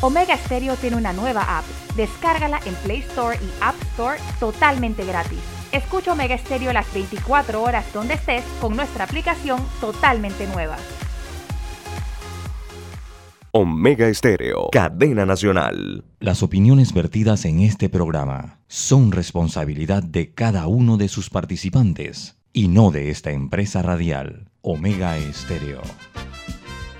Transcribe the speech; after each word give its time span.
Omega 0.00 0.36
Stereo 0.36 0.76
tiene 0.76 0.96
una 0.96 1.12
nueva 1.12 1.58
app. 1.58 1.64
Descárgala 1.96 2.60
en 2.64 2.74
Play 2.76 3.00
Store 3.00 3.36
y 3.36 3.50
App 3.60 3.74
Store 3.92 4.18
totalmente 4.38 5.04
gratis. 5.04 5.40
Escucha 5.72 6.12
Omega 6.12 6.38
Stereo 6.38 6.72
las 6.72 6.92
24 6.94 7.60
horas 7.60 7.92
donde 7.92 8.14
estés 8.14 8.44
con 8.60 8.76
nuestra 8.76 9.04
aplicación 9.04 9.60
totalmente 9.80 10.46
nueva. 10.46 10.76
Omega 13.50 14.08
Estéreo, 14.08 14.68
cadena 14.70 15.26
nacional. 15.26 16.04
Las 16.20 16.44
opiniones 16.44 16.92
vertidas 16.92 17.44
en 17.44 17.60
este 17.60 17.88
programa 17.88 18.60
son 18.68 19.10
responsabilidad 19.10 20.02
de 20.02 20.32
cada 20.32 20.68
uno 20.68 20.96
de 20.96 21.08
sus 21.08 21.28
participantes 21.28 22.36
y 22.52 22.68
no 22.68 22.92
de 22.92 23.10
esta 23.10 23.32
empresa 23.32 23.82
radial, 23.82 24.50
Omega 24.62 25.16
Estéreo. 25.16 25.82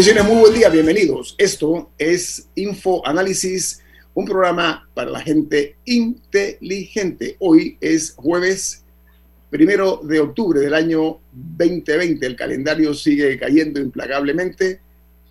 Señoras 0.00 0.26
muy 0.26 0.40
buen 0.40 0.54
día, 0.54 0.70
bienvenidos. 0.70 1.34
Esto 1.36 1.90
es 1.98 2.48
Info 2.54 3.06
Análisis, 3.06 3.84
un 4.14 4.24
programa 4.24 4.88
para 4.94 5.10
la 5.10 5.20
gente 5.20 5.76
inteligente. 5.84 7.36
Hoy 7.38 7.76
es 7.78 8.14
jueves 8.16 8.84
primero 9.50 10.00
de 10.02 10.18
octubre 10.18 10.60
del 10.60 10.72
año 10.72 11.18
2020. 11.32 12.26
El 12.26 12.36
calendario 12.36 12.94
sigue 12.94 13.38
cayendo 13.38 13.80
implacablemente. 13.80 14.80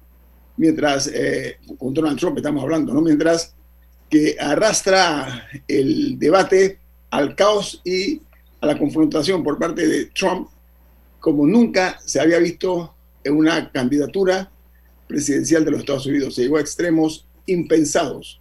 mientras, 0.56 1.06
eh, 1.08 1.56
con 1.78 1.94
Donald 1.94 2.18
Trump 2.18 2.36
estamos 2.36 2.62
hablando, 2.62 2.92
¿no? 2.92 3.00
Mientras 3.00 3.54
que 4.08 4.36
arrastra 4.38 5.46
el 5.66 6.18
debate 6.18 6.78
al 7.10 7.34
caos 7.34 7.80
y 7.84 8.20
a 8.60 8.66
la 8.66 8.78
confrontación 8.78 9.42
por 9.42 9.58
parte 9.58 9.86
de 9.86 10.06
Trump, 10.06 10.48
como 11.20 11.47
nunca 11.47 11.98
se 12.04 12.20
había 12.20 12.38
visto 12.38 12.94
en 13.24 13.36
una 13.36 13.70
candidatura 13.70 14.50
presidencial 15.06 15.64
de 15.64 15.70
los 15.70 15.80
Estados 15.80 16.06
Unidos. 16.06 16.34
Se 16.34 16.42
llegó 16.42 16.56
a 16.56 16.60
extremos 16.60 17.26
impensados 17.47 18.41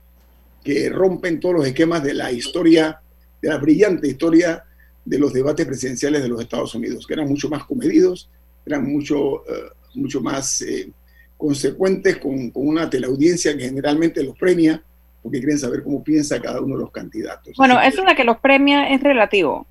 que 0.64 0.90
rompen 0.90 1.40
todos 1.40 1.56
los 1.56 1.68
esquemas 1.68 2.04
de 2.04 2.14
la 2.14 2.32
historia, 2.32 3.02
de 3.42 3.50
la 3.50 3.58
brillante 3.58 4.08
historia 4.08 4.66
de 5.10 5.18
los 5.18 5.34
debates 5.34 5.66
presidenciales 5.66 6.22
de 6.22 6.30
los 6.30 6.40
Estados 6.40 6.76
Unidos, 6.76 7.08
que 7.08 7.14
eran 7.16 7.28
mucho 7.28 7.50
más 7.50 7.64
comedidos, 7.66 8.30
eran 8.64 8.86
mucho, 8.86 9.44
eh, 9.48 9.72
mucho 9.96 10.22
más 10.22 10.62
eh, 10.62 10.92
consecuentes 11.36 12.18
con, 12.18 12.52
con, 12.52 12.68
una 12.68 12.88
teleaudiencia 12.88 13.58
que 13.58 13.64
generalmente 13.64 14.24
los 14.24 14.38
premia 14.38 14.84
porque 15.24 15.40
quieren 15.40 15.58
saber 15.58 15.84
cómo 15.84 16.04
piensa 16.04 16.40
cada 16.40 16.62
uno 16.62 16.76
de 16.76 16.84
los 16.84 16.92
candidatos. 16.92 17.56
Bueno, 17.58 17.82
eso 17.82 18.04
de 18.04 18.16
que 18.16 18.24
los 18.24 18.38
premia 18.38 18.90
es 18.90 19.02
relativo. 19.02 19.66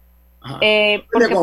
Eh, 0.61 1.05
porque, 1.13 1.35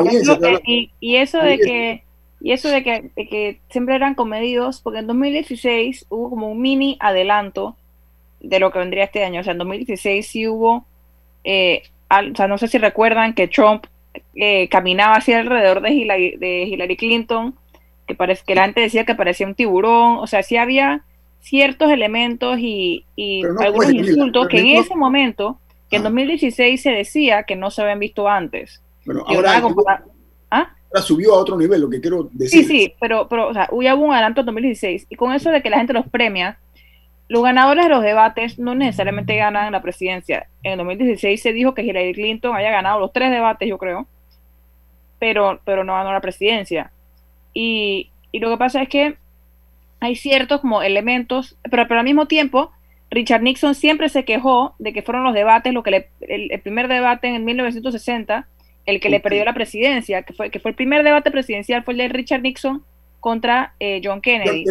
y, 0.66 0.90
y, 1.00 1.16
eso 1.16 1.38
de 1.38 1.58
que 1.58 2.04
y 2.40 2.52
eso 2.52 2.68
de 2.68 2.82
que, 2.82 3.10
de 3.16 3.28
que 3.28 3.60
siempre 3.70 3.94
eran 3.94 4.14
comedidos, 4.14 4.80
porque 4.82 4.98
en 4.98 5.06
2016 5.06 6.06
hubo 6.10 6.30
como 6.30 6.50
un 6.50 6.60
mini 6.60 6.98
adelanto 7.00 7.76
de 8.40 8.60
lo 8.60 8.70
que 8.70 8.78
vendría 8.78 9.04
este 9.04 9.24
año. 9.24 9.40
O 9.40 9.44
sea, 9.44 9.52
en 9.52 9.58
2016 9.58 10.26
sí 10.26 10.46
hubo 10.46 10.86
eh, 11.44 11.82
o 12.10 12.34
sea, 12.34 12.48
no 12.48 12.58
sé 12.58 12.68
si 12.68 12.78
recuerdan 12.78 13.34
que 13.34 13.48
Trump 13.48 13.86
eh, 14.34 14.68
caminaba 14.68 15.16
hacia 15.16 15.38
alrededor 15.38 15.80
de 15.80 15.90
Hillary, 15.90 16.36
de 16.36 16.62
Hillary 16.62 16.96
Clinton, 16.96 17.54
que, 18.06 18.14
parece, 18.14 18.42
que 18.46 18.54
la 18.54 18.64
gente 18.64 18.80
decía 18.80 19.04
que 19.04 19.14
parecía 19.14 19.46
un 19.46 19.54
tiburón, 19.54 20.18
o 20.18 20.26
sea, 20.26 20.42
sí 20.42 20.56
había 20.56 21.02
ciertos 21.40 21.90
elementos 21.90 22.58
y, 22.58 23.04
algunos 23.60 23.92
insultos 23.92 24.48
que 24.48 24.60
en 24.60 24.66
ese 24.78 24.96
momento, 24.96 25.58
que 25.90 25.96
en 25.96 26.02
2016 26.02 26.80
ah. 26.80 26.82
se 26.82 26.90
decía 26.90 27.42
que 27.44 27.56
no 27.56 27.70
se 27.70 27.82
habían 27.82 27.98
visto 27.98 28.28
antes. 28.28 28.82
Bueno, 29.04 29.24
ahora, 29.26 29.62
¿Ah? 30.50 30.74
ahora, 30.90 31.02
subió 31.02 31.34
a 31.34 31.38
otro 31.38 31.56
nivel, 31.56 31.80
lo 31.80 31.88
que 31.88 32.00
quiero 32.00 32.28
decir. 32.32 32.64
Sí, 32.64 32.68
sí, 32.68 32.94
pero, 33.00 33.28
pero 33.28 33.48
o 33.48 33.54
sea, 33.54 33.68
hubo 33.70 34.04
un 34.04 34.12
adelanto 34.12 34.40
en 34.40 34.46
2016 34.46 35.06
y 35.08 35.14
con 35.16 35.32
eso 35.32 35.50
de 35.50 35.62
que 35.62 35.70
la 35.70 35.78
gente 35.78 35.92
los 35.92 36.08
premia, 36.08 36.58
los 37.28 37.42
ganadores 37.42 37.84
de 37.84 37.90
los 37.90 38.02
debates 38.02 38.58
no 38.58 38.74
necesariamente 38.74 39.36
ganan 39.36 39.72
la 39.72 39.82
presidencia. 39.82 40.48
En 40.62 40.72
el 40.72 40.78
2016 40.78 41.42
se 41.42 41.52
dijo 41.52 41.74
que 41.74 41.82
Hillary 41.82 42.14
Clinton 42.14 42.54
haya 42.54 42.70
ganado 42.70 43.00
los 43.00 43.12
tres 43.12 43.30
debates, 43.30 43.68
yo 43.68 43.78
creo, 43.78 44.06
pero, 45.18 45.60
pero 45.64 45.82
no 45.82 45.94
ganó 45.94 46.12
la 46.12 46.20
presidencia. 46.20 46.92
Y, 47.52 48.10
lo 48.32 48.50
que 48.50 48.58
pasa 48.58 48.82
es 48.82 48.88
que 48.88 49.16
hay 49.98 50.14
ciertos 50.14 50.60
como 50.60 50.82
elementos, 50.82 51.56
pero, 51.70 51.88
pero 51.88 52.00
al 52.00 52.04
mismo 52.04 52.26
tiempo, 52.26 52.70
Richard 53.10 53.42
Nixon 53.42 53.74
siempre 53.74 54.08
se 54.08 54.24
quejó 54.24 54.74
de 54.78 54.92
que 54.92 55.02
fueron 55.02 55.24
los 55.24 55.32
debates, 55.32 55.72
lo 55.72 55.82
que 55.82 55.90
le, 55.90 56.08
el, 56.20 56.60
primer 56.60 56.86
debate 56.86 57.28
en 57.28 57.44
1960, 57.44 58.46
el 58.84 59.00
que 59.00 59.08
le 59.08 59.20
perdió 59.20 59.44
la 59.44 59.54
presidencia, 59.54 60.22
que 60.22 60.34
fue, 60.34 60.50
que 60.50 60.60
fue 60.60 60.72
el 60.72 60.76
primer 60.76 61.02
debate 61.02 61.30
presidencial, 61.30 61.82
fue 61.82 61.94
el 61.94 61.98
de 61.98 62.08
Richard 62.08 62.42
Nixon 62.42 62.84
contra 63.26 63.74
eh, 63.80 64.00
John 64.04 64.20
Kennedy. 64.20 64.64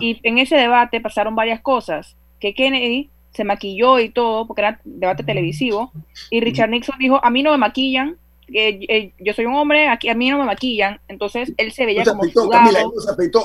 y 0.00 0.18
en 0.24 0.38
ese 0.38 0.56
debate 0.56 1.00
pasaron 1.00 1.36
varias 1.36 1.60
cosas, 1.60 2.16
que 2.40 2.52
Kennedy 2.52 3.10
se 3.32 3.44
maquilló 3.44 4.00
y 4.00 4.08
todo, 4.08 4.44
porque 4.44 4.62
era 4.62 4.80
debate 4.82 5.22
televisivo, 5.22 5.92
y 6.28 6.40
Richard 6.40 6.68
Nixon 6.70 6.98
dijo, 6.98 7.24
a 7.24 7.30
mí 7.30 7.44
no 7.44 7.52
me 7.52 7.58
maquillan, 7.58 8.16
eh, 8.52 9.12
yo 9.20 9.32
soy 9.34 9.44
un 9.44 9.54
hombre, 9.54 9.86
aquí 9.86 10.08
a 10.08 10.16
mí 10.16 10.30
no 10.30 10.38
me 10.38 10.46
maquillan, 10.46 10.98
entonces 11.06 11.52
él 11.56 11.70
se 11.70 11.86
veía 11.86 12.02
como 12.02 12.24
sudado. 12.24 12.92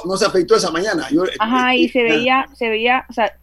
no, 0.05 0.17
se 0.17 0.25
afeitó, 0.25 0.55
esa 0.55 0.71
mañana. 0.71 1.07
Ajá, 1.37 1.75
y 1.75 1.89
se 1.89 2.01
veía, 2.01 2.47
se 2.55 2.67
veía, 2.67 3.05
o 3.11 3.13
sea, 3.13 3.37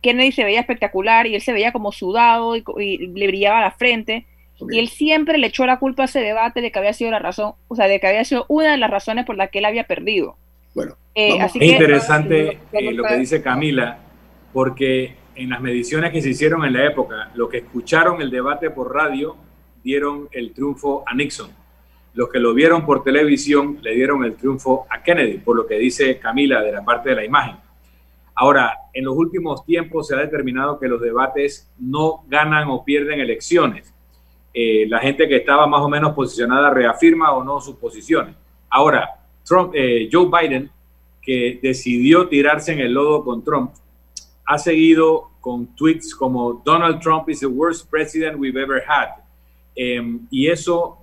Kennedy 0.00 0.32
se 0.32 0.44
veía 0.44 0.60
espectacular 0.60 1.26
y 1.26 1.34
él 1.34 1.42
se 1.42 1.52
veía 1.52 1.72
como 1.72 1.92
sudado 1.92 2.56
y, 2.56 2.64
le 3.08 3.26
brillaba 3.26 3.60
la 3.60 3.72
frente. 3.72 4.24
Y 4.70 4.78
él 4.78 4.88
siempre 4.88 5.36
le 5.36 5.48
echó 5.48 5.66
la 5.66 5.78
culpa 5.78 6.04
a 6.04 6.06
ese 6.06 6.20
debate 6.20 6.62
de 6.62 6.72
que 6.72 6.78
había 6.78 6.94
sido 6.94 7.10
la 7.10 7.18
razón, 7.18 7.52
o 7.68 7.76
sea, 7.76 7.86
de 7.86 8.00
que 8.00 8.06
había 8.06 8.24
sido 8.24 8.46
una 8.48 8.70
de 8.70 8.78
las 8.78 8.90
razones 8.90 9.26
por 9.26 9.36
las 9.36 9.50
que 9.50 9.58
él 9.58 9.66
había 9.66 9.84
perdido. 9.84 10.38
Bueno, 10.74 10.96
eh, 11.14 11.38
es 11.38 11.54
interesante 11.56 12.58
eh, 12.72 12.92
lo 12.92 13.04
que 13.04 13.16
dice 13.16 13.42
Camila, 13.42 13.98
porque 14.52 15.16
en 15.36 15.50
las 15.50 15.60
mediciones 15.60 16.10
que 16.12 16.20
se 16.20 16.30
hicieron 16.30 16.64
en 16.64 16.72
la 16.72 16.84
época, 16.84 17.30
los 17.34 17.48
que 17.48 17.58
escucharon 17.58 18.20
el 18.20 18.30
debate 18.30 18.70
por 18.70 18.92
radio 18.92 19.36
dieron 19.82 20.28
el 20.32 20.52
triunfo 20.52 21.04
a 21.06 21.14
Nixon. 21.14 21.50
Los 22.14 22.28
que 22.28 22.38
lo 22.38 22.54
vieron 22.54 22.86
por 22.86 23.02
televisión 23.02 23.78
le 23.82 23.94
dieron 23.94 24.24
el 24.24 24.34
triunfo 24.36 24.86
a 24.90 25.02
Kennedy, 25.02 25.38
por 25.38 25.56
lo 25.56 25.66
que 25.66 25.78
dice 25.78 26.18
Camila 26.18 26.60
de 26.60 26.72
la 26.72 26.84
parte 26.84 27.10
de 27.10 27.16
la 27.16 27.24
imagen. 27.24 27.56
Ahora, 28.36 28.76
en 28.92 29.04
los 29.04 29.16
últimos 29.16 29.64
tiempos 29.64 30.08
se 30.08 30.14
ha 30.14 30.18
determinado 30.18 30.78
que 30.78 30.88
los 30.88 31.00
debates 31.00 31.70
no 31.78 32.24
ganan 32.28 32.68
o 32.68 32.84
pierden 32.84 33.20
elecciones. 33.20 33.92
Eh, 34.52 34.86
la 34.88 34.98
gente 35.00 35.28
que 35.28 35.36
estaba 35.36 35.66
más 35.66 35.80
o 35.80 35.88
menos 35.88 36.14
posicionada 36.14 36.70
reafirma 36.70 37.32
o 37.32 37.44
no 37.44 37.60
sus 37.60 37.76
posiciones. 37.76 38.34
Ahora, 38.70 39.23
Trump, 39.44 39.72
eh, 39.74 40.08
Joe 40.10 40.28
Biden, 40.28 40.70
que 41.22 41.58
decidió 41.62 42.28
tirarse 42.28 42.72
en 42.72 42.80
el 42.80 42.92
lodo 42.92 43.24
con 43.24 43.42
Trump, 43.42 43.72
ha 44.46 44.58
seguido 44.58 45.30
con 45.40 45.74
tweets 45.74 46.14
como 46.14 46.62
Donald 46.64 47.00
Trump 47.00 47.28
is 47.28 47.40
the 47.40 47.46
worst 47.46 47.90
president 47.90 48.38
we've 48.38 48.60
ever 48.60 48.82
had. 48.86 49.08
Em, 49.74 50.26
y 50.30 50.48
eso 50.48 50.98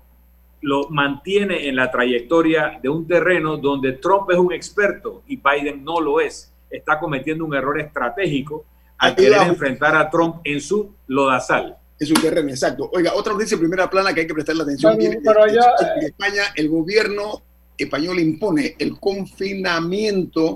lo 0.62 0.90
mantiene 0.90 1.68
en 1.68 1.76
la 1.76 1.90
trayectoria 1.92 2.80
de 2.82 2.90
un 2.90 3.08
terreno 3.08 3.58
donde 3.58 3.94
Trump 3.94 4.30
es 4.32 4.38
un 4.38 4.54
experto 4.54 5.24
y 5.28 5.36
Biden 5.38 5.84
no 5.84 6.00
lo 6.00 6.20
es. 6.20 6.54
Está 6.70 7.00
cometiendo 7.00 7.44
un 7.44 7.54
error 7.54 7.80
estratégico 7.80 8.66
al 8.98 9.16
querer 9.16 9.42
enfrentar 9.48 9.96
a 9.96 10.10
Trump 10.10 10.38
en 10.44 10.62
su 10.62 10.94
lodazal. 11.08 11.78
En 12.00 12.08
su 12.08 12.14
terreno, 12.16 12.50
exacto. 12.50 12.90
Oiga, 12.94 13.14
otra 13.14 13.34
noticia 13.34 13.58
primera 13.58 13.90
plana 13.90 14.14
que 14.14 14.22
hay 14.22 14.28
que 14.28 14.34
prestarle 14.34 14.64
atención. 14.64 14.98
pero 15.24 15.48
en 15.48 16.06
España, 16.06 16.44
el 16.56 16.70
gobierno 16.70 17.42
español 17.78 18.20
impone 18.20 18.76
el 18.78 19.00
confinamiento 19.00 20.56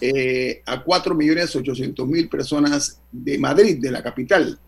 eh, 0.00 0.62
a 0.66 0.84
4.800.000 0.84 2.28
personas 2.28 3.00
de 3.10 3.38
Madrid, 3.38 3.78
de 3.80 3.90
la 3.90 4.02
capital, 4.02 4.58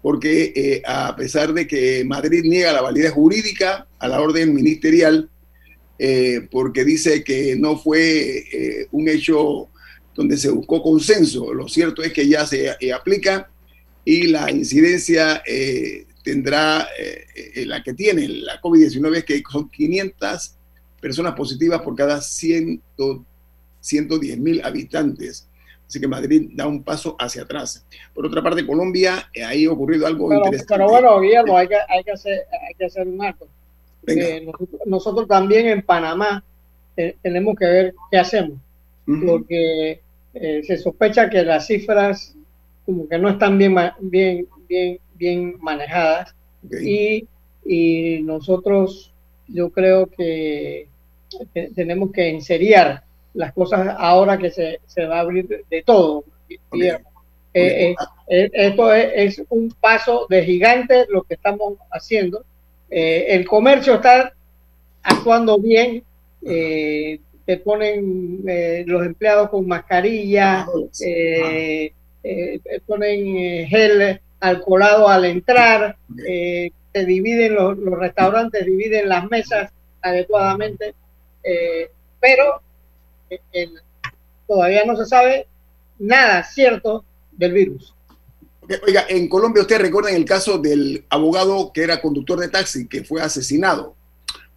porque 0.00 0.52
eh, 0.56 0.82
a 0.86 1.14
pesar 1.14 1.52
de 1.52 1.66
que 1.66 2.04
Madrid 2.04 2.42
niega 2.44 2.72
la 2.72 2.80
validez 2.80 3.12
jurídica 3.12 3.86
a 3.98 4.08
la 4.08 4.20
orden 4.20 4.54
ministerial, 4.54 5.28
eh, 5.98 6.46
porque 6.50 6.84
dice 6.84 7.22
que 7.22 7.54
no 7.56 7.76
fue 7.76 8.86
un 8.92 9.08
hecho 9.08 9.68
donde 10.14 10.38
se 10.38 10.48
buscó 10.48 10.82
consenso, 10.82 11.52
lo 11.52 11.68
cierto 11.68 12.02
es 12.02 12.12
que 12.12 12.26
ya 12.26 12.46
se 12.46 12.74
aplica 12.92 13.50
y 14.04 14.28
la 14.28 14.50
incidencia 14.50 15.42
tendrá 16.22 16.88
la 17.56 17.82
que 17.82 17.94
tiene 17.94 18.28
la 18.28 18.60
COVID-19, 18.60 19.16
es 19.16 19.24
que 19.24 19.42
son 19.50 19.68
500 19.68 20.57
personas 21.00 21.34
positivas 21.34 21.80
por 21.82 21.94
cada 21.94 22.20
100 22.20 22.82
110 23.80 24.38
mil 24.38 24.64
habitantes. 24.64 25.48
Así 25.86 26.00
que 26.00 26.06
Madrid 26.06 26.50
da 26.52 26.66
un 26.66 26.82
paso 26.82 27.16
hacia 27.18 27.42
atrás. 27.42 27.86
Por 28.12 28.26
otra 28.26 28.42
parte, 28.42 28.66
Colombia, 28.66 29.28
eh, 29.32 29.42
ahí 29.42 29.64
ha 29.64 29.72
ocurrido 29.72 30.06
algo 30.06 30.32
interesante. 30.32 30.74
Pero 30.74 30.88
bueno, 30.88 31.20
Guillermo, 31.20 31.56
hay 31.56 31.68
que, 31.68 31.76
hay 31.88 32.04
que, 32.04 32.10
hacer, 32.12 32.44
hay 32.68 32.74
que 32.74 32.84
hacer 32.84 33.08
un 33.08 33.24
acto. 33.24 33.48
nosotros, 34.84 35.26
también 35.26 35.68
en 35.68 35.82
Panamá 35.82 36.44
tenemos 37.22 37.56
que 37.56 37.64
ver 37.64 37.94
qué 38.10 38.18
hacemos, 38.18 38.58
porque 39.06 40.00
eh, 40.34 40.62
se 40.64 40.76
sospecha 40.76 41.30
que 41.30 41.42
las 41.44 41.66
cifras 41.66 42.34
como 42.84 43.08
que 43.08 43.18
no 43.18 43.28
están 43.28 43.56
bien, 43.56 43.74
bien, 44.00 44.48
bien, 44.68 44.98
bien 45.14 45.56
manejadas 45.60 46.34
y, 46.82 47.26
y 47.64 48.20
nosotros 48.24 49.12
yo 49.48 49.70
creo 49.70 50.06
que 50.06 50.88
tenemos 51.74 52.12
que 52.12 52.28
enseriar 52.28 53.02
las 53.34 53.52
cosas 53.52 53.94
ahora 53.98 54.38
que 54.38 54.50
se, 54.50 54.80
se 54.86 55.06
va 55.06 55.18
a 55.18 55.20
abrir 55.20 55.64
de, 55.68 55.82
todo. 55.82 56.24
Eh, 56.48 56.98
eh, 57.54 57.94
eh, 58.28 58.50
esto 58.52 58.92
es, 58.92 59.42
un 59.48 59.74
paso 59.80 60.26
de 60.28 60.44
gigante 60.44 61.06
lo 61.08 61.22
que 61.22 61.34
estamos 61.34 61.74
haciendo. 61.90 62.44
el 62.90 63.46
comercio 63.46 63.94
está 63.94 64.32
actuando 65.02 65.58
bien. 65.58 66.02
te 66.42 67.56
ponen 67.64 68.42
los 68.86 69.06
empleados 69.06 69.50
con 69.50 69.66
mascarilla, 69.66 70.66
ponen 72.86 73.66
gel 73.68 74.20
alcoholado 74.40 75.08
al 75.08 75.24
entrar, 75.24 75.96
te 76.92 77.04
dividen 77.04 77.54
los, 77.54 77.78
los, 77.78 77.98
restaurantes, 77.98 78.64
dividen 78.64 79.08
las 79.08 79.28
mesas 79.30 79.70
adecuadamente, 80.02 80.94
pero 82.20 82.60
todavía 84.46 84.84
no 84.84 84.96
se 84.96 85.06
sabe 85.06 85.46
nada 85.98 86.42
cierto 86.44 87.04
del 87.32 87.52
virus. 87.52 87.94
Oiga, 88.86 89.06
en 89.08 89.28
Colombia 89.28 89.62
ustedes 89.62 89.80
recuerdan 89.80 90.14
el 90.14 90.26
caso 90.26 90.58
del 90.58 91.04
abogado 91.08 91.72
que 91.72 91.82
era 91.82 92.02
conductor 92.02 92.38
de 92.38 92.48
taxi 92.48 92.86
que 92.86 93.02
fue 93.02 93.22
asesinado. 93.22 93.96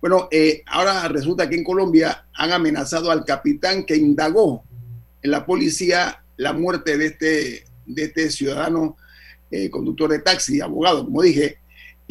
Bueno, 0.01 0.28
eh, 0.31 0.63
ahora 0.66 1.07
resulta 1.07 1.48
que 1.48 1.56
en 1.56 1.63
Colombia 1.63 2.25
han 2.33 2.51
amenazado 2.51 3.12
al 3.12 3.24
capitán 3.24 3.86
que 3.86 3.95
indagó 3.95 4.63
en 5.22 5.31
la 5.31 5.45
policía 5.45 6.24
la 6.36 6.51
muerte 6.51 6.98
de 6.98 7.06
este, 7.06 7.63
de 7.86 8.04
este 8.04 8.31
ciudadano 8.31 8.98
eh, 9.50 9.69
conductor 9.69 10.10
de 10.10 10.19
taxi, 10.19 10.60
abogado, 10.60 11.06
como 11.06 11.22
dije, 11.22 11.60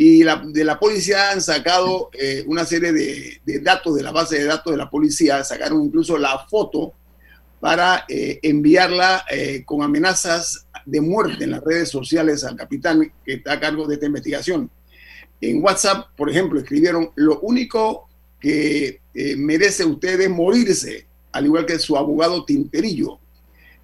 y 0.03 0.23
de 0.23 0.65
la 0.65 0.81
policía 0.81 1.31
han 1.31 1.43
sacado 1.43 2.09
eh, 2.15 2.43
una 2.47 2.65
serie 2.65 2.91
de, 2.91 3.61
datos 3.61 3.95
de 3.95 4.03
la 4.03 4.11
base 4.11 4.39
de 4.39 4.47
datos 4.47 4.73
de 4.73 4.79
la 4.79 4.89
policía, 4.89 5.45
sacaron 5.45 5.85
incluso 5.85 6.17
la 6.17 6.47
foto 6.49 6.95
para 7.61 8.07
eh, 8.09 8.41
enviarla 8.43 9.27
eh, 9.31 9.63
con 9.67 9.83
amenazas 9.83 10.67
de 10.87 11.03
muerte 11.03 11.45
en 11.45 11.51
las 11.51 11.63
redes 11.63 11.91
sociales 11.91 12.45
al 12.45 12.57
capitán 12.57 13.13
que 13.23 13.35
está 13.35 13.53
a 13.53 13.61
cargo 13.61 13.87
de 13.87 13.97
esta 13.97 14.07
investigación. 14.07 14.71
En 15.39 15.63
WhatsApp, 15.63 16.07
por 16.17 16.31
ejemplo, 16.31 16.59
escribieron, 16.59 17.11
lo 17.17 17.39
único 17.41 18.09
que 18.41 19.03
merece 19.37 19.85
usted 19.85 20.19
es 20.19 20.31
morirse, 20.31 21.09
al 21.31 21.45
igual 21.45 21.67
que 21.67 21.79
su 21.79 21.99
abogado 21.99 22.47
Tinterillo. 22.47 23.19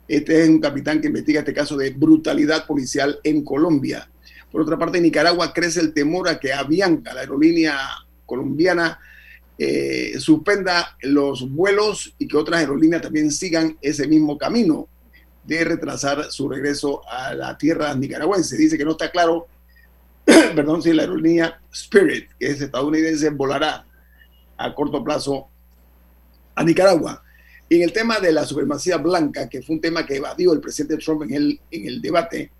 Este 0.08 0.44
es 0.44 0.48
un 0.48 0.60
capitán 0.60 0.98
que 1.02 1.08
investiga 1.08 1.40
este 1.40 1.52
caso 1.52 1.76
de 1.76 1.90
brutalidad 1.90 2.66
policial 2.66 3.20
en 3.22 3.44
Colombia. 3.44 4.08
Por 4.56 4.62
otra 4.62 4.78
parte, 4.78 4.96
en 4.96 5.04
Nicaragua 5.04 5.52
crece 5.52 5.80
el 5.80 5.92
temor 5.92 6.30
a 6.30 6.40
que 6.40 6.50
Avianca, 6.50 7.12
la 7.12 7.20
aerolínea 7.20 7.78
colombiana, 8.24 8.98
eh, 9.58 10.14
suspenda 10.18 10.96
los 11.02 11.50
vuelos 11.50 12.14
y 12.18 12.26
que 12.26 12.38
otras 12.38 12.60
aerolíneas 12.60 13.02
también 13.02 13.30
sigan 13.30 13.76
ese 13.82 14.08
mismo 14.08 14.38
camino 14.38 14.88
de 15.44 15.62
retrasar 15.62 16.32
su 16.32 16.48
regreso 16.48 17.02
a 17.06 17.34
la 17.34 17.58
tierra 17.58 17.94
nicaragüense. 17.94 18.56
Dice 18.56 18.78
que 18.78 18.86
no 18.86 18.92
está 18.92 19.10
claro, 19.10 19.46
perdón, 20.24 20.80
si 20.80 20.90
la 20.94 21.02
aerolínea 21.02 21.60
Spirit, 21.70 22.30
que 22.40 22.46
es 22.46 22.62
estadounidense, 22.62 23.28
volará 23.28 23.84
a 24.56 24.74
corto 24.74 25.04
plazo 25.04 25.48
a 26.54 26.64
Nicaragua. 26.64 27.22
Y 27.68 27.76
en 27.76 27.82
el 27.82 27.92
tema 27.92 28.20
de 28.20 28.32
la 28.32 28.46
supremacía 28.46 28.96
blanca, 28.96 29.50
que 29.50 29.60
fue 29.60 29.74
un 29.74 29.82
tema 29.82 30.06
que 30.06 30.16
evadió 30.16 30.54
el 30.54 30.62
presidente 30.62 30.96
Trump 30.96 31.24
en 31.24 31.34
el, 31.34 31.60
en 31.70 31.88
el 31.88 32.00
debate, 32.00 32.52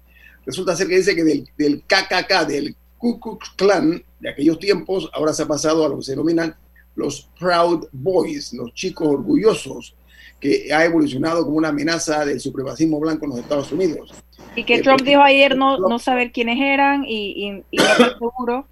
Resulta 0.46 0.76
ser 0.76 0.86
que 0.86 0.96
dice 0.96 1.16
que 1.16 1.24
del, 1.24 1.82
KKK, 1.82 2.46
del 2.46 2.76
Ku 2.96 3.18
Klux 3.18 3.50
Klan 3.56 4.02
de 4.20 4.30
aquellos 4.30 4.58
tiempos, 4.60 5.10
ahora 5.12 5.32
se 5.32 5.42
ha 5.42 5.46
pasado 5.46 5.84
a 5.84 5.88
lo 5.88 5.96
que 5.98 6.04
se 6.04 6.12
denominan 6.12 6.54
los 6.94 7.28
Proud 7.38 7.88
Boys, 7.92 8.52
los 8.54 8.72
chicos 8.72 9.08
orgullosos, 9.08 9.96
que 10.40 10.72
ha 10.72 10.84
evolucionado 10.84 11.44
como 11.44 11.56
una 11.56 11.68
amenaza 11.68 12.24
del 12.24 12.40
supremacismo 12.40 13.00
blanco 13.00 13.24
en 13.24 13.30
los 13.30 13.40
Estados 13.40 13.72
Unidos. 13.72 14.14
Y 14.54 14.64
que 14.64 14.76
eh, 14.76 14.82
Trump 14.82 15.02
dijo 15.02 15.20
ayer 15.20 15.56
no, 15.56 15.78
no 15.78 15.98
saber 15.98 16.30
quiénes 16.30 16.60
eran 16.60 17.04
y, 17.04 17.64
y, 17.70 17.76
no 17.76 17.84
estoy 17.84 18.10
seguro. 18.10 18.66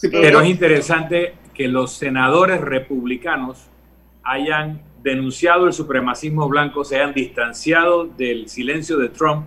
pero 0.00 0.40
es 0.40 0.48
interesante 0.48 1.34
que 1.54 1.68
los 1.68 1.92
senadores 1.92 2.60
republicanos 2.60 3.66
hayan 4.22 4.80
denunciado 5.02 5.66
el 5.66 5.72
supremacismo 5.72 6.48
blanco, 6.48 6.84
se 6.84 6.96
hayan 6.96 7.14
distanciado 7.14 8.06
del 8.06 8.48
silencio 8.48 8.96
de 8.96 9.10
Trump 9.10 9.44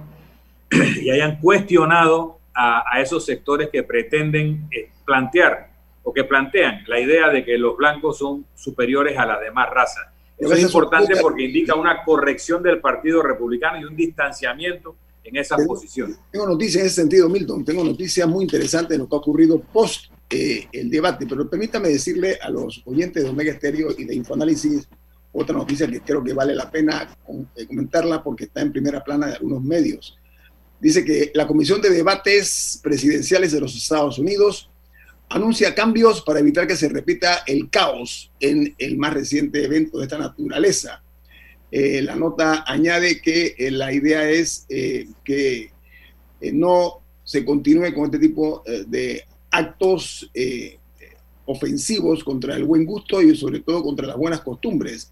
y 0.71 1.09
hayan 1.09 1.39
cuestionado 1.39 2.39
a, 2.53 3.01
esos 3.01 3.25
sectores 3.25 3.69
que 3.71 3.83
pretenden 3.83 4.67
eh, 4.71 4.89
plantear 5.05 5.71
o 6.03 6.13
que 6.13 6.23
plantean 6.23 6.83
la 6.87 6.99
idea 6.99 7.29
de 7.29 7.43
que 7.43 7.57
los 7.57 7.77
blancos 7.77 8.17
son 8.17 8.45
superiores 8.55 9.17
a 9.17 9.25
las 9.25 9.39
demás 9.41 9.69
razas. 9.69 10.07
Eso 10.37 10.53
es 10.53 10.63
importante 10.63 11.15
porque 11.21 11.43
indica 11.43 11.75
una 11.75 12.03
corrección 12.03 12.63
del 12.63 12.79
Partido 12.79 13.21
Republicano 13.21 13.79
y 13.79 13.85
un 13.85 13.95
distanciamiento 13.95 14.95
en 15.23 15.37
esa 15.37 15.55
posición. 15.55 16.17
Tengo 16.31 16.47
noticias 16.47 16.81
en 16.81 16.87
ese 16.87 16.95
sentido, 17.01 17.29
Milton. 17.29 17.63
Tengo 17.63 17.83
noticias 17.83 18.27
muy 18.27 18.43
interesantes 18.43 18.97
de 18.97 19.03
lo 19.03 19.07
que 19.07 19.15
ha 19.15 19.19
ocurrido 19.19 19.61
post 19.61 20.11
eh, 20.29 20.67
el 20.71 20.89
debate, 20.89 21.27
pero 21.29 21.47
permítame 21.47 21.89
decirle 21.89 22.39
a 22.41 22.49
los 22.49 22.81
oyentes 22.85 23.23
de 23.23 23.29
Omega 23.29 23.51
Estéreo 23.51 23.89
y 23.95 24.05
de 24.05 24.15
Infoanálisis 24.15 24.87
otra 25.33 25.55
noticia 25.55 25.87
que 25.87 26.01
creo 26.01 26.23
que 26.23 26.33
vale 26.33 26.55
la 26.55 26.69
pena 26.69 27.07
eh, 27.55 27.67
comentarla 27.67 28.23
porque 28.23 28.45
está 28.45 28.61
en 28.61 28.71
primera 28.71 29.03
plana 29.03 29.27
de 29.27 29.33
algunos 29.35 29.61
medios 29.61 30.17
dice 30.81 31.05
que 31.05 31.31
la 31.35 31.47
Comisión 31.47 31.79
de 31.79 31.91
Debates 31.91 32.79
Presidenciales 32.81 33.51
de 33.51 33.61
los 33.61 33.75
Estados 33.75 34.17
Unidos 34.17 34.69
anuncia 35.29 35.75
cambios 35.75 36.21
para 36.21 36.39
evitar 36.39 36.67
que 36.67 36.75
se 36.75 36.89
repita 36.89 37.43
el 37.45 37.69
caos 37.69 38.31
en 38.39 38.75
el 38.79 38.97
más 38.97 39.13
reciente 39.13 39.63
evento 39.63 39.99
de 39.99 40.05
esta 40.05 40.17
naturaleza. 40.17 41.03
Eh, 41.71 42.01
la 42.01 42.15
nota 42.15 42.65
añade 42.67 43.21
que 43.21 43.55
eh, 43.57 43.71
la 43.71 43.93
idea 43.93 44.29
es 44.29 44.65
que 45.23 45.71
no 46.51 46.99
se 47.23 47.45
continúe 47.45 47.93
con 47.93 48.05
este 48.05 48.19
tipo 48.19 48.63
de 48.87 49.23
actos 49.51 50.29
ofensivos 51.45 52.23
contra 52.23 52.55
el 52.55 52.65
buen 52.65 52.85
gusto 52.85 53.21
y 53.21 53.35
sobre 53.37 53.59
todo 53.59 53.83
contra 53.83 54.07
las 54.07 54.17
buenas 54.17 54.41
costumbres. 54.41 55.11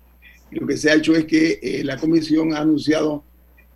lo 0.52 0.66
que 0.66 0.78
se 0.78 0.90
ha 0.90 0.96
hecho 0.96 1.16
es 1.16 1.26
que 1.26 1.82
la 1.86 1.98
comisión 1.98 2.54
ha 2.54 2.60
anunciado 2.60 3.24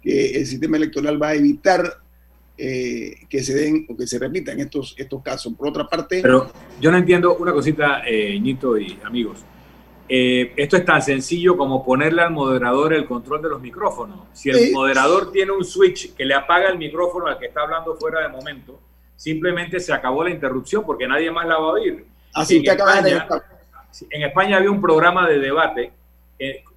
que 0.04 0.32
el 0.38 0.46
sistema 0.46 0.78
electoral 0.78 1.22
va 1.22 1.30
a 1.30 1.36
evitar 1.36 2.04
eh, 2.58 3.26
que 3.30 3.42
se 3.42 3.56
den 3.56 3.88
o 3.90 3.96
que 3.96 4.06
se 4.06 4.20
repitan 4.20 4.60
estos, 4.60 4.94
estos 4.98 5.24
casos. 5.24 5.54
Por 5.54 5.70
otra 5.70 5.88
parte... 5.88 6.22
Pero 6.22 6.52
yo 6.80 6.92
no 6.92 6.98
entiendo 6.98 7.36
una 7.38 7.54
cosita, 7.54 8.04
eh, 8.06 8.38
Ñito 8.40 8.78
y 8.78 9.00
amigos. 9.04 9.40
Eh, 10.08 10.54
esto 10.58 10.76
es 10.76 10.86
tan 10.86 11.02
sencillo 11.02 11.56
como 11.56 11.84
ponerle 11.84 12.22
al 12.22 12.32
moderador 12.32 12.94
el 12.94 13.06
control 13.06 13.42
de 13.42 13.50
los 13.50 13.62
micrófonos. 13.62 14.28
Si 14.34 14.50
el 14.50 14.74
moderador 14.74 15.32
tiene 15.32 15.54
un 15.54 15.64
switch 15.64 16.14
que 16.14 16.26
le 16.26 16.36
apaga 16.36 16.70
el 16.70 16.78
micrófono 16.78 17.28
al 17.28 17.40
que 17.40 17.48
está 17.48 17.62
hablando 17.62 17.96
fuera 17.96 18.22
de 18.22 18.28
momento, 18.28 18.80
simplemente 19.16 19.80
se 19.80 19.94
acabó 19.94 20.24
la 20.24 20.30
interrupción 20.30 20.84
porque 20.86 21.08
nadie 21.08 21.32
más 21.32 21.48
la 21.48 21.58
va 21.58 21.70
a 21.70 21.72
oír. 21.72 22.06
Así 22.34 22.62
que 22.62 22.70
acaba 22.70 23.02
de... 23.02 23.22
En 24.10 24.24
España 24.24 24.58
había 24.58 24.72
un 24.72 24.82
programa 24.82 25.28
de 25.30 25.40
debate 25.40 25.92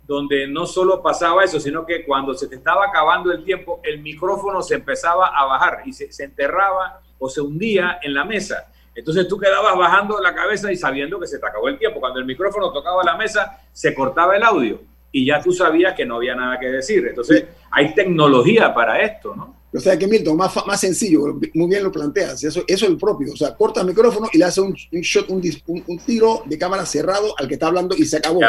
donde 0.07 0.47
no 0.47 0.67
solo 0.67 1.03
pasaba 1.03 1.43
eso, 1.43 1.59
sino 1.59 1.85
que 1.85 2.05
cuando 2.05 2.35
se 2.35 2.47
te 2.47 2.57
estaba 2.57 2.87
acabando 2.87 3.33
el 3.33 3.45
tiempo, 3.45 3.81
el 3.83 4.01
micrófono 4.01 4.63
se 4.63 4.77
empezaba 4.77 5.29
a 5.29 5.45
bajar 5.47 5.83
y 5.85 5.93
se, 5.93 6.09
enterraba 6.23 7.01
o 7.19 7.29
se 7.29 7.41
hundía 7.41 7.99
en 8.03 8.15
la 8.15 8.25
mesa. 8.25 8.69
Entonces 8.95 9.27
tú 9.27 9.37
quedabas 9.39 9.77
bajando 9.77 10.21
la 10.21 10.35
cabeza 10.35 10.71
y 10.71 10.77
sabiendo 10.77 11.19
que 11.19 11.27
se 11.27 11.39
te 11.39 11.47
acabó 11.47 11.69
el 11.69 11.79
tiempo. 11.79 11.99
Cuando 12.01 12.21
el 12.21 12.25
micrófono 12.25 12.73
tocaba 12.73 13.03
la 13.03 13.17
mesa, 13.17 13.59
se 13.73 13.95
cortaba 13.95 14.37
el 14.37 14.45
audio 14.45 14.81
y 15.11 15.27
ya 15.27 15.43
tú 15.43 15.53
sabías 15.53 15.95
que 15.95 16.07
no 16.07 16.17
había 16.17 16.35
nada 16.37 16.59
que 16.59 16.67
decir. 16.67 17.05
Entonces 17.09 17.45
hay 17.71 17.95
tecnología 17.95 18.73
para 18.73 19.01
esto, 19.01 19.35
¿no? 19.35 19.56
O 19.77 19.81
sea 19.81 19.99
que 19.99 20.07
Milton, 20.07 20.37
más, 20.37 20.55
más 20.67 20.81
sencillo, 20.81 21.39
muy 21.55 21.69
bien 21.69 21.83
lo 21.83 21.93
planteas, 21.93 22.43
eso, 22.45 22.65
eso 22.67 22.85
es 22.87 22.91
el 22.91 22.97
propio, 22.97 23.33
o 23.33 23.37
sea, 23.37 23.55
corta 23.55 23.81
el 23.81 23.87
micrófono 23.87 24.29
y 24.33 24.39
le 24.39 24.45
hace 24.45 24.61
un, 24.61 24.73
shot, 24.73 25.29
un, 25.29 25.43
un, 25.87 25.99
tiro 25.99 26.43
de 26.47 26.57
cámara 26.57 26.87
cerrado 26.87 27.35
al 27.39 27.47
que 27.47 27.55
está 27.55 27.67
hablando 27.67 27.95
y 27.97 28.05
se 28.05 28.17
acabó. 28.17 28.41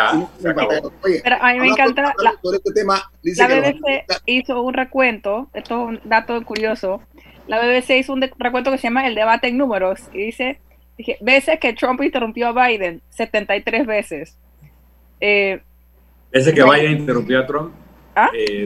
Pero 0.42 1.36
a 1.42 1.54
mí 1.54 1.60
me 1.60 1.68
encanta, 1.68 2.14
la, 2.24 2.34
este 2.54 2.72
tema, 2.74 3.12
la 3.24 3.48
BBC 3.48 4.06
hizo 4.26 4.62
un 4.62 4.74
recuento, 4.74 5.50
esto 5.54 5.82
es 5.82 5.90
un 5.90 6.10
dato 6.10 6.42
curioso, 6.46 7.02
la 7.48 7.60
BBC 7.60 7.98
hizo 7.98 8.14
un 8.14 8.22
recuento 8.38 8.72
que 8.72 8.78
se 8.78 8.84
llama 8.84 9.08
el 9.08 9.16
debate 9.16 9.48
en 9.48 9.58
números 9.58 10.02
y 10.14 10.20
dice, 10.20 10.60
dije, 10.98 11.18
veces 11.22 11.60
que 11.60 11.74
Trump 11.74 12.02
interrumpió 12.02 12.48
a 12.48 12.68
Biden, 12.68 13.02
73 13.10 13.86
veces. 13.86 14.38
Eh, 15.20 15.62
veces 16.32 16.54
que 16.54 16.64
Biden 16.64 17.00
interrumpió 17.00 17.40
a 17.40 17.48
Trump. 17.48 17.87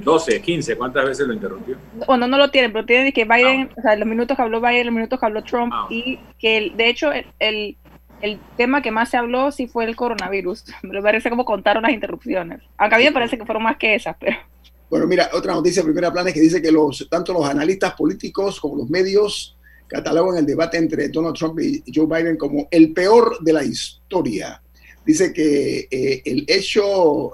12, 0.03 0.35
¿Ah? 0.35 0.41
15, 0.41 0.71
eh, 0.71 0.77
¿cuántas 0.77 1.05
veces 1.05 1.27
lo 1.27 1.33
interrumpió? 1.33 1.77
Bueno, 2.07 2.27
no 2.27 2.37
lo 2.37 2.49
tienen, 2.49 2.71
pero 2.71 2.85
tienen 2.85 3.11
que 3.11 3.25
Biden, 3.25 3.69
ah. 3.69 3.75
o 3.77 3.81
sea, 3.81 3.95
los 3.95 4.07
minutos 4.07 4.37
que 4.37 4.43
habló 4.43 4.61
Biden, 4.61 4.85
los 4.85 4.95
minutos 4.95 5.19
que 5.19 5.25
habló 5.25 5.43
Trump, 5.43 5.73
ah. 5.75 5.87
y 5.89 6.19
que 6.39 6.71
de 6.75 6.89
hecho 6.89 7.11
el, 7.11 7.77
el, 8.21 8.39
tema 8.55 8.81
que 8.81 8.91
más 8.91 9.09
se 9.09 9.17
habló 9.17 9.51
sí 9.51 9.67
fue 9.67 9.85
el 9.85 9.95
coronavirus. 9.95 10.65
Me 10.83 11.01
parece 11.01 11.29
como 11.29 11.43
contaron 11.43 11.83
las 11.83 11.91
interrupciones. 11.91 12.61
Aunque 12.77 12.95
a 12.95 12.99
mí 12.99 13.03
me 13.05 13.11
parece 13.11 13.37
que 13.37 13.45
fueron 13.45 13.63
más 13.63 13.77
que 13.77 13.95
esas, 13.95 14.15
pero... 14.19 14.37
Bueno, 14.89 15.07
mira, 15.07 15.29
otra 15.31 15.53
noticia 15.53 15.83
primera 15.83 16.11
plana 16.11 16.29
es 16.29 16.35
que 16.35 16.41
dice 16.41 16.61
que 16.61 16.69
los, 16.69 17.07
tanto 17.09 17.31
los 17.31 17.45
analistas 17.45 17.93
políticos 17.93 18.59
como 18.59 18.75
los 18.75 18.89
medios 18.89 19.57
catalogan 19.87 20.37
el 20.37 20.45
debate 20.45 20.77
entre 20.77 21.07
Donald 21.07 21.33
Trump 21.37 21.57
y 21.61 21.81
Joe 21.95 22.07
Biden 22.07 22.35
como 22.35 22.67
el 22.69 22.91
peor 22.91 23.41
de 23.41 23.53
la 23.53 23.63
historia. 23.63 24.61
Dice 25.05 25.31
que 25.31 25.87
eh, 25.89 26.21
el 26.25 26.43
hecho 26.45 27.31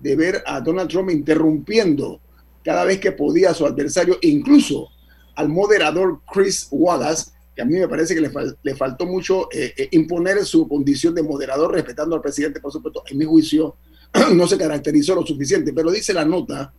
de 0.00 0.16
ver 0.16 0.42
a 0.46 0.60
Donald 0.60 0.90
Trump 0.90 1.10
interrumpiendo 1.10 2.20
cada 2.64 2.84
vez 2.84 2.98
que 3.00 3.12
podía 3.12 3.50
a 3.50 3.54
su 3.54 3.66
adversario, 3.66 4.18
incluso 4.22 4.88
al 5.36 5.48
moderador 5.48 6.20
Chris 6.30 6.68
Wallace, 6.70 7.30
que 7.54 7.62
a 7.62 7.64
mí 7.64 7.74
me 7.74 7.88
parece 7.88 8.14
que 8.14 8.20
le, 8.20 8.74
faltó 8.74 9.06
mucho 9.06 9.48
eh, 9.52 9.72
eh, 9.76 9.88
imponer 9.92 10.44
su 10.44 10.68
condición 10.68 11.14
de 11.14 11.22
moderador, 11.22 11.72
respetando 11.72 12.16
al 12.16 12.22
presidente, 12.22 12.60
por 12.60 12.72
supuesto, 12.72 13.02
en 13.08 13.18
mi 13.18 13.24
juicio, 13.24 13.76
no 14.34 14.46
se 14.46 14.58
caracterizó 14.58 15.14
lo 15.14 15.26
suficiente, 15.26 15.72
pero 15.72 15.90
dice 15.90 16.12
la 16.12 16.24
nota 16.24 16.72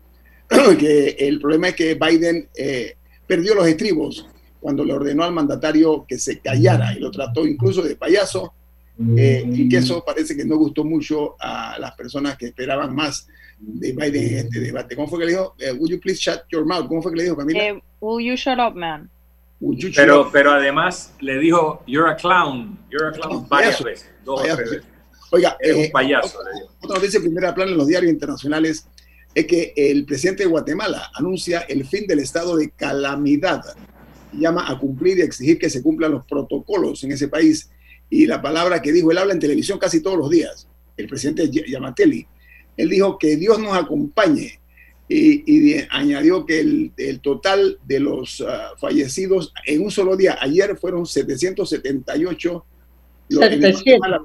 que 0.80 1.16
el 1.20 1.40
problema 1.40 1.70
es 1.70 1.76
que 1.76 1.96
Biden 1.96 2.50
eh, 2.56 2.96
perdió 3.26 3.56
los 3.56 3.68
estribos 3.68 4.28
cuando 4.60 4.86
le 4.86 4.94
ordenó 4.94 5.24
al 5.24 5.34
mandatario 5.34 6.06
que 6.08 6.20
se 6.20 6.40
callara 6.40 6.94
y 6.94 7.00
lo 7.00 7.10
trató 7.10 7.48
incluso 7.48 7.82
de 7.82 7.96
payaso 7.96 8.54
eh, 9.18 9.44
y 9.46 9.70
que 9.70 9.78
eso 9.78 10.04
parece 10.06 10.36
que 10.36 10.46
no 10.46 10.58
gustó 10.58 10.84
mucho 10.84 11.36
a 11.40 11.78
las 11.80 11.94
personas 11.94 12.38
que 12.38 12.48
esperaban 12.48 12.94
más 12.96 13.28
de 13.60 13.92
Biden 13.94 14.28
en 14.28 14.38
este 14.46 14.60
debate. 14.60 14.96
¿Cómo 14.96 15.08
fue 15.08 15.20
que 15.20 15.26
le 15.26 15.32
dijo? 15.32 15.56
Eh, 15.60 15.72
would 15.72 15.90
you 15.90 16.00
please 16.00 16.20
shut 16.20 16.42
your 16.52 16.66
mouth? 16.66 16.88
¿Cómo 16.88 17.02
fue 17.02 17.12
que 17.12 17.18
le 17.18 17.24
dijo 17.24 17.38
Camila? 17.38 17.60
Eh, 17.60 17.82
will 18.00 18.26
you 18.26 18.36
shut 18.36 18.60
up, 18.60 18.76
man? 18.76 19.10
pero, 19.96 20.30
pero 20.32 20.52
además 20.52 21.14
le 21.20 21.38
dijo, 21.38 21.84
you're 21.86 22.10
a 22.10 22.16
clown, 22.16 22.80
you're 22.90 23.10
a 23.10 23.12
clown 23.12 23.48
varias 23.48 23.82
veces, 23.84 24.10
dos 24.26 24.42
veces. 24.42 24.84
Oiga, 25.32 25.56
es 25.60 25.76
un 25.76 25.92
payaso. 25.92 26.40
otra 26.82 26.96
noticia 26.96 27.20
de 27.20 27.26
primera 27.26 27.54
plana 27.54 27.72
en 27.72 27.78
los 27.78 27.88
diarios 27.88 28.12
internacionales 28.12 28.88
es 29.34 29.46
que 29.46 29.74
el 29.78 30.06
presidente 30.06 30.44
de 30.44 30.50
Guatemala 30.50 31.10
anuncia 31.14 31.62
el 31.62 31.86
fin 31.86 32.06
del 32.08 32.20
estado 32.20 32.58
de 32.58 32.72
calamidad. 32.72 33.62
Llama 34.34 34.70
a 34.70 34.78
cumplir 34.78 35.20
y 35.20 35.22
exigir 35.22 35.58
que 35.58 35.70
se 35.70 35.82
cumplan 35.82 36.12
los 36.12 36.26
protocolos 36.26 37.04
en 37.04 37.12
ese 37.12 37.28
país 37.28 37.70
y 38.12 38.28
la 38.28 38.42
palabra 38.42 38.82
que 38.82 38.92
dijo, 38.92 39.10
él 39.10 39.18
habla 39.18 39.34
en 39.34 39.40
televisión 39.40 39.80
casi 39.80 40.02
todos 40.02 40.18
los 40.18 40.30
días, 40.30 40.68
el 40.98 41.08
presidente 41.08 41.50
Yamatelli, 41.50 42.28
él 42.76 42.90
dijo 42.90 43.18
que 43.18 43.38
Dios 43.38 43.58
nos 43.58 43.76
acompañe 43.76 44.60
y, 45.08 45.78
añadió 45.90 46.46
que 46.46 46.60
el, 46.60 47.20
total 47.22 47.80
de 47.86 48.00
los 48.00 48.44
ah, 48.48 48.74
fallecidos 48.78 49.54
en 49.66 49.84
un 49.84 49.92
solo 49.92 50.16
día, 50.16 50.38
ayer 50.42 50.78
fueron 50.78 51.06
778 51.06 52.66
los, 53.30 53.84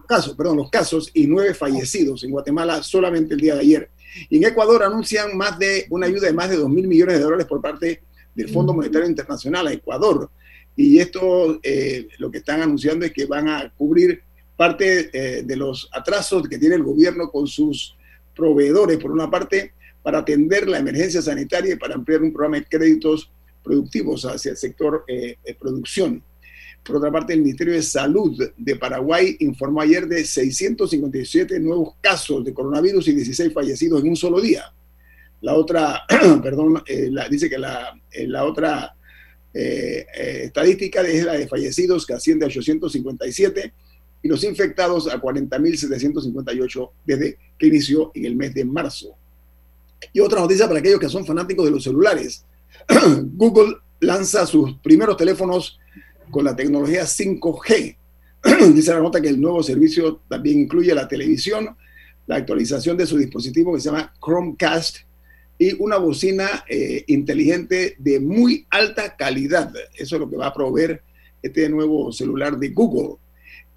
casos, 0.09 0.35
perdón, 0.35 0.57
los 0.57 0.71
casos 0.71 1.11
y 1.15 1.29
nueve 1.29 1.55
fallecidos 1.55 2.25
en 2.25 2.33
Guatemala 2.33 2.83
solamente 2.83 3.35
el 3.35 3.41
día 3.41 3.55
de 3.55 3.61
ayer. 3.61 3.91
Y 4.29 4.39
en 4.39 4.45
Ecuador 4.45 4.83
anuncian 4.83 5.37
más 5.37 5.59
de 5.61 5.87
una 5.91 6.07
ayuda 6.07 6.27
de 6.27 6.33
más 6.33 6.51
de 6.51 6.57
2 6.57 6.69
mil 6.69 6.89
millones 6.89 7.19
de 7.19 7.23
dólares 7.23 7.47
por 7.47 7.61
parte 7.63 8.03
del 8.35 8.49
Fondo 8.49 8.75
Monetario 8.75 9.09
Internacional 9.09 9.69
a 9.69 9.73
Ecuador 9.73 10.29
y 10.77 10.99
esto 10.99 11.59
eh, 11.63 12.07
lo 12.19 12.31
que 12.31 12.39
están 12.39 12.61
anunciando 12.61 13.07
es 13.07 13.13
que 13.13 13.25
van 13.25 13.49
a 13.49 13.73
cubrir 13.77 14.23
parte 14.57 15.11
eh, 15.13 15.43
de 15.43 15.57
los 15.57 15.89
atrasos 15.93 16.47
que 16.49 16.59
tiene 16.59 16.75
el 16.75 16.83
gobierno 16.83 17.31
con 17.31 17.47
sus 17.47 17.97
proveedores, 18.35 18.99
por 18.99 19.11
una 19.11 19.31
parte, 19.31 19.73
para 20.03 20.19
atender 20.19 20.69
la 20.69 20.79
emergencia 20.79 21.23
sanitaria 21.23 21.73
y 21.73 21.79
para 21.79 21.95
ampliar 21.95 22.23
un 22.23 22.33
programa 22.33 22.59
de 22.59 22.67
créditos 22.67 23.31
productivos 23.65 24.25
hacia 24.27 24.51
el 24.51 24.57
sector 24.59 25.05
eh, 25.09 25.37
producción. 25.59 26.23
Por 26.85 26.97
otra 26.97 27.11
parte, 27.11 27.33
el 27.33 27.41
Ministerio 27.41 27.75
de 27.75 27.83
Salud 27.83 28.39
de 28.57 28.77
Paraguay 28.77 29.37
informó 29.41 29.81
ayer 29.81 30.07
de 30.07 30.25
657 30.25 31.59
nuevos 31.59 31.95
casos 32.01 32.45
de 32.45 32.55
coronavirus 32.55 33.09
y 33.09 33.13
16 33.15 33.53
fallecidos 33.53 34.03
en 34.03 34.11
un 34.11 34.17
solo 34.17 34.41
día. 34.41 34.73
La 35.41 35.55
otra, 35.55 36.05
perdón, 36.43 36.85
dice 37.29 37.51
que 37.51 37.59
la, 37.59 37.99
la 38.13 38.45
otra 38.45 38.96
eh, 39.59 40.43
estadística 40.45 41.01
es 41.03 41.25
la 41.25 41.33
de 41.33 41.49
fallecidos 41.49 42.07
que 42.07 42.13
asciende 42.13 42.45
a 42.45 42.49
857 42.49 43.73
y 44.23 44.29
los 44.29 44.45
infectados 44.45 45.09
a 45.09 45.21
40.758 45.21 46.91
desde 47.07 47.39
que 47.59 47.67
inició 47.67 48.13
en 48.15 48.27
el 48.27 48.37
mes 48.37 48.53
de 48.55 48.65
marzo. 48.65 49.15
Y 50.13 50.21
otra 50.21 50.41
noticia 50.41 50.67
para 50.67 50.81
aquellos 50.81 51.01
que 51.01 51.09
son 51.09 51.25
fanáticos 51.25 51.65
de 51.65 51.71
los 51.71 51.85
celulares. 51.85 52.45
Google 53.35 53.77
lanza 54.01 54.47
sus 54.47 54.75
primeros 54.81 55.17
teléfonos 55.17 55.79
con 56.31 56.45
la 56.45 56.55
tecnología 56.55 57.05
5G. 57.05 57.97
Dice 58.75 58.93
la 58.93 59.01
nota 59.01 59.21
que 59.21 59.29
el 59.29 59.41
nuevo 59.41 59.63
servicio 59.63 60.21
también 60.29 60.61
incluye 60.61 60.95
la 60.95 61.09
televisión, 61.09 61.77
la 62.27 62.37
actualización 62.37 62.97
de 62.97 63.07
su 63.07 63.17
dispositivo 63.17 63.75
que 63.75 63.81
se 63.81 63.91
llama 63.91 64.13
Chromecast 64.23 64.99
y 65.59 65.81
una 65.83 65.97
bocina 65.97 66.65
eh, 66.69 67.05
inteligente 67.07 67.97
de 67.99 68.21
muy 68.21 68.67
alta 68.71 69.17
calidad. 69.17 69.73
Eso 69.95 70.17
es 70.17 70.21
lo 70.21 70.29
que 70.29 70.37
va 70.37 70.49
a 70.49 70.55
proveer 70.55 71.03
este 71.43 71.69
nuevo 71.69 72.13
celular 72.13 72.59
de 72.59 72.71
Google. 72.71 73.17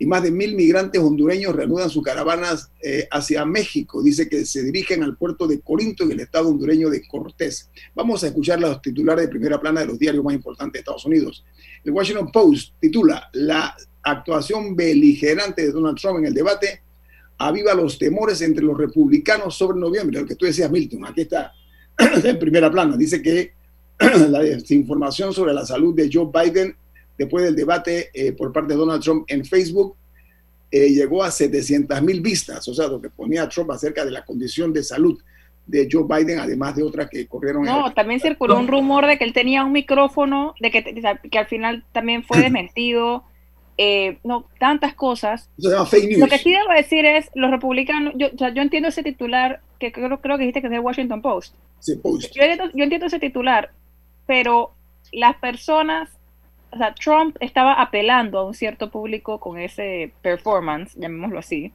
Y 0.02 0.06
más 0.06 0.24
de 0.24 0.32
mil 0.32 0.56
migrantes 0.56 1.02
hondureños 1.02 1.54
reanudan 1.54 1.90
sus 1.90 2.04
caravanas 2.04 2.72
eh, 2.82 3.08
hacia 3.12 3.44
México. 3.46 4.02
Dice 4.02 4.30
que 4.30 4.46
se 4.46 4.64
dirigen 4.64 5.04
al 5.04 5.18
puerto 5.18 5.46
de 5.46 5.60
Corinto 5.60 6.06
en 6.06 6.14
el 6.14 6.22
estado 6.22 6.50
hondureño 6.50 6.90
de 6.90 7.06
Cortés. 7.06 7.70
Vamos 7.94 8.24
a 8.24 8.28
escuchar 8.28 8.62
los 8.62 8.82
titulares 8.82 9.26
de 9.26 9.30
primera 9.30 9.60
plana 9.60 9.82
de 9.82 9.88
los 9.88 10.00
diarios 10.00 10.24
más 10.24 10.34
importantes 10.34 10.74
de 10.74 10.80
Estados 10.80 11.06
Unidos. 11.06 11.44
El 11.84 11.92
Washington 11.92 12.32
Post 12.32 12.76
titula 12.80 13.30
La 13.34 13.76
actuación 14.02 14.74
beligerante 14.74 15.64
de 15.64 15.72
Donald 15.72 15.98
Trump 16.00 16.20
en 16.20 16.28
el 16.28 16.34
debate 16.34 16.82
aviva 17.38 17.74
los 17.74 17.98
temores 17.98 18.42
entre 18.42 18.64
los 18.64 18.78
republicanos 18.78 19.58
sobre 19.58 19.80
noviembre. 19.80 20.20
Lo 20.20 20.28
que 20.28 20.36
tú 20.36 20.46
decías, 20.46 20.70
Milton, 20.70 21.06
aquí 21.06 21.22
está 21.22 21.54
en 22.24 22.40
primera 22.40 22.72
plana. 22.72 22.98
Dice 22.98 23.22
que 23.22 23.52
la 24.30 24.40
desinformación 24.40 25.34
sobre 25.34 25.54
la 25.54 25.66
salud 25.66 25.94
de 25.94 26.10
Joe 26.12 26.30
Biden 26.34 26.76
después 27.18 27.44
del 27.44 27.56
debate 27.56 28.10
eh, 28.14 28.32
por 28.32 28.54
parte 28.54 28.74
de 28.74 28.80
Donald 28.80 29.04
Trump 29.04 29.26
en 29.28 29.44
Facebook 29.44 29.96
eh, 30.72 30.90
llegó 30.90 31.24
a 31.24 31.32
700 31.32 32.02
mil 32.04 32.22
vistas, 32.22 32.68
o 32.68 32.74
sea, 32.74 32.88
lo 32.88 33.02
que 33.02 33.10
ponía 33.10 33.50
Trump 33.50 33.72
acerca 33.72 34.06
de 34.06 34.12
la 34.12 34.24
condición 34.24 34.72
de 34.72 34.84
salud 34.84 35.20
de 35.66 35.88
Joe 35.92 36.04
Biden, 36.08 36.40
además 36.40 36.76
de 36.76 36.84
otras 36.84 37.10
que 37.10 37.26
corrieron. 37.28 37.64
No, 37.64 37.92
también 37.94 38.20
circuló 38.20 38.58
un 38.58 38.68
rumor 38.68 39.06
de 39.08 39.18
que 39.18 39.24
él 39.24 39.34
tenía 39.34 39.64
un 39.64 39.72
micrófono, 39.72 40.54
de 40.60 40.72
que, 40.72 40.84
que 41.30 41.38
al 41.38 41.48
final 41.48 41.84
también 41.92 42.24
fue 42.24 42.38
desmentido. 42.42 43.24
Eh, 43.82 44.18
no, 44.26 44.46
tantas 44.60 44.94
cosas. 44.94 45.50
Eso 45.58 45.70
se 45.70 45.86
fake 45.86 46.10
news. 46.10 46.20
Lo 46.20 46.28
que 46.28 46.38
sí 46.38 46.52
debo 46.52 46.74
decir 46.74 47.06
es, 47.06 47.32
los 47.34 47.50
republicanos, 47.50 48.14
yo, 48.18 48.28
yo 48.34 48.62
entiendo 48.62 48.90
ese 48.90 49.04
titular, 49.04 49.62
que 49.80 49.94
creo, 49.94 50.20
creo 50.20 50.38
que 50.38 50.42
dijiste 50.42 50.60
que 50.60 50.68
es 50.68 50.72
de 50.72 50.80
Washington 50.80 51.22
Post. 51.22 51.56
Sí, 51.80 51.96
Post. 51.96 52.34
Yo, 52.36 52.44
yo 52.74 52.84
entiendo 52.84 53.06
ese 53.06 53.20
titular, 53.20 53.72
pero 54.28 54.74
las 55.14 55.38
personas, 55.38 56.10
o 56.72 56.78
sea, 56.78 56.94
Trump 56.94 57.38
estaba 57.40 57.82
apelando 57.82 58.40
a 58.40 58.46
un 58.48 58.54
cierto 58.54 58.92
público 58.92 59.40
con 59.40 59.58
ese 59.58 60.12
performance, 60.22 60.94
llamémoslo 61.00 61.40
así, 61.40 61.72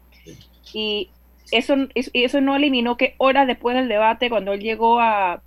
y 0.74 1.08
eso, 1.52 1.74
eso 1.94 2.40
no 2.42 2.56
eliminó 2.56 2.98
que 2.98 3.14
horas 3.16 3.46
después 3.46 3.76
del 3.76 3.88
debate, 3.88 4.28
cuando 4.28 4.52
él 4.52 4.60
llegó 4.60 5.00
a, 5.00 5.40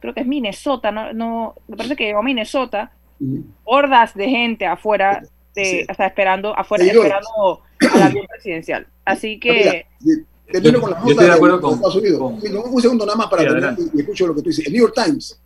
creo 0.00 0.12
que 0.12 0.20
es 0.20 0.26
Minnesota, 0.26 0.92
no, 0.92 1.14
no 1.14 1.54
me 1.68 1.76
parece 1.78 1.96
que 1.96 2.04
llegó 2.04 2.18
a 2.18 2.22
Minnesota, 2.22 2.92
hordas 3.64 4.14
de 4.14 4.28
gente 4.28 4.66
afuera, 4.66 5.22
de, 5.54 5.86
o 5.90 5.94
sea, 5.94 6.06
esperando, 6.06 6.56
afuera, 6.56 6.84
esperando 6.84 7.62
al 7.94 8.02
avión 8.02 8.26
presidencial. 8.26 8.86
Así 9.04 9.38
que... 9.38 9.86
Termino 10.50 10.80
con 10.82 10.90
la 10.90 10.96
nota 10.98 11.06
yo 11.06 11.12
estoy 11.12 11.26
de 11.26 11.32
acuerdo 11.32 11.60
con, 11.60 11.74
Estados 11.74 11.96
Unidos. 11.96 12.18
Con, 12.18 12.74
un 12.74 12.82
segundo 12.82 13.06
nada 13.06 13.16
más 13.16 13.28
para 13.28 13.42
terminar 13.44 13.74
y 13.94 14.00
escucho 14.00 14.26
lo 14.26 14.34
que 14.34 14.42
tú 14.42 14.50
dices. 14.50 14.66
El 14.66 14.72
New 14.74 14.82
York 14.82 14.94
Times 14.94 15.40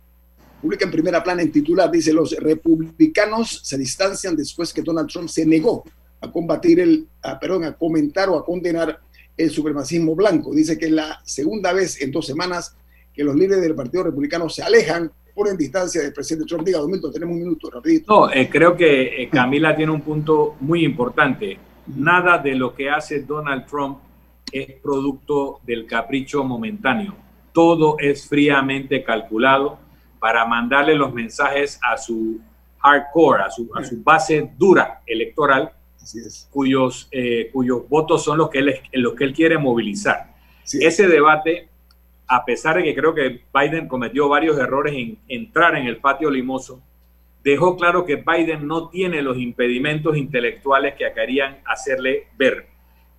publica 0.61 0.85
en 0.85 0.91
primera 0.91 1.23
plana 1.23 1.41
en 1.41 1.51
titular, 1.51 1.89
dice, 1.89 2.11
los 2.11 2.31
republicanos 2.31 3.61
se 3.63 3.77
distancian 3.77 4.35
después 4.35 4.73
que 4.73 4.81
Donald 4.81 5.09
Trump 5.09 5.29
se 5.29 5.45
negó 5.45 5.83
a 6.19 6.31
combatir 6.31 6.79
el, 6.79 7.07
a, 7.21 7.39
perdón, 7.39 7.63
a 7.63 7.77
comentar 7.77 8.27
o 8.29 8.37
a 8.37 8.43
condenar 8.43 8.99
el 9.37 9.51
supremacismo 9.51 10.15
blanco. 10.15 10.53
Dice 10.53 10.77
que 10.77 10.85
es 10.85 10.91
la 10.91 11.21
segunda 11.23 11.73
vez 11.73 12.01
en 12.01 12.11
dos 12.11 12.25
semanas 12.25 12.75
que 13.13 13.23
los 13.23 13.35
líderes 13.35 13.61
del 13.61 13.75
Partido 13.75 14.03
Republicano 14.03 14.49
se 14.49 14.63
alejan, 14.63 15.11
ponen 15.37 15.55
distancia 15.55 16.01
del 16.01 16.11
presidente 16.11 16.47
Trump. 16.47 16.65
Diga, 16.65 16.79
Domingos, 16.79 17.13
tenemos 17.13 17.35
un 17.35 17.41
minuto, 17.41 17.69
rapidito. 17.69 18.11
No, 18.11 18.33
eh, 18.33 18.49
creo 18.49 18.75
que 18.75 19.21
eh, 19.21 19.29
Camila 19.29 19.75
tiene 19.75 19.91
un 19.91 20.01
punto 20.01 20.55
muy 20.61 20.83
importante. 20.83 21.59
Nada 21.95 22.39
de 22.39 22.55
lo 22.55 22.73
que 22.73 22.89
hace 22.89 23.21
Donald 23.21 23.65
Trump 23.67 23.99
es 24.51 24.73
producto 24.81 25.59
del 25.63 25.85
capricho 25.85 26.43
momentáneo. 26.43 27.15
Todo 27.53 27.97
es 27.99 28.27
fríamente 28.27 29.03
calculado 29.03 29.77
para 30.19 30.43
mandarle 30.45 30.95
los 30.95 31.13
mensajes 31.13 31.79
a 31.83 31.97
su 31.97 32.39
hardcore, 32.79 33.43
a 33.43 33.51
su, 33.51 33.69
a 33.75 33.83
su 33.83 34.01
base 34.01 34.51
dura 34.57 35.01
electoral, 35.05 35.71
Cuyos, 36.51 37.09
eh, 37.11 37.49
cuyos 37.51 37.89
votos 37.89 38.23
son 38.23 38.37
los 38.37 38.49
que 38.49 38.59
él, 38.59 38.79
los 38.93 39.13
que 39.13 39.25
él 39.25 39.33
quiere 39.33 39.57
movilizar. 39.57 40.33
Ese 40.63 41.05
debate, 41.05 41.67
a 42.27 42.45
pesar 42.45 42.77
de 42.77 42.83
que 42.83 42.95
creo 42.95 43.13
que 43.13 43.41
Biden 43.53 43.87
cometió 43.87 44.27
varios 44.27 44.57
errores 44.57 44.93
en 44.95 45.17
entrar 45.27 45.75
en 45.75 45.87
el 45.87 45.97
patio 45.97 46.29
limoso, 46.29 46.81
dejó 47.43 47.77
claro 47.77 48.05
que 48.05 48.17
Biden 48.17 48.67
no 48.67 48.89
tiene 48.89 49.21
los 49.21 49.37
impedimentos 49.37 50.17
intelectuales 50.17 50.95
que 50.95 51.11
querían 51.13 51.59
hacerle 51.65 52.27
ver. 52.37 52.67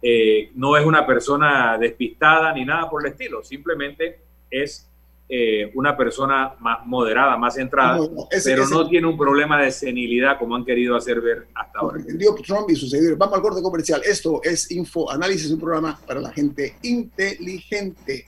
Eh, 0.03 0.51
no 0.55 0.77
es 0.77 0.85
una 0.85 1.07
persona 1.07 1.79
despistada 1.79 2.53
ni 2.53 2.65
nada 2.65 2.89
por 2.89 3.05
el 3.05 3.13
estilo, 3.13 3.43
simplemente 3.43 4.21
es 4.51 4.89
eh, 5.31 5.71
una 5.75 5.95
persona 5.97 6.55
más 6.61 6.87
moderada, 6.87 7.37
más 7.37 7.55
centrada, 7.55 7.99
pero 8.45 8.67
no 8.67 8.89
tiene 8.89 9.07
un 9.07 9.19
problema 9.19 9.61
de 9.61 9.71
senilidad 9.71 10.39
como 10.39 10.57
han 10.57 10.65
querido 10.65 10.97
hacer 10.97 11.21
ver 11.21 11.49
hasta 11.55 11.81
ahora. 11.81 12.03
Trump 12.47 12.71
y 12.71 12.77
seguidores. 12.77 13.19
Vamos 13.19 13.35
al 13.35 13.43
corte 13.43 13.61
comercial. 13.61 14.01
Esto 14.05 14.41
es 14.43 14.71
Info 14.71 15.11
Análisis, 15.11 15.51
un 15.51 15.61
programa 15.61 15.99
para 16.07 16.21
la 16.21 16.33
gente 16.33 16.77
inteligente. 16.83 18.25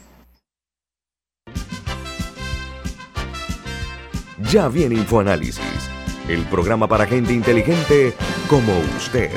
Ya 4.49 4.69
viene 4.69 4.95
Infoanálisis, 4.95 5.91
el 6.27 6.45
programa 6.47 6.89
para 6.89 7.07
gente 7.07 7.33
inteligente 7.33 8.15
como 8.49 8.73
usted. 8.97 9.31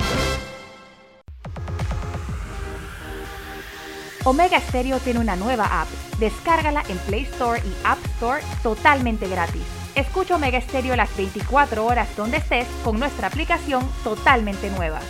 Omega 4.23 4.59
Stereo 4.61 4.99
tiene 4.99 5.19
una 5.19 5.35
nueva 5.35 5.81
app. 5.81 5.89
Descárgala 6.19 6.83
en 6.87 6.97
Play 6.99 7.23
Store 7.23 7.61
y 7.65 7.73
App 7.83 7.97
Store 8.15 8.41
totalmente 8.63 9.27
gratis. 9.27 9.63
Escucha 9.95 10.37
Omega 10.37 10.61
Stereo 10.61 10.95
las 10.95 11.15
24 11.17 11.85
horas 11.85 12.07
donde 12.15 12.37
estés 12.37 12.67
con 12.85 12.97
nuestra 12.97 13.27
aplicación 13.27 13.85
totalmente 14.05 14.69
nueva. 14.69 15.01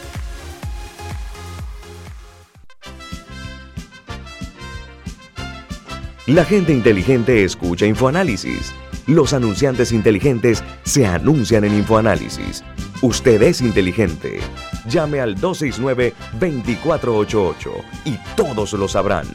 La 6.25 6.45
gente 6.45 6.73
inteligente 6.73 7.43
escucha 7.43 7.85
InfoAnálisis. 7.85 8.73
Los 9.07 9.33
anunciantes 9.33 9.91
inteligentes 9.91 10.63
se 10.83 11.05
anuncian 11.05 11.65
en 11.65 11.73
InfoAnálisis. 11.73 12.63
Usted 13.01 13.41
es 13.41 13.59
inteligente. 13.59 14.39
Llame 14.87 15.19
al 15.19 15.35
269-2488 15.35 17.71
y 18.05 18.17
todos 18.37 18.71
lo 18.71 18.87
sabrán. 18.87 19.27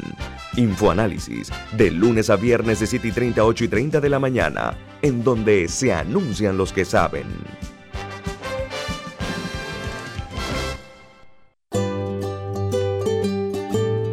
Infoanálisis, 0.56 1.52
de 1.76 1.90
lunes 1.90 2.30
a 2.30 2.36
viernes 2.36 2.80
de 2.80 2.86
7 2.86 3.08
y 3.08 3.12
30, 3.12 3.44
8 3.44 3.64
y 3.64 3.68
30 3.68 4.00
de 4.00 4.08
la 4.08 4.18
mañana, 4.18 4.74
en 5.02 5.22
donde 5.22 5.68
se 5.68 5.92
anuncian 5.92 6.56
los 6.56 6.72
que 6.72 6.86
saben. 6.86 7.26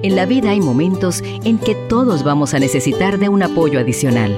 En 0.03 0.17
la 0.17 0.25
vida 0.25 0.49
hay 0.49 0.59
momentos 0.59 1.23
en 1.23 1.57
que 1.57 1.75
todos 1.87 2.25
vamos 2.25 2.53
a 2.53 2.59
necesitar 2.59 3.19
de 3.19 3.29
un 3.29 3.41
apoyo 3.41 3.79
adicional. 3.79 4.37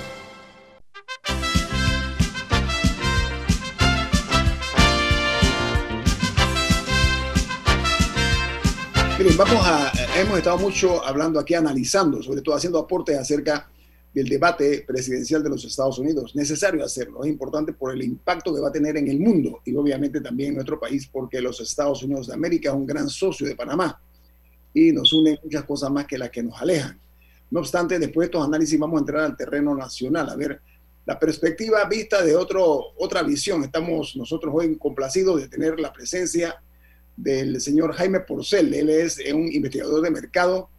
Hemos 10.31 10.39
estado 10.39 10.59
mucho 10.59 11.05
hablando 11.05 11.41
aquí, 11.41 11.55
analizando, 11.55 12.23
sobre 12.23 12.41
todo 12.41 12.55
haciendo 12.55 12.79
aportes 12.79 13.17
acerca 13.17 13.69
del 14.13 14.29
debate 14.29 14.85
presidencial 14.87 15.43
de 15.43 15.49
los 15.49 15.65
Estados 15.65 15.99
Unidos. 15.99 16.33
Necesario 16.37 16.85
hacerlo, 16.85 17.21
es 17.25 17.29
importante 17.29 17.73
por 17.73 17.93
el 17.93 18.01
impacto 18.01 18.55
que 18.55 18.61
va 18.61 18.69
a 18.69 18.71
tener 18.71 18.95
en 18.95 19.09
el 19.09 19.19
mundo 19.19 19.59
y 19.65 19.75
obviamente 19.75 20.21
también 20.21 20.51
en 20.51 20.55
nuestro 20.55 20.79
país, 20.79 21.05
porque 21.11 21.41
los 21.41 21.59
Estados 21.59 22.01
Unidos 22.03 22.27
de 22.27 22.33
América 22.33 22.69
es 22.69 22.75
un 22.75 22.85
gran 22.85 23.09
socio 23.09 23.45
de 23.45 23.57
Panamá 23.57 24.01
y 24.73 24.93
nos 24.93 25.11
une 25.11 25.37
muchas 25.43 25.65
cosas 25.65 25.91
más 25.91 26.07
que 26.07 26.17
las 26.17 26.29
que 26.29 26.43
nos 26.43 26.61
alejan. 26.61 26.97
No 27.49 27.59
obstante, 27.59 27.99
después 27.99 28.23
de 28.23 28.25
estos 28.27 28.47
análisis 28.47 28.79
vamos 28.79 28.99
a 28.99 29.01
entrar 29.01 29.25
al 29.25 29.35
terreno 29.35 29.75
nacional, 29.75 30.29
a 30.29 30.37
ver 30.37 30.61
la 31.05 31.19
perspectiva 31.19 31.83
vista 31.89 32.23
de 32.23 32.37
otro, 32.37 32.93
otra 32.97 33.21
visión. 33.21 33.65
Estamos 33.65 34.15
nosotros 34.15 34.53
hoy 34.55 34.77
complacidos 34.77 35.41
de 35.41 35.49
tener 35.49 35.77
la 35.77 35.91
presencia 35.91 36.55
del 37.21 37.61
señor 37.61 37.93
Jaime 37.93 38.21
Porcel. 38.21 38.73
Él 38.73 38.89
es 38.89 39.19
un 39.33 39.51
investigador 39.51 40.01
de 40.01 40.11
mercado 40.11 40.69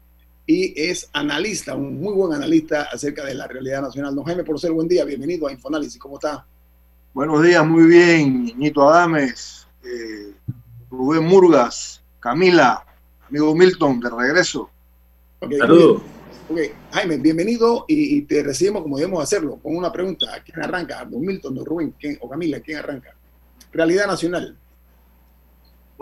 y 0.47 0.75
es 0.81 1.09
analista, 1.13 1.77
un 1.77 2.01
muy 2.01 2.13
buen 2.15 2.33
analista 2.33 2.89
acerca 2.93 3.25
de 3.25 3.35
la 3.35 3.47
realidad 3.47 3.83
nacional. 3.83 4.15
Don 4.15 4.25
Jaime 4.25 4.45
Porcel, 4.45 4.73
buen 4.73 4.89
día, 4.89 5.05
bienvenido 5.05 5.47
a 5.47 5.53
Infoanálisis, 5.53 5.99
¿cómo 5.99 6.17
está? 6.17 6.45
Buenos 7.15 7.43
días, 7.43 7.65
muy 7.65 7.85
bien, 7.85 8.53
Ñito 8.57 8.89
Adames, 8.89 9.67
eh, 9.85 10.33
Rubén 10.91 11.25
Murgas, 11.25 12.03
Camila, 12.19 12.85
amigo 13.29 13.55
Milton, 13.55 14.01
de 14.01 14.11
regreso. 14.11 14.71
Saludos. 15.59 16.03
Jaime, 16.91 17.17
bienvenido 17.19 17.85
y, 17.89 18.23
te 18.23 18.43
recibimos 18.43 18.83
como 18.83 18.99
debemos 18.99 19.23
hacerlo, 19.23 19.59
con 19.63 19.77
una 19.77 19.93
pregunta. 19.93 20.27
¿Quién 20.45 20.63
arranca? 20.63 21.05
¿Don 21.05 21.21
Milton, 21.21 21.55
don 21.55 21.65
Rubén 21.65 21.95
o 22.21 22.29
Camila? 22.29 22.61
¿Quién 22.61 22.79
arranca? 22.79 23.15
Realidad 23.73 24.07
nacional. 24.07 24.57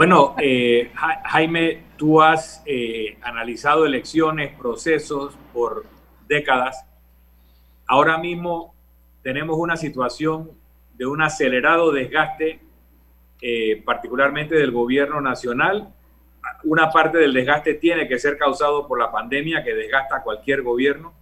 Bueno, 0.01 0.35
eh, 0.39 0.91
Jaime, 0.95 1.83
tú 1.99 2.23
has 2.23 2.63
eh, 2.65 3.19
analizado 3.21 3.85
elecciones, 3.85 4.57
procesos 4.57 5.37
por 5.53 5.85
décadas. 6.27 6.87
Ahora 7.87 8.17
mismo 8.17 8.75
tenemos 9.23 9.59
una 9.59 9.77
situación 9.77 10.53
de 10.95 11.05
un 11.05 11.21
acelerado 11.21 11.93
desgaste, 11.93 12.61
eh, 13.43 13.83
particularmente 13.85 14.55
del 14.55 14.71
gobierno 14.71 15.21
nacional. 15.21 15.93
Una 16.65 16.91
parte 16.91 17.19
del 17.19 17.35
desgaste 17.35 17.75
tiene 17.75 18.09
que 18.09 18.19
ser 18.19 18.39
causado 18.39 18.89
por 18.89 18.99
la 18.99 19.13
pandemia 19.13 19.63
que 19.63 19.75
desgasta 19.75 20.17
a 20.17 20.23
cualquier 20.23 20.63
gobierno, 20.63 21.13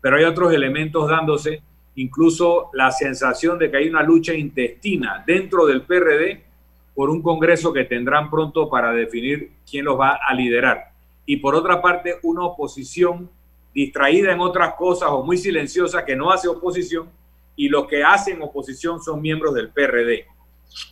pero 0.00 0.16
hay 0.16 0.24
otros 0.24 0.54
elementos 0.54 1.10
dándose, 1.10 1.62
incluso 1.96 2.70
la 2.72 2.90
sensación 2.90 3.58
de 3.58 3.70
que 3.70 3.76
hay 3.76 3.90
una 3.90 4.02
lucha 4.02 4.32
intestina 4.32 5.22
dentro 5.26 5.66
del 5.66 5.82
PRD 5.82 6.53
por 6.94 7.10
un 7.10 7.22
Congreso 7.22 7.72
que 7.72 7.84
tendrán 7.84 8.30
pronto 8.30 8.70
para 8.70 8.92
definir 8.92 9.52
quién 9.68 9.84
los 9.84 9.98
va 9.98 10.18
a 10.26 10.34
liderar. 10.34 10.92
Y 11.26 11.38
por 11.38 11.54
otra 11.54 11.82
parte, 11.82 12.16
una 12.22 12.44
oposición 12.44 13.30
distraída 13.74 14.32
en 14.32 14.40
otras 14.40 14.74
cosas 14.74 15.08
o 15.10 15.24
muy 15.24 15.36
silenciosa 15.36 16.04
que 16.04 16.14
no 16.14 16.30
hace 16.30 16.48
oposición 16.48 17.10
y 17.56 17.68
los 17.68 17.86
que 17.86 18.04
hacen 18.04 18.40
oposición 18.42 19.02
son 19.02 19.20
miembros 19.20 19.54
del 19.54 19.70
PRD. 19.70 20.26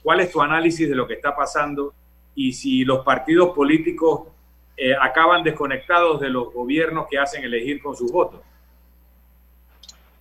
¿Cuál 0.03 0.21
es 0.21 0.33
tu 0.33 0.41
análisis 0.41 0.88
de 0.88 0.95
lo 0.95 1.07
que 1.07 1.15
está 1.15 1.35
pasando 1.35 1.95
y 2.35 2.53
si 2.53 2.85
los 2.85 3.05
partidos 3.05 3.55
políticos 3.55 4.29
eh, 4.77 4.95
acaban 5.01 5.43
desconectados 5.43 6.21
de 6.21 6.31
los 6.31 6.53
gobiernos 6.53 7.07
que 7.09 7.19
hacen 7.19 7.45
elegir 7.45 7.81
con 7.81 7.95
sus 7.95 8.11
votos? 8.11 8.41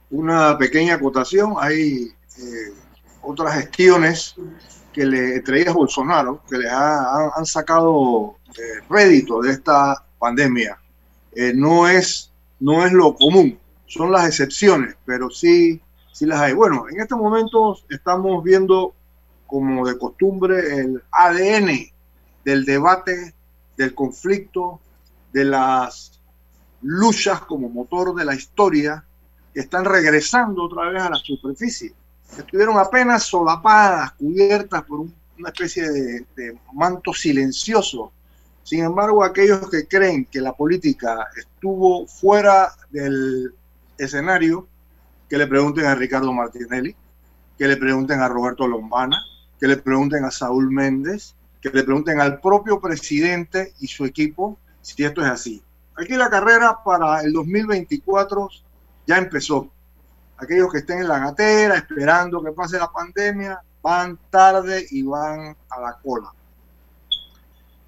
Una 0.10 0.58
pequeña 0.58 0.96
acotación, 0.96 1.54
hay 1.58 2.12
eh, 2.38 2.74
otras 3.22 3.56
gestiones 3.56 4.36
que 4.92 5.06
le 5.06 5.40
traía 5.42 5.72
Bolsonaro, 5.72 6.42
que 6.50 6.58
le 6.58 6.70
han 6.70 7.46
sacado 7.46 8.38
eh, 8.50 8.84
rédito 8.90 9.42
de 9.42 9.52
esta 9.52 10.04
pandemia. 10.20 10.78
Eh, 11.34 11.54
no, 11.56 11.88
es, 11.88 12.32
no 12.60 12.86
es 12.86 12.92
lo 12.92 13.16
común, 13.16 13.58
son 13.88 14.12
las 14.12 14.28
excepciones, 14.28 14.96
pero 15.06 15.30
sí, 15.30 15.82
sí 16.12 16.26
las 16.26 16.42
hay. 16.42 16.54
Bueno, 16.54 16.86
en 16.90 17.00
estos 17.00 17.18
momentos 17.18 17.86
estamos 17.90 18.44
viendo, 18.44 18.94
como 19.48 19.88
de 19.88 19.98
costumbre, 19.98 20.80
el 20.80 21.02
ADN 21.12 21.70
del 22.44 22.66
debate, 22.66 23.34
del 23.78 23.96
conflicto, 23.96 24.80
de 25.32 25.46
las 25.46 26.20
luchas 26.82 27.42
como 27.42 27.70
motor 27.70 28.14
de 28.16 28.26
la 28.26 28.36
historia, 28.36 29.06
que 29.54 29.62
están 29.62 29.86
regresando 29.86 30.64
otra 30.64 30.90
vez 30.90 31.02
a 31.02 31.10
la 31.10 31.18
superficie 31.18 31.94
estuvieron 32.38 32.78
apenas 32.78 33.24
solapadas, 33.24 34.14
cubiertas 34.14 34.84
por 34.84 35.02
una 35.02 35.50
especie 35.50 35.90
de, 35.90 36.58
manto 36.74 37.14
silencioso. 37.14 38.12
Sin 38.64 38.84
embargo, 38.84 39.24
aquellos 39.24 39.70
que 39.70 39.88
creen 39.88 40.26
que 40.26 40.40
la 40.40 40.54
política 40.54 41.28
estuvo 41.36 42.08
fuera 42.08 42.72
del 42.90 43.54
escenario, 43.98 44.68
que 45.30 45.38
le 45.38 45.48
pregunten 45.48 45.86
a 45.86 45.96
Ricardo 45.96 46.32
Martinelli, 46.32 46.96
que 47.58 47.68
le 47.68 47.78
pregunten 47.78 48.22
a 48.22 48.28
Roberto 48.28 48.68
Lombana, 48.68 49.18
que 49.60 49.68
le 49.68 49.78
pregunten 49.78 50.24
a 50.26 50.32
Saúl 50.32 50.72
Méndez, 50.72 51.36
que 51.62 51.70
le 51.70 51.84
pregunten 51.84 52.20
al 52.20 52.40
propio 52.40 52.80
presidente 52.80 53.74
y 53.80 53.88
su 53.88 54.06
equipo 54.06 54.58
si 54.82 55.04
esto 55.04 55.22
es 55.22 55.28
así. 55.28 55.62
Aquí 55.96 56.16
la 56.16 56.30
carrera 56.30 56.80
para 56.84 57.22
el 57.22 57.34
2024 57.34 58.50
ya 59.06 59.18
empezó 59.18 59.70
aquellos 60.42 60.72
que 60.72 60.80
estén 60.80 61.00
en 61.00 61.08
la 61.08 61.20
gatera 61.20 61.76
esperando 61.76 62.44
que 62.44 62.52
pase 62.52 62.78
la 62.78 62.92
pandemia, 62.92 63.62
van 63.82 64.18
tarde 64.30 64.86
y 64.90 65.04
van 65.04 65.56
a 65.70 65.82
la 65.82 65.98
cola. 66.02 66.32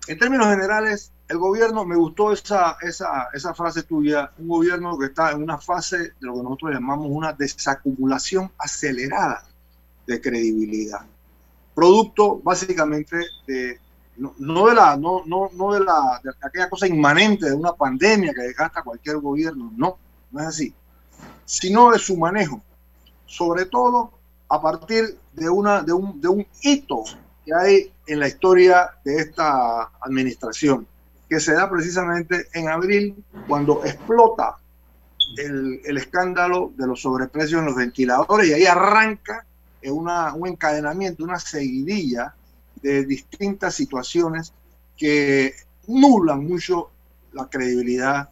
En 0.08 0.20
términos 0.20 0.48
generales, 0.48 1.12
el 1.28 1.38
gobierno, 1.38 1.86
me 1.86 1.96
gustó 1.96 2.32
esa, 2.32 2.78
esa, 2.82 3.30
esa 3.34 3.54
frase 3.54 3.84
tuya, 3.84 4.32
un 4.38 4.48
gobierno 4.48 4.98
que 4.98 5.08
está 5.08 5.32
en 5.32 5.42
una 5.42 5.58
fase 5.58 5.98
de 5.98 6.14
lo 6.20 6.36
que 6.36 6.44
nosotros 6.44 6.74
llamamos 6.74 7.08
una 7.10 7.34
desacumulación 7.34 8.52
acelerada 8.58 9.46
de 10.06 10.22
credibilidad. 10.22 11.02
Producto 11.74 12.40
básicamente 12.40 13.18
de, 13.48 13.80
no, 14.18 14.68
de 14.68 14.76
la, 14.76 14.96
no, 14.98 15.24
no, 15.26 15.50
no 15.54 15.74
de 15.74 15.80
la, 15.80 16.20
de 16.24 16.32
aquella 16.42 16.70
cosa 16.70 16.88
inmanente 16.88 17.48
de 17.48 17.56
una 17.56 17.74
pandemia 17.74 18.34
que 18.34 18.42
desgasta 18.42 18.84
cualquier 18.84 19.18
gobierno, 19.18 19.72
no, 19.76 19.98
no 20.32 20.40
es 20.40 20.48
así 20.48 20.76
sino 21.46 21.92
de 21.92 22.00
su 22.00 22.18
manejo, 22.18 22.62
sobre 23.26 23.66
todo 23.66 24.12
a 24.50 24.62
partir 24.62 25.18
de, 25.34 25.50
una, 25.50 25.82
de, 25.82 25.94
un, 25.94 26.22
de 26.22 26.28
un 26.28 26.46
hito 26.62 27.04
que 27.46 27.54
hay 27.54 27.92
en 28.08 28.20
la 28.20 28.28
historia 28.28 28.92
de 29.04 29.18
esta 29.18 29.92
administración, 30.02 30.88
que 31.30 31.40
se 31.40 31.54
da 31.54 31.70
precisamente 31.70 32.48
en 32.54 32.70
abril, 32.70 33.24
cuando 33.48 33.84
explota 33.84 34.58
el, 35.38 35.82
el 35.84 35.98
escándalo 35.98 36.72
de 36.78 36.88
los 36.88 37.02
sobreprecios 37.02 37.60
en 37.60 37.66
los 37.66 37.76
ventiladores 37.76 38.48
y 38.48 38.54
ahí 38.54 38.66
arranca 38.66 39.46
una, 39.92 40.34
un 40.34 40.48
encadenamiento, 40.48 41.24
una 41.24 41.40
seguidilla 41.40 42.34
de 42.82 43.06
distintas 43.06 43.76
situaciones 43.76 44.54
que 44.98 45.54
nulan 45.88 46.46
mucho 46.46 46.92
la 47.34 47.50
credibilidad 47.50 48.30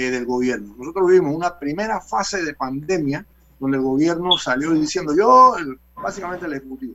eh, 0.00 0.10
del 0.10 0.24
gobierno. 0.24 0.74
Nosotros 0.78 1.08
vivimos 1.08 1.34
una 1.34 1.58
primera 1.58 2.00
fase 2.00 2.42
de 2.42 2.54
pandemia 2.54 3.22
donde 3.58 3.76
el 3.76 3.82
gobierno 3.82 4.38
salió 4.38 4.70
diciendo, 4.70 5.14
yo, 5.14 5.54
básicamente 5.94 6.46
el 6.46 6.54
ejecutivo, 6.54 6.94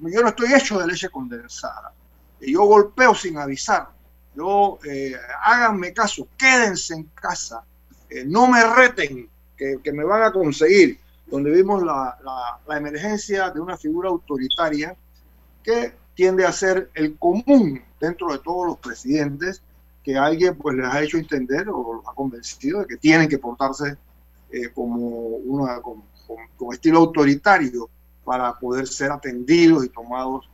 yo 0.00 0.22
no 0.22 0.28
estoy 0.30 0.52
hecho 0.52 0.80
de 0.80 0.88
leche 0.88 1.08
condensada, 1.10 1.92
yo 2.40 2.64
golpeo 2.64 3.14
sin 3.14 3.38
avisar, 3.38 3.90
yo, 4.34 4.80
eh, 4.84 5.14
háganme 5.44 5.92
caso, 5.92 6.26
quédense 6.36 6.94
en 6.94 7.04
casa, 7.14 7.62
eh, 8.10 8.24
no 8.26 8.48
me 8.48 8.64
reten, 8.64 9.28
que, 9.56 9.92
me 9.92 10.02
van 10.02 10.24
a 10.24 10.32
conseguir, 10.32 10.98
donde 11.26 11.52
vimos 11.52 11.84
la, 11.84 12.18
la 12.66 12.76
emergencia 12.76 13.50
de 13.50 13.60
una 13.60 13.76
figura 13.76 14.08
autoritaria 14.08 14.96
que 15.62 15.94
tiende 16.14 16.44
a 16.44 16.50
ser 16.50 16.90
el 16.94 17.16
común 17.16 17.80
dentro 18.00 18.32
de 18.32 18.40
todos 18.40 18.66
los 18.66 18.78
presidentes 18.78 19.62
que 20.08 20.16
alguien 20.16 20.56
pues 20.56 20.74
les 20.74 20.86
ha 20.86 21.02
hecho 21.02 21.18
entender 21.18 21.68
o 21.68 22.02
ha 22.08 22.14
convencido 22.14 22.80
de 22.80 22.86
que 22.86 22.96
tienen 22.96 23.28
que 23.28 23.36
portarse 23.36 23.98
eh, 24.50 24.70
como 24.74 24.96
una 24.96 25.82
con, 25.82 26.02
estilo 26.72 27.00
autoritario 27.00 27.90
para 28.24 28.54
poder 28.54 28.86
ser 28.86 29.12
atendidos 29.12 29.84
y 29.84 29.90
tomados. 29.90 30.48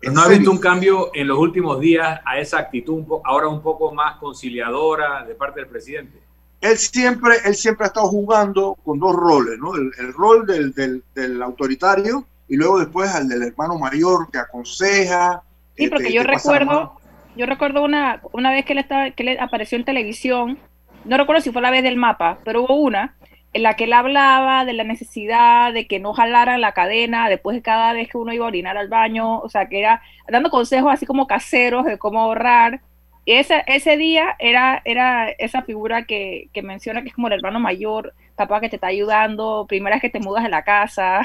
¿No 0.00 0.22
ha 0.22 0.28
visto 0.28 0.50
un 0.50 0.56
cambio 0.56 1.10
en 1.12 1.28
los 1.28 1.38
últimos 1.38 1.80
días 1.80 2.18
a 2.24 2.38
esa 2.38 2.58
actitud 2.58 3.04
ahora 3.24 3.48
un 3.48 3.60
poco 3.60 3.92
más 3.92 4.16
conciliadora 4.16 5.22
de 5.26 5.34
parte 5.34 5.60
del 5.60 5.68
presidente? 5.68 6.18
Él 6.62 6.78
siempre, 6.78 7.34
él 7.44 7.54
siempre 7.54 7.84
ha 7.84 7.88
estado 7.88 8.06
jugando 8.06 8.74
con 8.86 8.98
dos 8.98 9.14
roles, 9.14 9.58
¿no? 9.58 9.74
El, 9.74 10.14
rol 10.14 10.46
del, 10.46 10.72
del, 10.72 11.04
del, 11.14 11.42
autoritario 11.42 12.24
y 12.48 12.56
luego 12.56 12.78
después 12.78 13.14
al 13.14 13.28
del 13.28 13.42
hermano 13.42 13.78
mayor 13.78 14.30
que 14.30 14.38
aconseja. 14.38 15.42
Sí, 15.76 15.88
porque 15.88 16.10
yo 16.10 16.22
recuerdo, 16.22 16.98
yo 17.36 17.46
recuerdo 17.46 17.82
una, 17.82 18.20
una 18.32 18.50
vez 18.50 18.64
que 18.64 18.72
él, 18.72 18.78
estaba, 18.78 19.10
que 19.10 19.22
él 19.22 19.38
apareció 19.40 19.76
en 19.76 19.84
televisión, 19.84 20.58
no 21.04 21.16
recuerdo 21.16 21.42
si 21.42 21.50
fue 21.50 21.62
la 21.62 21.70
vez 21.70 21.82
del 21.82 21.96
mapa, 21.96 22.38
pero 22.44 22.62
hubo 22.62 22.76
una 22.76 23.16
en 23.52 23.62
la 23.62 23.74
que 23.74 23.84
él 23.84 23.92
hablaba 23.92 24.64
de 24.64 24.72
la 24.72 24.82
necesidad 24.82 25.72
de 25.72 25.86
que 25.86 26.00
no 26.00 26.12
jalaran 26.12 26.60
la 26.60 26.72
cadena 26.72 27.28
después 27.28 27.54
de 27.54 27.62
cada 27.62 27.92
vez 27.92 28.08
que 28.08 28.18
uno 28.18 28.32
iba 28.32 28.44
a 28.44 28.48
orinar 28.48 28.76
al 28.76 28.88
baño, 28.88 29.38
o 29.38 29.48
sea, 29.48 29.68
que 29.68 29.78
era 29.78 30.02
dando 30.28 30.50
consejos 30.50 30.92
así 30.92 31.06
como 31.06 31.28
caseros 31.28 31.84
de 31.84 31.96
cómo 31.96 32.20
ahorrar. 32.20 32.80
Y 33.24 33.34
ese, 33.34 33.62
ese 33.68 33.96
día 33.96 34.34
era, 34.40 34.82
era 34.84 35.30
esa 35.30 35.62
figura 35.62 36.04
que, 36.04 36.48
que 36.52 36.62
menciona 36.62 37.02
que 37.02 37.08
es 37.08 37.14
como 37.14 37.28
el 37.28 37.34
hermano 37.34 37.60
mayor, 37.60 38.12
capaz 38.36 38.60
que 38.60 38.68
te 38.68 38.76
está 38.76 38.88
ayudando, 38.88 39.66
primera 39.68 39.96
vez 39.96 40.02
que 40.02 40.10
te 40.10 40.20
mudas 40.20 40.42
de 40.42 40.50
la 40.50 40.64
casa. 40.64 41.22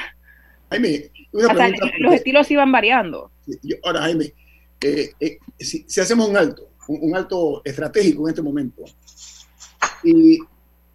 Jaime, 0.69 1.09
los 1.31 2.13
estilos 2.13 2.49
iban 2.51 2.71
variando. 2.71 3.31
ahora, 3.83 4.01
Jaime, 4.01 4.33
eh, 4.81 5.11
eh, 5.19 5.39
si, 5.59 5.85
hacemos 5.99 6.29
un 6.29 6.37
alto, 6.37 6.69
un, 6.87 7.15
alto 7.15 7.61
estratégico 7.65 8.27
en 8.27 8.29
este 8.29 8.41
momento, 8.41 8.83
y 10.03 10.39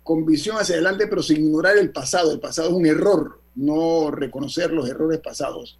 con 0.02 0.24
visión 0.24 0.56
hacia 0.56 0.76
adelante, 0.76 1.06
pero 1.06 1.22
sin 1.22 1.44
ignorar 1.44 1.76
el 1.76 1.90
pasado, 1.90 2.32
el 2.32 2.40
pasado 2.40 2.68
es 2.70 2.74
un 2.74 2.86
error, 2.86 3.40
no 3.56 4.10
reconocer 4.10 4.72
los 4.72 4.88
errores 4.88 5.20
pasados. 5.20 5.78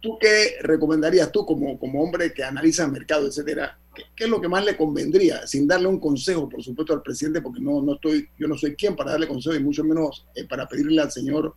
¿Tú 0.00 0.16
qué 0.20 0.56
recomendarías 0.62 1.32
tú 1.32 1.44
como, 1.44 1.78
como 1.78 2.02
hombre 2.02 2.32
que 2.32 2.44
analiza 2.44 2.84
el 2.84 2.92
mercado, 2.92 3.26
etcétera? 3.26 3.78
¿Qué, 4.14 4.24
es 4.24 4.30
lo 4.30 4.40
que 4.40 4.48
más 4.48 4.64
le 4.64 4.76
convendría? 4.76 5.46
Sin 5.46 5.66
darle 5.66 5.88
un 5.88 5.98
consejo, 5.98 6.48
por 6.48 6.62
supuesto, 6.62 6.92
al 6.92 7.02
presidente, 7.02 7.40
porque 7.40 7.60
no, 7.60 7.82
no 7.82 7.94
estoy, 7.94 8.28
yo 8.38 8.46
no 8.46 8.56
soy 8.56 8.76
quien 8.76 8.94
para 8.94 9.12
darle 9.12 9.26
consejo 9.26 9.56
y 9.56 9.62
mucho 9.62 9.82
menos 9.82 10.26
eh, 10.34 10.46
para 10.46 10.68
pedirle 10.68 11.02
al 11.02 11.10
señor 11.10 11.54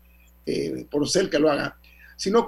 por 0.89 1.07
ser 1.07 1.29
que 1.29 1.37
lo 1.37 1.51
haga 1.51 1.77
sino 2.21 2.47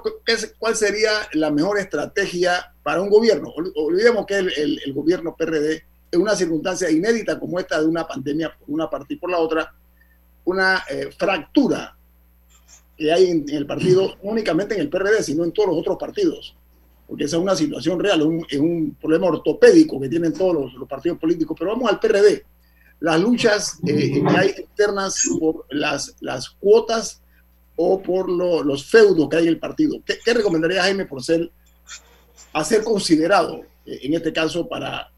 cuál 0.56 0.76
sería 0.76 1.10
la 1.32 1.50
mejor 1.50 1.80
estrategia 1.80 2.72
para 2.84 3.02
un 3.02 3.10
gobierno. 3.10 3.52
Olvidemos 3.74 4.24
que 4.24 4.36
el, 4.36 4.80
el, 4.84 4.92
gobierno 4.92 5.34
PRD, 5.34 5.82
en 6.12 6.22
una 6.22 6.36
circunstancia 6.36 6.88
inédita 6.92 7.40
como 7.40 7.58
esta 7.58 7.80
de 7.80 7.88
una 7.88 8.06
pandemia 8.06 8.56
por 8.56 8.70
una 8.70 8.88
parte 8.88 9.14
y 9.14 9.16
por 9.16 9.32
la 9.32 9.38
otra, 9.38 9.74
una 10.44 10.84
eh, 10.88 11.10
fractura 11.18 11.96
que 12.96 13.12
hay 13.12 13.32
en, 13.32 13.46
el 13.48 13.66
partido, 13.66 14.14
no 14.22 14.30
únicamente 14.30 14.76
en 14.76 14.82
el 14.82 14.88
PRD, 14.88 15.24
sino 15.24 15.42
en 15.42 15.50
todos 15.50 15.70
los 15.70 15.78
otros 15.78 15.98
partidos. 15.98 16.54
porque 17.08 17.24
esa 17.24 17.38
es 17.38 17.42
una 17.42 17.56
situación 17.56 17.98
real, 17.98 18.20
es 18.48 18.60
un 18.60 18.96
problema 19.00 19.26
ortopédico 19.26 20.00
que 20.00 20.08
tienen 20.08 20.34
todos 20.34 20.72
los, 20.72 20.88
partidos 20.88 21.18
políticos. 21.18 21.56
Pero 21.58 21.72
vamos 21.72 21.90
al 21.90 21.98
PRD. 21.98 22.44
Las 23.00 23.20
luchas 23.20 23.80
eh, 23.84 24.22
que 24.22 24.24
hay 24.38 24.54
internas 24.56 25.28
por 25.40 25.66
las, 25.70 26.14
las 26.20 26.50
cuotas 26.50 27.23
o 27.76 28.02
por 28.02 28.28
los 28.28 28.90
feudos 28.90 29.28
que 29.28 29.36
hay 29.36 29.42
en 29.44 29.50
el 29.50 29.58
partido. 29.58 29.98
¿Qué, 30.04 30.18
qué 30.24 30.34
recomendaría 30.34 30.82
Jaime 30.82 31.06
por 31.06 31.22
ser, 31.22 31.50
a 32.52 32.64
ser 32.64 32.84
considerado 32.84 33.62
eh, 33.86 34.00
en 34.02 34.14
este 34.14 34.32
caso 34.32 34.68
para 34.68 35.10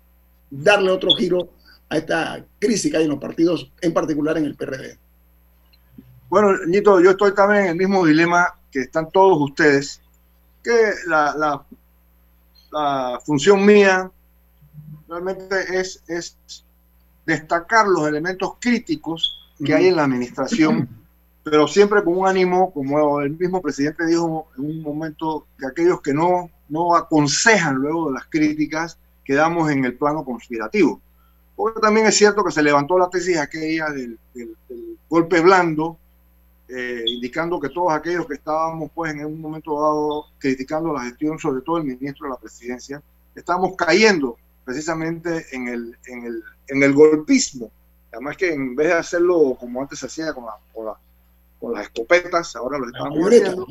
darle 0.51 0.91
otro 0.91 1.15
giro 1.15 1.51
a 1.89 1.99
esta 1.99 2.45
crisis 2.59 2.91
que 2.91 2.97
hay 2.97 3.05
en 3.05 3.11
los 3.11 3.21
partidos, 3.21 3.71
en 3.81 3.93
particular 3.93 4.39
en 4.39 4.45
el 4.47 4.57
PRD? 4.57 4.99
Bueno, 6.29 6.57
Nito, 6.67 7.01
yo 7.01 7.11
estoy 7.11 7.35
también 7.35 7.65
en 7.65 7.71
el 7.71 7.77
mismo 7.77 8.05
dilema 8.05 8.55
que 8.71 8.81
están 8.81 9.11
todos 9.11 9.39
ustedes, 9.41 10.01
que 10.63 10.93
la, 11.07 11.63
la, 12.73 13.21
función 13.25 13.65
mía 13.65 14.11
realmente 15.09 15.79
es, 15.79 16.03
es 16.09 16.37
destacar 17.25 17.87
los 17.87 18.07
elementos 18.09 18.55
críticos 18.61 19.39
que 19.65 19.73
hay 19.73 19.87
en 19.87 19.97
la 19.97 20.05
administración, 20.05 20.89
pero 21.49 21.69
siempre 21.69 22.03
con 22.03 22.19
un 22.19 22.27
ánimo, 22.27 22.73
como 22.73 23.21
el 23.21 23.31
mismo 23.31 23.63
presidente 23.63 24.05
dijo 24.05 24.49
en 24.59 24.65
un 24.65 24.83
momento, 24.83 25.47
que 25.57 25.67
aquellos 25.67 26.01
que 26.03 26.13
no, 26.13 26.51
no 26.69 26.97
aconsejan 26.97 27.77
luego 27.77 28.09
de 28.09 28.15
las 28.15 28.27
críticas 28.27 28.99
quedamos 29.25 29.71
en 29.71 29.85
el 29.85 29.95
plano 29.95 30.25
conspirativo. 30.25 31.01
Porque 31.55 31.81
también 31.81 32.07
es 32.07 32.17
cierto 32.17 32.43
que 32.43 32.51
se 32.51 32.65
levantó 32.65 32.99
la 32.99 33.09
tesis 33.09 33.39
aquella 33.39 33.91
del, 33.91 34.19
del 34.35 34.57
golpe 35.09 35.41
blando, 35.41 35.97
eh, 36.69 37.05
indicando 37.07 37.61
que 37.61 37.69
todos 37.69 37.93
aquellos 37.93 38.27
que 38.27 38.35
estábamos 38.35 38.91
pues 38.93 39.15
en 39.15 39.25
un 39.25 39.41
momento 39.41 39.81
dado 39.81 40.25
criticando 40.39 40.93
la 40.93 41.05
gestión, 41.05 41.39
sobre 41.39 41.61
todo 41.61 41.79
el 41.79 41.85
ministro 41.85 42.27
de 42.27 42.31
la 42.31 42.41
presidencia, 42.41 43.01
estamos 43.37 43.77
cayendo 43.77 44.37
precisamente 44.65 45.47
en 45.53 45.69
el, 45.69 45.97
en 46.07 46.25
el, 46.25 46.43
en 46.67 46.83
el 46.83 46.93
golpismo. 46.93 47.71
Además 48.11 48.37
que 48.37 48.53
en 48.53 48.75
vez 48.75 48.89
de 48.89 48.95
hacerlo 48.95 49.57
como 49.61 49.81
antes 49.81 50.01
se 50.01 50.07
hacía 50.07 50.35
con, 50.35 50.47
la, 50.47 50.57
con, 50.75 50.87
la, 50.87 50.97
con 51.61 51.73
las 51.73 51.85
escopetas, 51.85 52.55
ahora 52.57 52.79
lo 52.79 52.87
estamos 52.87 53.19
haciendo 53.27 53.67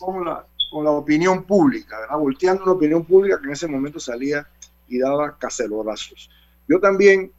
con 0.00 0.24
la, 0.24 0.46
con 0.70 0.84
la 0.84 0.90
opinión 0.90 1.44
pública, 1.44 2.00
¿verdad? 2.00 2.18
volteando 2.18 2.62
una 2.64 2.72
opinión 2.72 3.04
pública 3.04 3.38
que 3.40 3.46
en 3.46 3.52
ese 3.52 3.68
momento 3.68 4.00
salía 4.00 4.46
y 4.88 4.98
daba 4.98 5.36
cacerolazos. 5.36 6.30
Yo 6.68 6.80
también 6.80 7.30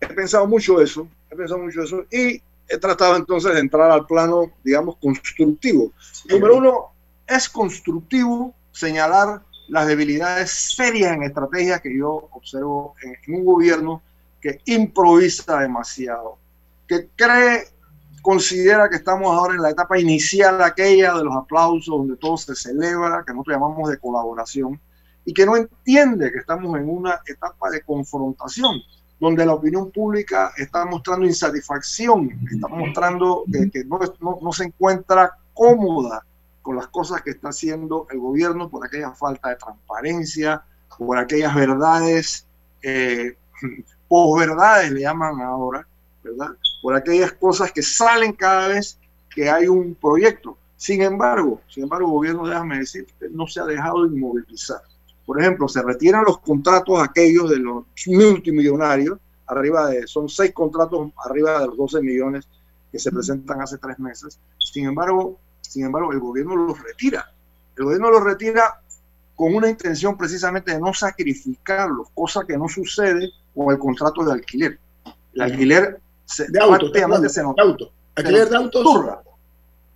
he 0.00 0.06
pensado 0.06 0.46
mucho 0.46 0.80
eso, 0.80 1.06
he 1.30 1.36
pensado 1.36 1.60
mucho 1.60 1.82
eso 1.82 2.04
y 2.10 2.42
he 2.68 2.78
tratado 2.78 3.16
entonces 3.16 3.52
de 3.52 3.60
entrar 3.60 3.90
al 3.90 4.06
plano, 4.06 4.52
digamos, 4.62 4.96
constructivo. 4.96 5.92
Número 6.28 6.56
uno, 6.56 6.92
es 7.26 7.48
constructivo 7.48 8.54
señalar 8.72 9.42
las 9.68 9.86
debilidades 9.86 10.50
serias 10.50 11.12
en 11.12 11.22
estrategia 11.22 11.80
que 11.80 11.96
yo 11.96 12.28
observo 12.32 12.94
en, 13.02 13.34
un 13.34 13.44
gobierno 13.44 14.02
que 14.40 14.60
improvisa 14.66 15.60
demasiado, 15.60 16.38
que 16.88 17.08
cree, 17.14 17.68
considera 18.22 18.88
que 18.88 18.96
estamos 18.96 19.34
ahora 19.34 19.54
en 19.54 19.62
la 19.62 19.70
etapa 19.70 19.98
inicial 19.98 20.62
aquella 20.62 21.14
de 21.14 21.24
los 21.24 21.34
aplausos, 21.36 21.86
donde 21.86 22.16
todo 22.16 22.36
se 22.36 22.54
celebra, 22.54 23.24
que 23.26 23.32
nosotros 23.32 23.56
llamamos 23.56 23.90
de 23.90 23.98
colaboración, 23.98 24.80
y 25.24 25.32
que 25.32 25.46
no 25.46 25.56
entiende 25.56 26.32
que 26.32 26.38
estamos 26.38 26.78
en 26.78 26.88
una 26.88 27.20
etapa 27.26 27.70
de 27.70 27.82
confrontación 27.82 28.80
donde 29.20 29.44
la 29.44 29.52
opinión 29.52 29.90
pública 29.90 30.50
está 30.56 30.86
mostrando 30.86 31.26
insatisfacción, 31.26 32.30
está 32.50 32.68
mostrando 32.68 33.44
que, 33.52 33.84
no, 33.84 34.00
no, 34.40 34.52
se 34.52 34.64
encuentra 34.64 35.36
cómoda 35.52 36.24
con 36.62 36.76
las 36.76 36.88
cosas 36.88 37.20
que 37.20 37.30
está 37.30 37.50
haciendo 37.50 38.06
el 38.10 38.18
gobierno 38.18 38.70
por 38.70 38.86
aquella 38.86 39.12
falta 39.12 39.50
de 39.50 39.56
transparencia, 39.56 40.62
por 40.96 41.18
aquellas 41.18 41.54
verdades, 41.54 42.46
eh, 42.82 43.36
posverdades 44.08 44.90
le 44.90 45.02
llaman 45.02 45.40
ahora, 45.42 45.86
¿verdad? 46.22 46.48
Por 46.82 46.94
aquellas 46.94 47.32
cosas 47.32 47.72
que 47.72 47.82
salen 47.82 48.32
cada 48.32 48.68
vez 48.68 48.98
que 49.34 49.48
hay 49.50 49.68
un 49.68 49.94
proyecto. 49.94 50.56
Sin 50.76 51.02
embargo, 51.02 51.60
sin 51.68 51.84
embargo, 51.84 52.06
el 52.06 52.12
gobierno, 52.12 52.46
déjame 52.46 52.78
decir, 52.78 53.06
no 53.30 53.46
se 53.46 53.60
ha 53.60 53.64
dejado 53.64 54.06
inmovilizar. 54.06 54.80
Por 55.26 55.40
ejemplo, 55.40 55.68
se 55.68 55.82
retiran 55.82 56.24
los 56.24 56.38
contratos 56.38 57.00
aquellos 57.00 57.50
de 57.50 57.58
los 57.58 57.84
multimillonarios, 58.06 59.18
arriba 59.46 59.88
de, 59.88 60.06
son 60.06 60.28
seis 60.28 60.52
contratos 60.52 61.10
arriba 61.24 61.60
de 61.60 61.66
los 61.66 61.76
12 61.76 62.00
millones 62.00 62.48
que 62.90 62.98
se 62.98 63.12
presentan 63.12 63.60
hace 63.60 63.78
tres 63.78 63.98
meses. 63.98 64.38
Sin 64.58 64.86
embargo, 64.86 65.38
sin 65.60 65.84
embargo, 65.84 66.12
el 66.12 66.18
gobierno 66.18 66.56
los 66.56 66.82
retira. 66.82 67.30
El 67.76 67.84
gobierno 67.84 68.10
los 68.10 68.24
retira 68.24 68.80
con 69.36 69.54
una 69.54 69.68
intención 69.70 70.16
precisamente 70.16 70.72
de 70.72 70.80
no 70.80 70.92
sacrificarlos, 70.92 72.08
cosa 72.14 72.44
que 72.46 72.58
no 72.58 72.68
sucede 72.68 73.30
con 73.54 73.72
el 73.72 73.78
contrato 73.78 74.24
de 74.24 74.32
alquiler. 74.32 74.78
El 75.34 75.42
alquiler 75.42 76.00
se, 76.30 76.46
de 76.48 76.60
auto, 76.60 76.88
de 76.90 77.02
auto. 77.02 77.92
Alquiler 78.14 78.48
de 78.48 78.56
autos. 78.56 78.86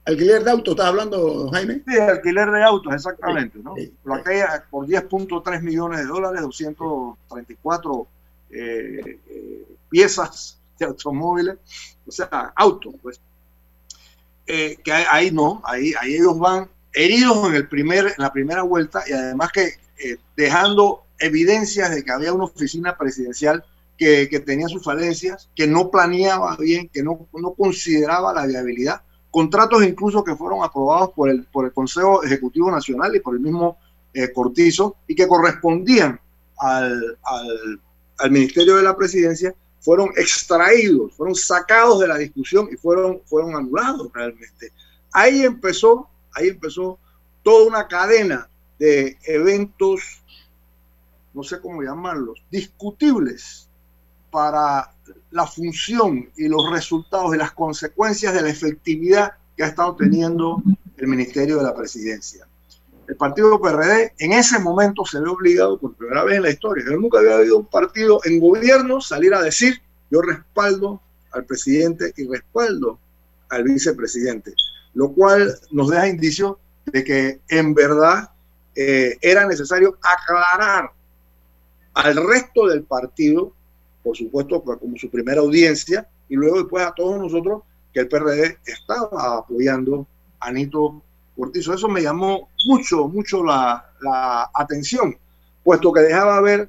¿Alquiler 0.04 0.44
de 0.44 0.50
autos 0.50 0.72
estás 0.72 0.86
hablando, 0.86 1.50
Jaime? 1.50 1.82
Sí, 1.86 1.96
alquiler 1.98 2.50
de 2.50 2.62
autos, 2.62 2.92
exactamente. 2.92 3.58
¿no? 3.58 3.74
Por, 4.02 4.18
aquella, 4.18 4.64
por 4.68 4.86
10.3 4.86 5.62
millones 5.62 6.00
de 6.00 6.06
dólares, 6.06 6.42
234 6.42 8.06
eh, 8.50 9.20
eh, 9.28 9.66
piezas 9.88 10.58
de 10.78 10.86
automóviles, 10.86 11.56
o 12.06 12.10
sea, 12.10 12.52
autos, 12.56 12.94
pues. 13.02 13.20
Eh, 14.46 14.76
que 14.84 14.92
ahí, 14.92 15.30
no, 15.30 15.62
ahí, 15.64 15.94
ahí 15.98 16.16
ellos 16.16 16.38
van 16.38 16.68
heridos 16.92 17.48
en, 17.48 17.54
el 17.54 17.66
primer, 17.66 18.06
en 18.06 18.14
la 18.18 18.30
primera 18.30 18.62
vuelta 18.62 19.02
y 19.06 19.12
además 19.12 19.50
que 19.52 19.78
dejando 20.36 21.04
evidencias 21.18 21.94
de 21.94 22.04
que 22.04 22.12
había 22.12 22.34
una 22.34 22.44
oficina 22.44 22.98
presidencial 22.98 23.64
que, 23.96 24.26
tenía 24.44 24.68
sus 24.68 24.82
falencias, 24.82 25.48
que 25.54 25.66
no 25.66 25.90
planeaba 25.90 26.56
bien, 26.56 26.88
que 26.88 27.02
no, 27.02 27.26
no 27.32 27.54
consideraba 27.54 28.34
la 28.34 28.46
viabilidad 28.46 29.02
contratos 29.34 29.82
incluso 29.82 30.22
que 30.22 30.36
fueron 30.36 30.62
aprobados 30.62 31.10
por 31.10 31.28
el, 31.28 31.44
por 31.46 31.64
el 31.64 31.72
Consejo 31.72 32.22
Ejecutivo 32.22 32.70
Nacional 32.70 33.16
y 33.16 33.18
por 33.18 33.34
el 33.34 33.40
mismo 33.40 33.78
eh, 34.12 34.32
Cortizo 34.32 34.94
y 35.08 35.16
que 35.16 35.26
correspondían 35.26 36.20
al, 36.56 37.18
al, 37.24 37.80
al, 38.18 38.30
Ministerio 38.30 38.76
de 38.76 38.84
la 38.84 38.96
Presidencia, 38.96 39.52
fueron 39.80 40.10
extraídos, 40.16 41.14
fueron 41.14 41.34
sacados 41.34 41.98
de 41.98 42.06
la 42.06 42.16
discusión 42.16 42.68
y 42.72 42.76
fueron, 42.76 43.22
fueron 43.24 43.56
anulados 43.56 44.08
realmente. 44.14 44.70
Ahí 45.12 45.42
empezó, 45.42 46.08
ahí 46.32 46.50
empezó 46.50 47.00
toda 47.42 47.66
una 47.66 47.88
cadena 47.88 48.48
de 48.78 49.18
eventos, 49.24 50.22
no 51.32 51.42
sé 51.42 51.60
cómo 51.60 51.82
llamarlos, 51.82 52.40
discutibles 52.52 53.68
para 54.34 54.90
la 55.30 55.46
función 55.46 56.28
y 56.36 56.48
los 56.48 56.68
resultados 56.68 57.32
y 57.36 57.38
las 57.38 57.52
consecuencias 57.52 58.34
de 58.34 58.42
la 58.42 58.48
efectividad 58.48 59.34
que 59.56 59.62
ha 59.62 59.68
estado 59.68 59.94
teniendo 59.94 60.60
el 60.96 61.06
Ministerio 61.06 61.58
de 61.58 61.62
la 61.62 61.72
Presidencia. 61.72 62.44
El 63.06 63.14
partido 63.14 63.60
PRD 63.60 64.12
en 64.18 64.32
ese 64.32 64.58
momento 64.58 65.04
se 65.04 65.20
ve 65.20 65.28
obligado 65.28 65.78
por 65.78 65.94
primera 65.94 66.24
vez 66.24 66.38
en 66.38 66.42
la 66.42 66.50
historia. 66.50 66.84
Yo 66.84 66.96
nunca 66.96 67.20
había 67.20 67.36
habido 67.36 67.58
un 67.58 67.66
partido 67.66 68.18
en 68.24 68.40
gobierno 68.40 69.00
salir 69.00 69.32
a 69.34 69.40
decir 69.40 69.80
yo 70.10 70.20
respaldo 70.20 71.00
al 71.30 71.44
presidente 71.44 72.12
y 72.16 72.26
respaldo 72.26 72.98
al 73.50 73.62
vicepresidente, 73.62 74.52
lo 74.94 75.12
cual 75.12 75.56
nos 75.70 75.90
deja 75.90 76.08
indicio 76.08 76.58
de 76.86 77.04
que 77.04 77.40
en 77.50 77.72
verdad 77.72 78.30
eh, 78.74 79.16
era 79.20 79.46
necesario 79.46 79.96
aclarar 80.02 80.90
al 81.94 82.16
resto 82.16 82.66
del 82.66 82.82
partido 82.82 83.52
por 84.04 84.16
supuesto, 84.16 84.62
como 84.62 84.96
su 84.98 85.10
primera 85.10 85.40
audiencia, 85.40 86.06
y 86.28 86.36
luego 86.36 86.58
después 86.58 86.84
a 86.84 86.92
todos 86.92 87.18
nosotros 87.18 87.62
que 87.92 88.00
el 88.00 88.08
PRD 88.08 88.58
estaba 88.66 89.38
apoyando 89.38 90.06
a 90.38 90.48
Anito 90.48 91.02
Cortizo. 91.34 91.72
Eso 91.72 91.88
me 91.88 92.02
llamó 92.02 92.50
mucho, 92.66 93.08
mucho 93.08 93.42
la, 93.42 93.90
la 94.00 94.50
atención, 94.52 95.16
puesto 95.62 95.92
que 95.92 96.00
dejaba 96.00 96.40
ver 96.42 96.68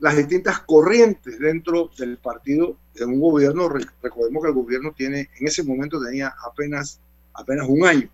las 0.00 0.16
distintas 0.16 0.58
corrientes 0.60 1.38
dentro 1.38 1.88
del 1.96 2.18
partido 2.18 2.76
de 2.94 3.04
un 3.04 3.20
gobierno. 3.20 3.68
Recordemos 3.68 4.42
que 4.42 4.48
el 4.48 4.54
gobierno 4.54 4.92
tiene, 4.92 5.30
en 5.38 5.46
ese 5.46 5.62
momento 5.62 6.02
tenía 6.02 6.34
apenas, 6.44 6.98
apenas 7.34 7.68
un 7.68 7.86
año. 7.86 8.08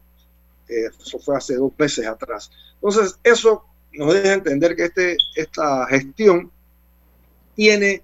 Eh, 0.68 0.90
eso 1.00 1.18
fue 1.18 1.38
hace 1.38 1.56
dos 1.56 1.72
meses 1.78 2.06
atrás. 2.06 2.50
Entonces, 2.74 3.18
eso 3.24 3.64
nos 3.92 4.12
deja 4.12 4.34
entender 4.34 4.76
que 4.76 4.84
este, 4.84 5.16
esta 5.34 5.86
gestión 5.86 6.50
tiene 7.54 8.02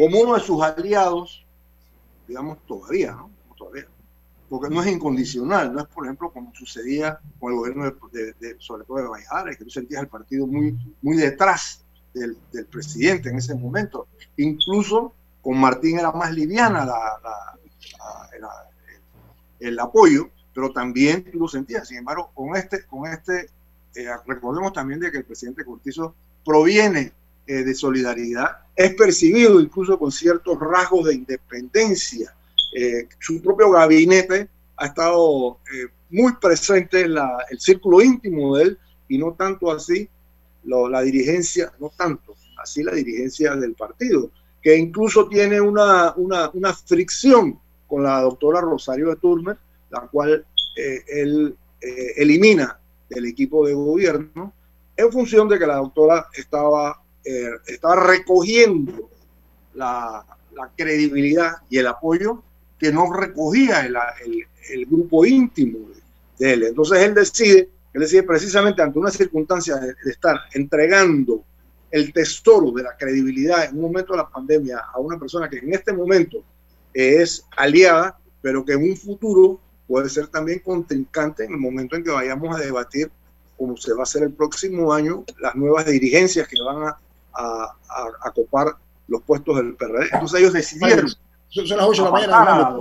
como 0.00 0.18
uno 0.18 0.34
de 0.34 0.40
sus 0.40 0.62
aliados, 0.62 1.44
digamos 2.26 2.56
todavía, 2.66 3.12
¿no? 3.12 3.30
Todavía, 3.54 3.86
porque 4.48 4.74
no 4.74 4.82
es 4.82 4.88
incondicional, 4.88 5.74
no 5.74 5.80
es 5.80 5.86
por 5.88 6.06
ejemplo 6.06 6.32
como 6.32 6.54
sucedía 6.54 7.20
con 7.38 7.52
el 7.52 7.58
gobierno 7.58 7.84
de, 8.10 8.56
sobre 8.60 8.84
todo 8.86 8.96
de 8.96 9.08
Bayares, 9.08 9.58
que 9.58 9.64
tú 9.64 9.70
sentías 9.70 10.00
el 10.00 10.08
partido 10.08 10.46
muy, 10.46 10.74
muy 11.02 11.18
detrás 11.18 11.84
del, 12.14 12.38
presidente 12.70 13.28
en 13.28 13.36
ese 13.36 13.54
momento. 13.54 14.08
Incluso 14.38 15.12
con 15.42 15.60
Martín 15.60 15.98
era 15.98 16.12
más 16.12 16.32
liviana 16.32 16.86
la, 16.86 17.58
el, 19.58 19.78
apoyo, 19.78 20.30
pero 20.54 20.72
también 20.72 21.30
tú 21.30 21.40
lo 21.40 21.46
sentías. 21.48 21.86
Sin 21.86 21.98
embargo, 21.98 22.30
con 22.32 22.56
este, 22.56 22.86
con 22.86 23.06
este 23.06 23.50
eh, 23.94 24.08
recordemos 24.26 24.72
también 24.72 24.98
de 24.98 25.12
que 25.12 25.18
el 25.18 25.24
presidente 25.24 25.62
Cortizo 25.62 26.14
proviene 26.42 27.12
eh, 27.50 27.64
de 27.64 27.74
solidaridad, 27.74 28.58
es 28.76 28.94
percibido 28.94 29.60
incluso 29.60 29.98
con 29.98 30.12
ciertos 30.12 30.56
rasgos 30.60 31.06
de 31.06 31.14
independencia. 31.16 32.32
Eh, 32.72 33.08
su 33.18 33.42
propio 33.42 33.72
gabinete 33.72 34.48
ha 34.76 34.86
estado 34.86 35.58
muy 36.10 36.32
presente 36.40 37.00
en 37.00 37.16
el 37.50 37.58
círculo 37.58 38.00
íntimo 38.02 38.56
de 38.56 38.62
él 38.62 38.78
y 39.08 39.18
no 39.18 39.32
tanto 39.32 39.72
así 39.72 40.08
la 40.62 41.02
dirigencia, 41.02 41.72
no 41.80 41.90
tanto 41.96 42.36
así 42.62 42.84
la 42.84 42.92
dirigencia 42.92 43.56
del 43.56 43.74
partido, 43.74 44.30
que 44.62 44.76
incluso 44.76 45.28
tiene 45.28 45.60
una, 45.60 46.14
una, 46.14 46.50
una 46.54 46.72
fricción 46.72 47.58
con 47.88 48.04
la 48.04 48.20
doctora 48.20 48.60
Rosario 48.60 49.08
de 49.08 49.16
Turner, 49.16 49.58
la 49.90 50.02
cual 50.02 50.46
él 50.76 51.56
elimina 52.16 52.78
del 53.08 53.26
equipo 53.26 53.66
de 53.66 53.74
gobierno 53.74 54.54
en 55.00 55.10
función 55.10 55.48
de 55.48 55.58
que 55.58 55.66
la 55.66 55.76
doctora 55.76 56.26
estaba, 56.34 57.02
eh, 57.24 57.50
estaba 57.66 57.96
recogiendo 57.96 59.10
la, 59.74 60.24
credibilidad 60.76 61.52
y 61.70 61.78
el 61.78 61.86
apoyo 61.86 62.42
que 62.78 62.92
no 62.92 63.10
recogía 63.10 63.86
el, 63.86 64.86
grupo 64.86 65.24
íntimo 65.24 65.78
de, 66.38 66.52
él. 66.52 66.64
Entonces 66.64 66.98
él 66.98 67.14
decide, 67.14 67.70
él 67.94 68.00
decide 68.00 68.22
precisamente 68.24 68.82
ante 68.82 68.98
una 68.98 69.10
circunstancia 69.10 69.76
de, 69.76 69.94
estar 70.04 70.36
entregando 70.52 71.44
el 71.90 72.12
tesoro 72.12 72.72
de 72.72 72.82
la 72.82 72.96
credibilidad 72.96 73.64
en 73.64 73.76
un 73.76 73.82
momento 73.82 74.12
de 74.12 74.18
la 74.18 74.28
pandemia 74.28 74.78
a 74.92 74.98
una 74.98 75.18
persona 75.18 75.48
que 75.48 75.58
en 75.58 75.72
este 75.72 75.92
momento 75.92 76.44
es 76.92 77.44
aliada, 77.56 78.18
pero 78.42 78.64
que 78.64 78.74
en 78.74 78.82
un 78.82 78.96
futuro 78.96 79.60
puede 79.86 80.08
ser 80.08 80.28
también 80.28 80.60
contrincante 80.60 81.44
en 81.44 81.52
el 81.52 81.58
momento 81.58 81.96
en 81.96 82.04
que 82.04 82.10
vayamos 82.10 82.54
a 82.54 82.60
debatir 82.60 83.10
cómo 83.56 83.76
se 83.76 83.92
va 83.92 84.00
a 84.00 84.02
hacer 84.04 84.22
el 84.22 84.32
próximo 84.32 84.92
año 84.92 85.24
las 85.40 85.54
nuevas 85.54 85.86
dirigencias 85.86 86.46
que 86.48 86.56
van 86.62 86.88
a, 86.88 86.98
a, 87.34 88.32
copar 88.34 88.68
los 89.08 89.22
puestos 89.22 89.56
del 89.56 89.74
PRD. 89.76 90.08
Entonces 90.12 90.40
ellos 90.40 90.52
decidieron. 90.52 91.08
Son, 91.48 91.66
las 91.66 91.86
8 91.86 92.04
de 92.04 92.10
la 92.10 92.12
mañana. 92.12 92.76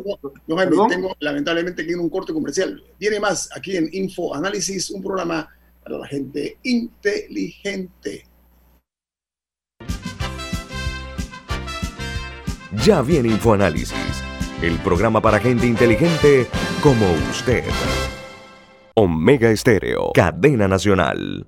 Tengo, 0.45 0.87
tengo, 0.87 1.15
lamentablemente 1.19 1.85
que 1.85 1.91
ir 1.91 1.99
un 1.99 2.09
corte 2.09 2.33
comercial. 2.33 2.83
Viene 2.99 3.19
más 3.19 3.49
aquí 3.55 3.75
en 3.77 3.89
Info 3.91 4.35
Análisis, 4.35 4.91
un 4.91 5.01
programa 5.01 5.49
para 5.83 5.97
la 5.97 6.07
gente 6.07 6.57
inteligente. 6.63 8.25
Ya 12.85 13.01
viene 13.01 13.29
Infoanálisis 13.29 14.23
el 14.61 14.77
programa 14.79 15.21
para 15.21 15.39
gente 15.39 15.65
inteligente 15.65 16.47
como 16.83 17.05
usted. 17.31 17.63
Omega 18.95 19.49
Estéreo, 19.49 20.11
cadena 20.13 20.67
nacional. 20.67 21.47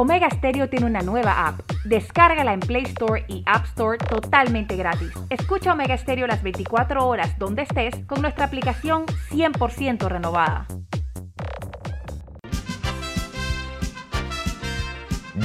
Omega 0.00 0.30
Stereo 0.30 0.70
tiene 0.70 0.86
una 0.86 1.02
nueva 1.02 1.46
app. 1.46 1.60
Descárgala 1.84 2.54
en 2.54 2.60
Play 2.60 2.84
Store 2.84 3.22
y 3.28 3.42
App 3.44 3.66
Store 3.66 3.98
totalmente 3.98 4.74
gratis. 4.74 5.12
Escucha 5.28 5.74
Omega 5.74 5.94
Stereo 5.98 6.26
las 6.26 6.42
24 6.42 7.06
horas 7.06 7.38
donde 7.38 7.64
estés 7.64 7.94
con 8.06 8.22
nuestra 8.22 8.46
aplicación 8.46 9.04
100% 9.30 10.08
renovada. 10.08 10.66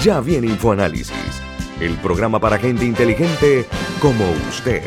Ya 0.02 0.22
viene 0.22 0.48
InfoAnálisis, 0.48 1.42
el 1.82 1.98
programa 1.98 2.40
para 2.40 2.58
gente 2.58 2.86
inteligente 2.86 3.66
como 4.00 4.24
usted. 4.48 4.84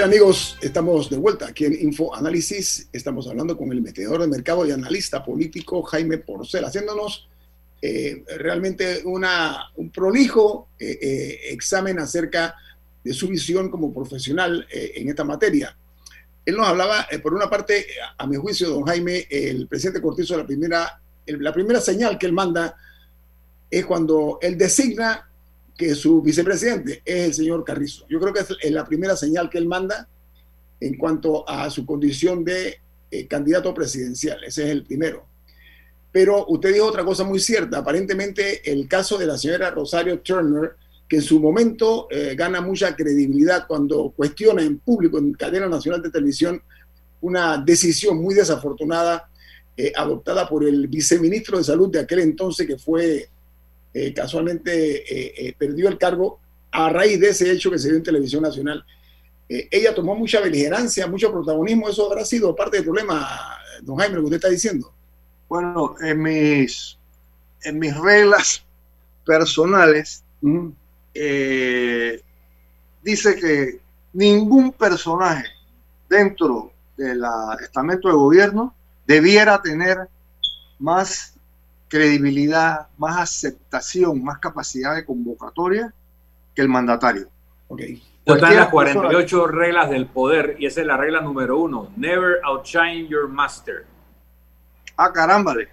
Bien 0.00 0.08
amigos, 0.08 0.56
estamos 0.62 1.10
de 1.10 1.18
vuelta 1.18 1.48
aquí 1.48 1.66
en 1.66 1.78
Info 1.78 2.16
Análisis. 2.16 2.88
Estamos 2.90 3.28
hablando 3.28 3.54
con 3.54 3.70
el 3.70 3.82
metedor 3.82 4.22
de 4.22 4.28
mercado 4.28 4.64
y 4.64 4.70
analista 4.70 5.22
político 5.22 5.82
Jaime 5.82 6.16
Porcel, 6.16 6.64
haciéndonos 6.64 7.28
eh, 7.82 8.24
realmente 8.38 9.02
una, 9.04 9.70
un 9.76 9.90
prolijo 9.90 10.68
eh, 10.78 10.98
eh, 11.02 11.40
examen 11.50 11.98
acerca 11.98 12.54
de 13.04 13.12
su 13.12 13.28
visión 13.28 13.68
como 13.68 13.92
profesional 13.92 14.66
en 14.70 15.10
esta 15.10 15.22
materia. 15.24 15.76
Él 16.46 16.56
nos 16.56 16.66
hablaba, 16.66 17.06
por 17.22 17.34
una 17.34 17.50
parte, 17.50 17.84
a 18.16 18.26
mi 18.26 18.36
juicio, 18.36 18.70
don 18.70 18.84
Jaime, 18.84 19.26
el 19.28 19.68
presidente 19.68 20.00
Cortizo, 20.00 20.34
la 20.34 20.46
primera, 20.46 20.98
la 21.26 21.52
primera 21.52 21.78
señal 21.78 22.16
que 22.16 22.24
él 22.24 22.32
manda 22.32 22.74
es 23.70 23.84
cuando 23.84 24.38
él 24.40 24.56
designa 24.56 25.29
que 25.80 25.94
su 25.94 26.20
vicepresidente 26.20 27.00
es 27.06 27.24
el 27.24 27.32
señor 27.32 27.64
Carrizo. 27.64 28.04
Yo 28.06 28.20
creo 28.20 28.34
que 28.34 28.40
es 28.40 28.70
la 28.70 28.84
primera 28.84 29.16
señal 29.16 29.48
que 29.48 29.56
él 29.56 29.66
manda 29.66 30.06
en 30.78 30.98
cuanto 30.98 31.48
a 31.48 31.70
su 31.70 31.86
condición 31.86 32.44
de 32.44 32.80
candidato 33.30 33.72
presidencial. 33.72 34.44
Ese 34.44 34.64
es 34.64 34.68
el 34.68 34.84
primero. 34.84 35.24
Pero 36.12 36.44
usted 36.48 36.74
dijo 36.74 36.84
otra 36.84 37.02
cosa 37.02 37.24
muy 37.24 37.40
cierta. 37.40 37.78
Aparentemente 37.78 38.70
el 38.70 38.86
caso 38.88 39.16
de 39.16 39.24
la 39.24 39.38
señora 39.38 39.70
Rosario 39.70 40.20
Turner, 40.20 40.72
que 41.08 41.16
en 41.16 41.22
su 41.22 41.40
momento 41.40 42.08
eh, 42.10 42.34
gana 42.36 42.60
mucha 42.60 42.94
credibilidad 42.94 43.66
cuando 43.66 44.12
cuestiona 44.14 44.62
en 44.62 44.80
público, 44.80 45.16
en 45.16 45.32
cadena 45.32 45.66
nacional 45.66 46.02
de 46.02 46.10
televisión, 46.10 46.62
una 47.22 47.56
decisión 47.56 48.20
muy 48.20 48.34
desafortunada 48.34 49.30
eh, 49.78 49.92
adoptada 49.96 50.46
por 50.46 50.62
el 50.62 50.88
viceministro 50.88 51.56
de 51.56 51.64
salud 51.64 51.90
de 51.90 52.00
aquel 52.00 52.18
entonces 52.18 52.66
que 52.66 52.76
fue 52.76 53.30
eh, 53.92 54.12
casualmente 54.14 55.54
perdió 55.58 55.88
el 55.88 55.98
cargo 55.98 56.38
a 56.70 56.88
raíz 56.90 57.18
de 57.20 57.30
ese 57.30 57.50
hecho 57.50 57.70
que 57.70 57.78
se 57.78 57.88
dio 57.88 57.96
en 57.96 58.02
televisión 58.02 58.42
nacional. 58.42 58.84
ella 59.48 59.94
tomó 59.94 60.14
mucha 60.14 60.40
beligerancia, 60.40 61.06
mucho 61.06 61.32
protagonismo. 61.32 61.88
Eso 61.88 62.06
habrá 62.06 62.24
sido 62.24 62.54
parte 62.54 62.76
del 62.76 62.84
problema, 62.84 63.58
don 63.82 63.96
Jaime, 63.96 64.16
lo 64.16 64.20
que 64.22 64.26
usted 64.26 64.36
está 64.36 64.48
diciendo. 64.48 64.92
Bueno, 65.48 65.96
en 66.00 66.22
mis, 66.22 66.96
en 67.64 67.78
mis 67.80 67.96
reglas 67.96 68.64
personales, 69.26 70.22
eh, 71.14 72.22
dice 73.02 73.36
que 73.36 73.80
ningún 74.12 74.72
personaje 74.72 75.46
dentro 76.08 76.72
del 76.96 77.22
estamento 77.60 78.08
de 78.08 78.14
gobierno 78.14 78.74
debiera 79.06 79.60
tener 79.60 80.08
más 80.78 81.34
credibilidad, 81.90 82.88
más 82.96 83.18
aceptación, 83.18 84.24
más 84.24 84.38
capacidad 84.38 84.94
de 84.94 85.04
convocatoria 85.04 85.92
que 86.54 86.62
el 86.62 86.68
mandatario. 86.70 87.28
Okay. 87.68 88.02
Están 88.24 88.56
las 88.56 88.68
48 88.68 89.46
reglas 89.48 89.90
del 89.90 90.06
poder 90.06 90.56
y 90.58 90.64
esa 90.64 90.80
es 90.80 90.86
la 90.86 90.96
regla 90.96 91.20
número 91.20 91.58
uno. 91.58 91.90
Never 91.96 92.40
outshine 92.44 93.06
your 93.08 93.28
master 93.28 93.84
ah, 95.00 95.12
carámbale, 95.12 95.68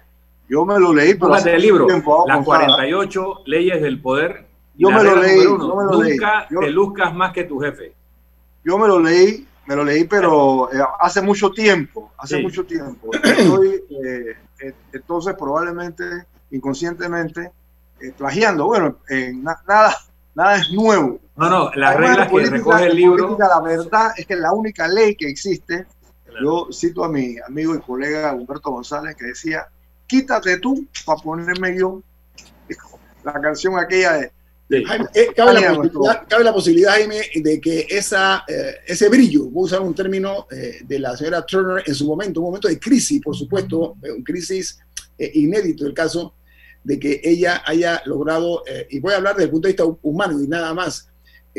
yo 0.48 0.64
me 0.64 0.78
lo 0.78 0.94
leí. 0.94 1.14
Pero 1.14 1.34
hace 1.34 1.54
el 1.54 1.62
libro, 1.62 1.86
las 2.26 2.44
48 2.44 3.42
leyes 3.46 3.82
del 3.82 4.00
poder. 4.00 4.46
Yo 4.74 4.90
me, 4.90 5.02
lo 5.02 5.16
leí, 5.16 5.44
Nunca 5.44 6.46
te 6.48 6.70
luzcas 6.70 7.12
más 7.12 7.32
que 7.32 7.44
tu 7.44 7.58
jefe. 7.58 7.94
Yo 8.64 8.78
me 8.78 8.86
lo 8.86 9.00
leí, 9.00 9.47
me 9.68 9.76
lo 9.76 9.84
leí, 9.84 10.04
pero 10.04 10.72
eh, 10.72 10.82
hace 10.98 11.20
mucho 11.20 11.50
tiempo, 11.50 12.12
hace 12.16 12.40
mucho 12.42 12.64
tiempo. 12.64 13.10
Eh, 14.00 14.36
eh, 14.60 14.74
entonces, 14.92 15.34
probablemente, 15.38 16.04
inconscientemente, 16.50 17.52
plagiando. 18.16 18.66
Bueno, 18.66 18.96
nada, 19.34 19.96
nada 20.34 20.56
es 20.56 20.70
nuevo. 20.72 21.20
No, 21.36 21.50
no, 21.50 21.70
las 21.74 21.96
reglas 21.96 22.28
que 22.28 22.50
recoge 22.50 22.86
el 22.86 22.96
libro. 22.96 23.36
la 23.38 23.60
verdad 23.60 24.12
es 24.16 24.26
que 24.26 24.36
la 24.36 24.52
única 24.52 24.88
ley 24.88 25.14
que 25.14 25.28
existe 25.28 25.86
yo 26.40 26.68
cito 26.72 27.04
a 27.04 27.08
mi 27.08 27.36
amigo 27.46 27.74
y 27.74 27.80
colega 27.80 28.32
Humberto 28.32 28.70
González 28.70 29.16
que 29.16 29.26
decía, 29.26 29.68
quítate 30.06 30.58
tú 30.58 30.86
para 31.04 31.20
ponerme 31.20 31.76
yo. 31.78 32.02
La 33.24 33.32
canción 33.40 33.78
aquella 33.78 34.12
de 34.12 34.32
Eh, 34.70 35.28
cabe, 35.34 36.44
la 36.44 36.52
posibilidad, 36.52 36.92
Jaime, 36.92 37.22
de 37.36 37.58
que 37.60 37.86
esa, 37.88 38.44
eh, 38.46 38.74
ese 38.86 39.08
brillo, 39.08 39.46
voy 39.46 39.62
a 39.62 39.64
usar 39.64 39.80
un 39.80 39.94
término 39.94 40.46
eh, 40.50 40.80
de 40.84 40.98
la 40.98 41.16
señora 41.16 41.46
Turner 41.46 41.82
en 41.86 41.94
su 41.94 42.06
momento, 42.06 42.40
un 42.40 42.46
momento 42.46 42.68
de 42.68 42.78
crisis, 42.78 43.22
por 43.22 43.34
supuesto, 43.34 43.96
un 44.02 44.22
crisis 44.22 44.78
inédito 45.18 45.84
el 45.86 45.94
caso 45.94 46.34
de 46.84 46.98
que 46.98 47.20
ella 47.24 47.62
haya 47.66 48.02
logrado, 48.04 48.62
y 48.88 49.00
voy 49.00 49.14
a 49.14 49.16
hablar 49.16 49.34
desde 49.34 49.46
el 49.46 49.50
punto 49.50 49.66
de 49.66 49.72
vista 49.72 49.84
humano 50.02 50.40
y 50.40 50.46
nada 50.46 50.72
más, 50.74 51.10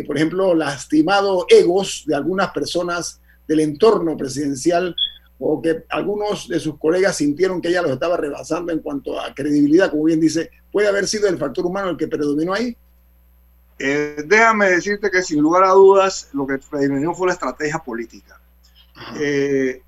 por 0.08 0.16
ejemplo, 0.16 0.56
lastimado 0.56 1.46
egos 1.50 2.04
de 2.08 2.16
algunas 2.16 2.52
personas 2.52 3.20
del 3.48 3.60
entorno 3.60 4.16
presidencial 4.16 4.96
o 5.40 5.62
que 5.62 5.84
algunos 5.90 6.48
de 6.48 6.60
sus 6.60 6.78
colegas 6.78 7.18
sintieron 7.18 7.62
que 7.62 7.70
ella 7.70 7.82
los 7.82 7.92
estaba 7.92 8.16
rebasando 8.16 8.72
en 8.72 8.80
cuanto 8.80 9.20
a 9.20 9.34
credibilidad, 9.34 9.90
como 9.90 10.06
bien 10.06 10.22
dice, 10.22 10.52
puede 10.72 10.88
haber 10.88 11.08
sido 11.08 11.28
el 11.28 11.38
factor 11.38 11.66
humano 11.66 11.90
el 11.90 11.98
que 11.98 12.08
predominó 12.08 12.54
ahí. 12.54 12.78
Eh, 13.80 14.24
déjame 14.26 14.70
decirte 14.70 15.10
que 15.10 15.24
sin 15.24 15.42
lugar 15.42 15.64
a 15.64 15.70
dudas 15.70 16.30
lo 16.34 16.46
que 16.46 16.58
predominó 16.58 17.14
fue 17.16 17.28
la 17.28 17.34
estrategia 17.34 17.80
política. 17.80 18.40
Eh, 19.18 19.82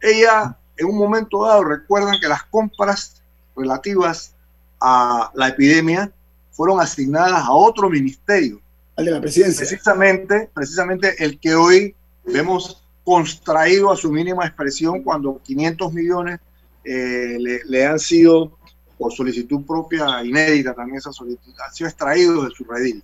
ella, 0.00 0.56
en 0.76 0.86
un 0.86 0.96
momento 0.96 1.44
dado, 1.44 1.64
recuerdan 1.64 2.20
que 2.20 2.28
las 2.28 2.44
compras 2.44 3.20
relativas 3.56 4.34
a 4.80 5.30
la 5.34 5.48
epidemia 5.48 6.12
fueron 6.52 6.80
asignadas 6.80 7.44
a 7.44 7.52
otro 7.52 7.90
ministerio. 7.90 8.60
Al 8.96 9.06
de 9.06 9.10
la 9.10 9.20
presidencia. 9.20 9.66
Precisamente, 9.66 10.50
precisamente 10.54 11.24
el 11.24 11.40
que 11.40 11.54
hoy 11.54 11.96
vemos 12.24 12.84
contraído 13.02 13.92
a 13.92 13.96
su 13.96 14.10
mínima 14.10 14.46
expresión 14.46 15.02
cuando 15.02 15.40
500 15.42 15.92
millones 15.92 16.40
eh, 16.84 17.38
le, 17.64 17.86
han 17.86 17.98
sido, 17.98 18.56
por 18.98 19.12
solicitud 19.12 19.64
propia, 19.66 20.22
inédita 20.24 20.74
también 20.74 20.98
esa 20.98 21.12
solicitud, 21.12 21.52
han 21.64 21.74
sido 21.74 21.88
extraídos 21.88 22.48
de 22.48 22.54
su 22.54 22.64
redil. 22.64 23.02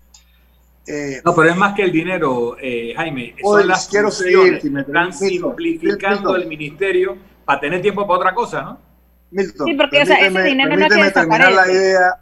Eh, 0.87 1.21
no, 1.25 1.35
pero 1.35 1.51
es 1.51 1.57
más 1.57 1.75
que 1.75 1.83
el 1.83 1.93
dinero, 1.93 2.57
eh, 2.61 2.93
Jaime. 2.97 3.35
Son 3.43 3.67
las 3.67 3.89
quiero 3.89 4.11
seguir, 4.11 4.61
si 4.61 4.71
me 4.71 4.81
están 4.81 5.13
simplificando 5.13 6.35
el 6.37 6.47
ministerio 6.47 7.17
para 7.45 7.61
tener 7.61 7.83
tiempo 7.83 8.07
para 8.07 8.19
otra 8.19 8.35
cosa, 8.35 8.63
¿no? 8.63 8.79
Milton, 9.31 9.67
sí, 9.69 9.75
porque 9.75 10.01
ese 10.01 10.43
dinero 10.43 10.77
no 10.77 10.89
que 10.89 11.11
terminar 11.13 11.53
la 11.53 11.71
idea 11.71 12.21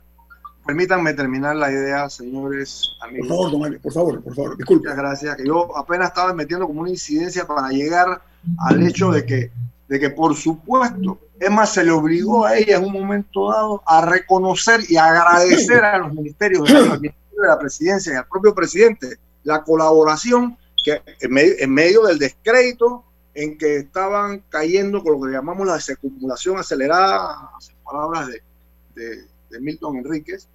Permítanme 0.68 1.14
terminar 1.14 1.56
la 1.56 1.72
idea, 1.72 2.10
señores 2.10 2.90
amigos. 3.00 3.26
Por 3.26 3.36
favor, 3.38 3.50
don 3.50 3.80
por 3.80 3.90
favor, 3.90 4.22
por 4.22 4.34
favor, 4.34 4.56
disculpe. 4.58 4.88
Muchas 4.90 4.98
gracias. 4.98 5.36
Que 5.36 5.46
yo 5.46 5.74
apenas 5.74 6.08
estaba 6.08 6.34
metiendo 6.34 6.66
como 6.66 6.82
una 6.82 6.90
incidencia 6.90 7.46
para 7.46 7.70
llegar 7.70 8.20
al 8.58 8.86
hecho 8.86 9.10
de 9.10 9.24
que, 9.24 9.50
de 9.88 9.98
que, 9.98 10.10
por 10.10 10.36
supuesto, 10.36 11.18
es 11.40 11.50
más, 11.50 11.72
se 11.72 11.84
le 11.84 11.90
obligó 11.90 12.44
a 12.44 12.56
ella 12.56 12.76
en 12.76 12.84
un 12.84 12.92
momento 12.92 13.50
dado 13.50 13.82
a 13.86 14.04
reconocer 14.04 14.80
y 14.88 14.96
agradecer 14.96 15.84
a 15.84 15.98
los 15.98 16.12
ministerios 16.12 16.68
de 16.68 16.74
la, 16.74 16.96
de 16.98 17.12
la 17.36 17.58
presidencia 17.58 18.12
y 18.12 18.16
al 18.16 18.26
propio 18.26 18.54
presidente 18.54 19.18
la 19.44 19.62
colaboración 19.62 20.56
que 20.84 21.00
en 21.20 21.72
medio, 21.72 22.02
del 22.02 22.18
descrédito 22.18 23.04
en 23.34 23.56
que 23.56 23.76
estaban 23.78 24.42
cayendo 24.48 25.02
con 25.02 25.12
lo 25.12 25.26
que 25.26 25.32
llamamos 25.32 25.66
la 25.66 25.74
desacumulación 25.74 26.58
acelerada, 26.58 27.50
palabras 27.84 28.28
de, 28.28 28.42
de 29.50 29.60
Milton 29.60 29.96
Enríquez, 29.96 30.48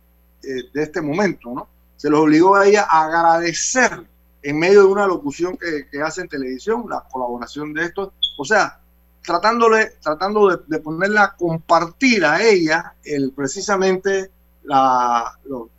eh, 0.44 0.70
de 0.74 0.84
este 0.84 1.02
momento, 1.02 1.52
¿no? 1.54 1.68
Se 1.96 2.10
los 2.10 2.22
obligó 2.22 2.56
a 2.56 2.68
ella 2.68 2.86
a 2.90 3.06
agradecer 3.06 4.06
en 4.42 4.60
medio 4.60 4.82
de 4.82 4.88
una 4.88 5.08
locución 5.08 5.58
que, 5.58 5.88
que 5.90 6.02
hace 6.02 6.22
en 6.22 6.28
televisión, 6.28 6.86
la 6.90 7.04
colaboración 7.10 7.74
de 7.74 7.86
estos, 7.86 8.10
o 8.38 8.44
sea, 8.44 8.82
tratándole, 9.24 9.94
tratando 10.02 10.50
de, 10.68 10.80
ponerla 10.80 11.24
a 11.24 11.36
compartir 11.36 12.26
a 12.26 12.44
ella 12.44 12.94
el, 13.04 13.32
precisamente 13.32 14.32
la, 14.64 15.38
los, 15.46 15.70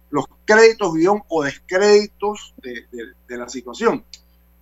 créditos 0.45 0.93
guion 0.95 1.23
o 1.29 1.43
descréditos 1.43 2.55
de, 2.63 2.85
de, 3.27 3.37
la 3.37 3.49
situación. 3.49 4.05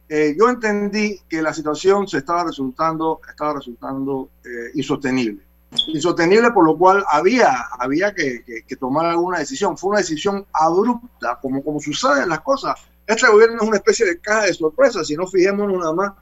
Eh, 0.09 0.37
yo 0.39 0.49
entendí 0.49 1.21
que 1.29 1.43
la 1.43 1.53
situación 1.53 2.07
se 2.07 2.19
estaba 2.19 2.45
resultando, 2.45 3.21
estaba 3.29 3.55
resultando 3.55 4.29
eh, 4.45 4.71
insostenible 4.75 5.43
insostenible, 5.89 6.51
por 6.51 6.65
lo 6.65 6.77
cual 6.77 7.05
había, 7.11 7.69
había 7.79 8.15
que, 8.15 8.45
tomar 8.79 9.07
alguna 9.07 9.39
decisión. 9.39 9.77
Fue 9.77 9.91
una 9.91 10.01
decisión 10.01 10.47
abrupta, 10.53 11.39
como, 11.41 11.63
como 11.63 11.81
suceden 11.81 12.29
las 12.29 12.41
cosas. 12.41 12.79
Este 13.07 13.29
gobierno 13.29 13.57
es 13.57 13.69
una 13.69 13.77
especie 13.77 14.07
de 14.07 14.19
caja 14.19 14.43
de 14.43 14.55
sorpresa, 14.55 15.05
si 15.05 15.17
no 15.17 15.27
fijémonos 15.27 15.79
nada 15.79 15.93
más 15.93 16.13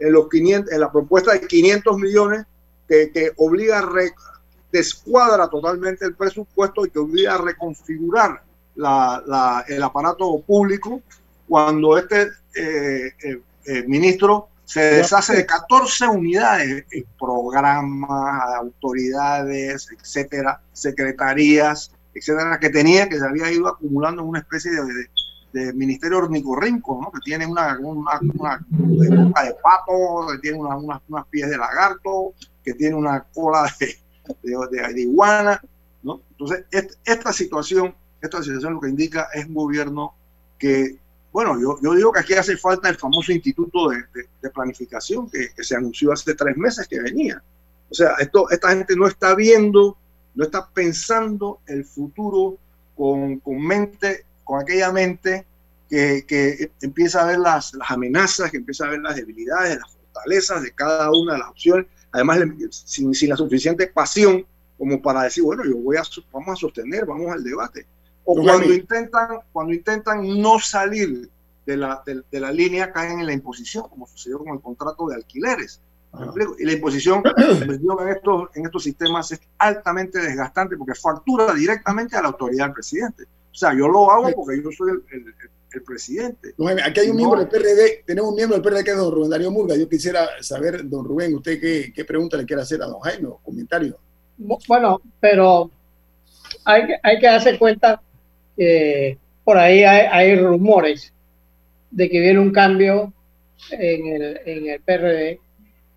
en, 0.00 0.12
los 0.12 0.28
500, 0.28 0.72
en 0.72 0.80
la 0.80 0.90
propuesta 0.90 1.32
de 1.32 1.46
500 1.46 1.96
millones 1.98 2.46
que, 2.88 3.10
que 3.12 3.32
obliga 3.36 3.78
a 3.78 3.88
descuadra 4.72 5.48
totalmente 5.48 6.04
el 6.04 6.14
presupuesto 6.14 6.86
y 6.86 6.90
que 6.90 6.98
obliga 6.98 7.34
a 7.34 7.38
reconfigurar 7.38 8.42
la, 8.76 9.64
el 9.68 9.82
aparato 9.82 10.40
público 10.46 11.02
cuando 11.48 11.98
este 11.98 12.28
eh, 12.54 13.12
eh, 13.22 13.42
eh, 13.66 13.82
ministro 13.86 14.48
se 14.64 14.80
deshace 14.80 15.34
de 15.34 15.46
14 15.46 16.06
unidades, 16.06 16.84
programas, 17.18 18.54
autoridades, 18.56 19.88
etcétera, 19.90 20.60
secretarías, 20.72 21.90
etcétera, 22.14 22.58
que 22.60 22.70
tenía, 22.70 23.08
que 23.08 23.18
se 23.18 23.26
había 23.26 23.50
ido 23.50 23.66
acumulando 23.66 24.22
en 24.22 24.28
una 24.28 24.38
especie 24.38 24.70
de, 24.70 24.84
de, 24.84 25.08
ministerio 25.74 26.18
ornicorrinco, 26.18 27.00
¿no? 27.00 27.10
que 27.10 27.20
tiene 27.24 27.46
una, 27.46 27.78
una, 27.80 28.20
una 28.20 28.66
boca 28.70 29.44
de 29.44 29.54
pato, 29.62 30.32
que 30.32 30.38
tiene 30.38 30.58
unas, 30.58 31.02
unas 31.08 31.26
pies 31.26 31.50
de 31.50 31.58
lagarto, 31.58 32.34
que 32.64 32.74
tiene 32.74 32.94
una 32.94 33.24
cola 33.34 33.72
de, 33.80 33.96
de, 34.42 35.00
iguana. 35.00 35.60
¿no? 36.02 36.20
Entonces, 36.30 36.64
esta 37.04 37.32
situación, 37.32 37.94
esta 38.20 38.42
situación 38.42 38.74
lo 38.74 38.80
que 38.80 38.88
indica 38.88 39.28
es 39.34 39.46
un 39.46 39.54
gobierno 39.54 40.14
que 40.58 40.98
bueno, 41.32 41.60
yo, 41.60 41.78
yo 41.80 41.94
digo 41.94 42.12
que 42.12 42.20
aquí 42.20 42.34
hace 42.34 42.56
falta 42.56 42.88
el 42.88 42.96
famoso 42.96 43.30
instituto 43.32 43.90
de, 43.90 44.02
de, 44.42 44.50
planificación 44.50 45.30
que, 45.30 45.50
que, 45.54 45.62
se 45.62 45.76
anunció 45.76 46.12
hace 46.12 46.34
tres 46.34 46.56
meses 46.56 46.88
que 46.88 47.00
venía. 47.00 47.40
O 47.88 47.94
sea, 47.94 48.14
esto, 48.18 48.50
esta 48.50 48.70
gente 48.70 48.96
no 48.96 49.06
está 49.06 49.36
viendo, 49.36 49.96
no 50.34 50.44
está 50.44 50.68
pensando 50.68 51.60
el 51.66 51.84
futuro 51.84 52.58
con, 52.96 53.38
con 53.38 53.64
mente, 53.64 54.24
con 54.50 54.60
aquella 54.60 54.90
mente 54.90 55.46
que, 55.88 56.24
que, 56.26 56.72
empieza 56.82 57.22
a 57.22 57.26
ver 57.26 57.38
las, 57.38 57.72
las 57.74 57.88
amenazas, 57.88 58.50
que 58.50 58.56
empieza 58.56 58.84
a 58.84 58.90
ver 58.90 58.98
las 58.98 59.14
debilidades, 59.14 59.78
las 59.78 59.92
fortalezas 59.92 60.62
de 60.64 60.72
cada 60.72 61.08
una 61.12 61.34
de 61.34 61.38
las 61.38 61.50
opciones, 61.50 61.86
además 62.10 62.40
sin, 62.70 63.14
sin 63.14 63.28
la 63.28 63.36
suficiente 63.36 63.86
pasión 63.86 64.44
como 64.76 65.00
para 65.00 65.22
decir, 65.22 65.44
bueno, 65.44 65.62
yo 65.64 65.76
voy 65.76 65.98
a, 65.98 66.02
vamos 66.32 66.48
a 66.48 66.56
sostener, 66.56 67.06
vamos 67.06 67.30
al 67.30 67.44
debate 67.44 67.86
o 68.24 68.42
cuando 68.42 68.74
intentan, 68.74 69.38
cuando 69.52 69.72
intentan 69.72 70.40
no 70.40 70.58
salir 70.58 71.30
de 71.64 71.76
la, 71.76 72.02
de, 72.04 72.40
la 72.40 72.50
línea, 72.50 72.90
caen 72.90 73.20
en 73.20 73.26
la 73.26 73.32
imposición, 73.32 73.88
como 73.88 74.08
sucedió 74.08 74.40
con 74.40 74.48
el 74.54 74.60
contrato 74.60 75.06
de 75.06 75.14
alquileres. 75.14 75.80
Ah. 76.12 76.32
Y 76.58 76.64
la 76.64 76.72
imposición, 76.72 77.22
en, 77.36 78.08
estos, 78.08 78.48
en 78.56 78.66
estos 78.66 78.82
sistemas 78.82 79.30
es 79.30 79.40
altamente 79.58 80.18
desgastante 80.18 80.76
porque 80.76 80.96
factura 80.96 81.54
directamente 81.54 82.16
a 82.16 82.22
la 82.22 82.28
autoridad 82.28 82.64
del 82.66 82.74
presidente. 82.74 83.26
O 83.52 83.54
sea, 83.54 83.72
yo 83.72 83.88
lo 83.88 84.10
hago 84.10 84.32
porque 84.34 84.62
yo 84.62 84.70
soy 84.70 84.92
el, 85.12 85.24
el, 85.72 85.82
presidente. 85.82 86.54
aquí 86.84 87.00
hay 87.00 87.10
un 87.10 87.16
miembro 87.16 87.38
del 87.38 87.48
PRD, 87.48 88.02
tenemos 88.04 88.30
un 88.30 88.36
miembro 88.36 88.58
del 88.58 88.62
PRD 88.62 88.84
que 88.84 88.90
es 88.90 88.96
don 88.96 89.12
Rubén 89.12 89.30
Darío 89.30 89.50
Murga. 89.50 89.76
Yo 89.76 89.88
quisiera 89.88 90.28
saber, 90.40 90.88
don 90.88 91.04
Rubén, 91.04 91.34
usted 91.34 91.60
qué, 91.60 91.92
qué 91.94 92.04
pregunta 92.04 92.36
le 92.36 92.44
quiere 92.44 92.62
hacer 92.62 92.82
a 92.82 92.86
don 92.86 93.00
Jaime 93.00 93.28
o 93.28 93.38
comentario. 93.38 93.96
Bueno, 94.36 95.00
pero 95.20 95.70
hay, 96.64 96.82
hay 97.02 97.18
que 97.18 97.26
darse 97.26 97.58
cuenta 97.58 98.00
por 99.44 99.58
ahí 99.58 99.82
hay, 99.84 100.36
rumores 100.36 101.12
de 101.90 102.08
que 102.08 102.20
viene 102.20 102.38
un 102.38 102.52
cambio 102.52 103.12
en 103.70 104.06
el, 104.06 104.40
en 104.44 104.68
el 104.68 104.80
PRD 104.80 105.40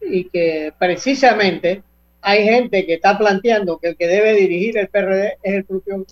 y 0.01 0.30
que 0.30 0.74
precisamente 0.80 1.84
hay 2.22 2.43
gente 2.43 2.86
que 2.86 2.95
está 2.95 3.18
planteando 3.18 3.78
que 3.78 3.89
el 3.89 3.97
que 3.97 4.08
debe 4.08 4.34
dirigir 4.34 4.78
el 4.78 4.88
PRD 4.88 5.38
es 5.43 5.54
el 5.56 5.66
propio 5.66 6.06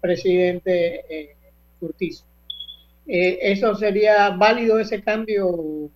presidente 0.00 1.04
eh, 1.08 1.36
eh 1.40 2.14
¿Eso 3.06 3.74
sería 3.74 4.30
válido 4.30 4.78
ese 4.78 5.02
cambio? 5.02 5.90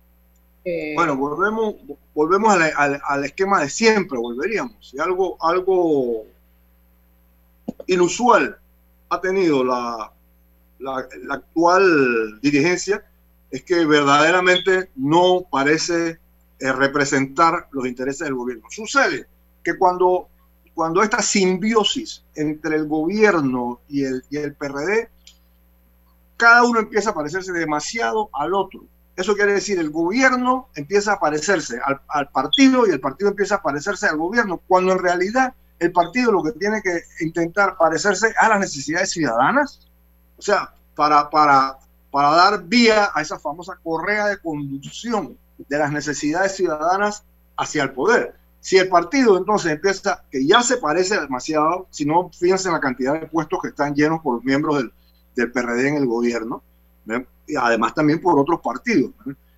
Eh, 0.65 0.93
bueno, 0.95 1.15
volvemos, 1.15 1.75
volvemos 2.15 2.53
al, 2.53 3.01
al, 3.07 3.25
esquema 3.25 3.61
de 3.61 3.69
siempre, 3.69 4.17
volveríamos. 4.17 4.93
Y 4.93 4.99
algo, 4.99 5.37
algo 5.41 6.25
inusual 7.87 8.57
ha 9.09 9.21
tenido 9.21 9.63
la, 9.63 10.11
la, 10.79 11.07
actual 11.29 12.39
dirigencia 12.41 13.03
es 13.51 13.63
que 13.63 13.85
verdaderamente 13.85 14.89
no 14.95 15.45
parece 15.49 16.19
eh, 16.59 16.71
representar 16.71 17.67
los 17.71 17.85
intereses 17.85 18.25
del 18.25 18.35
gobierno. 18.35 18.65
Sucede 18.69 19.27
que 19.63 19.77
cuando, 19.77 20.29
cuando 20.73 21.03
esta 21.03 21.21
simbiosis 21.21 22.23
entre 22.35 22.75
el 22.75 22.87
gobierno 22.87 23.79
y 23.87 24.03
el, 24.03 24.23
y 24.29 24.37
el 24.37 24.55
PRD, 24.55 25.09
cada 26.37 26.63
uno 26.63 26.79
empieza 26.79 27.11
a 27.11 27.13
parecerse 27.13 27.51
demasiado 27.53 28.29
al 28.33 28.53
otro. 28.53 28.81
Eso 29.15 29.35
quiere 29.35 29.53
decir, 29.53 29.77
el 29.79 29.91
gobierno 29.91 30.69
empieza 30.75 31.13
a 31.13 31.19
parecerse 31.19 31.79
al, 32.07 32.29
partido 32.29 32.87
y 32.87 32.89
el 32.89 32.99
partido 32.99 33.29
empieza 33.29 33.55
a 33.55 33.61
parecerse 33.61 34.07
al 34.07 34.17
gobierno, 34.17 34.59
cuando 34.67 34.91
en 34.91 34.99
realidad 34.99 35.53
el 35.77 35.91
partido 35.91 36.31
lo 36.31 36.43
que 36.43 36.51
tiene 36.53 36.81
que 36.81 37.03
intentar 37.19 37.77
parecerse 37.77 38.33
a 38.39 38.49
las 38.49 38.59
necesidades 38.59 39.11
ciudadanas. 39.11 39.87
O 40.37 40.41
sea, 40.41 40.73
para, 40.95 41.29
para, 41.29 41.77
para 42.09 42.31
dar 42.31 42.63
vía 42.63 43.11
a 43.13 43.21
esa 43.21 43.37
famosa 43.37 43.77
correa 43.83 44.27
de 44.27 44.39
conducción 44.39 45.37
de 45.57 45.77
las 45.77 45.91
necesidades 45.91 46.55
ciudadanas 46.55 47.23
hacia 47.55 47.83
el 47.83 47.91
poder. 47.91 48.35
Si 48.63 48.77
el 48.77 48.87
partido 48.87 49.37
entonces 49.37 49.73
empieza, 49.73 50.23
que 50.31 50.47
ya 50.47 50.63
se 50.63 50.77
parece 50.77 51.19
demasiado, 51.19 51.85
si 51.89 52.05
no, 52.05 52.31
fíjense 52.31 52.69
en 52.69 52.73
la 52.75 52.79
cantidad 52.79 53.19
de 53.19 53.27
puestos 53.27 53.59
que 53.61 53.67
están 53.67 53.93
llenos 53.93 54.21
por 54.21 54.41
miembros 54.45 54.77
del, 54.77 54.93
del 55.35 55.51
PRD 55.51 55.89
en 55.89 55.97
el 55.97 56.05
gobierno, 56.05 56.63
y 57.45 57.57
además 57.57 57.93
también 57.93 58.21
por 58.21 58.39
otros 58.39 58.61
partidos. 58.61 59.11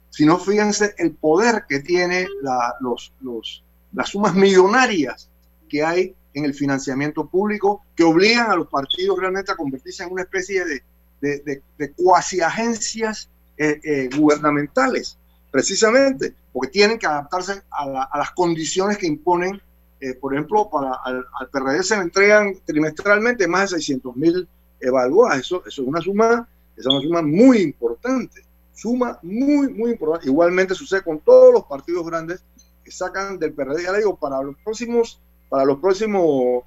Si 0.09 0.25
no, 0.25 0.39
fíjense 0.39 0.95
el 0.97 1.11
poder 1.13 1.65
que 1.69 1.81
tiene 1.81 2.27
la, 2.41 2.73
los, 2.79 3.13
los, 3.21 3.63
las 3.93 4.09
sumas 4.09 4.33
millonarias 4.33 5.29
que 5.69 5.83
hay 5.83 6.15
en 6.33 6.45
el 6.45 6.55
financiamiento 6.55 7.27
público, 7.27 7.85
que 7.95 8.03
obligan 8.03 8.49
a 8.49 8.55
los 8.55 8.69
partidos 8.69 9.19
realmente 9.19 9.51
a 9.51 9.55
convertirse 9.55 10.01
en 10.01 10.13
una 10.13 10.23
especie 10.23 10.65
de, 10.65 10.83
de, 11.21 11.61
de, 11.77 11.91
cuasi 11.91 12.41
agencias 12.41 13.29
eh, 13.55 13.79
eh, 13.83 14.09
gubernamentales, 14.17 15.19
precisamente, 15.55 16.35
porque 16.51 16.69
tienen 16.69 16.99
que 16.99 17.07
adaptarse 17.07 17.61
a, 17.71 18.17
las 18.17 18.31
condiciones 18.31 18.97
que 18.97 19.07
imponen, 19.07 19.61
eh, 20.01 20.13
por 20.15 20.33
ejemplo, 20.33 20.69
para 20.69 20.95
al, 20.95 21.25
PRD 21.49 21.81
se 21.81 21.95
entregan 21.95 22.59
trimestralmente 22.65 23.47
más 23.47 23.71
de 23.71 23.77
600 23.77 24.17
mil 24.17 24.49
evaluadas, 24.81 25.39
eso, 25.39 25.63
eso 25.65 25.81
es 25.81 25.87
una 25.87 26.01
suma, 26.01 26.45
es 26.75 26.85
una 26.85 26.99
suma 26.99 27.21
muy 27.21 27.59
importante, 27.59 28.41
suma 28.73 29.17
muy, 29.23 29.69
muy 29.69 29.91
importante. 29.91 30.27
Igualmente 30.27 30.75
sucede 30.75 31.03
con 31.03 31.21
todos 31.21 31.53
los 31.53 31.63
partidos 31.63 32.05
grandes 32.05 32.43
que 32.83 32.91
sacan 32.91 33.39
del 33.39 33.53
PRD, 33.53 33.83
ya 33.83 33.93
le 33.93 33.99
digo, 33.99 34.17
para 34.17 34.41
los 34.41 34.57
próximos, 34.61 35.21
para 35.47 35.63
los 35.63 35.79
próximos, 35.79 36.65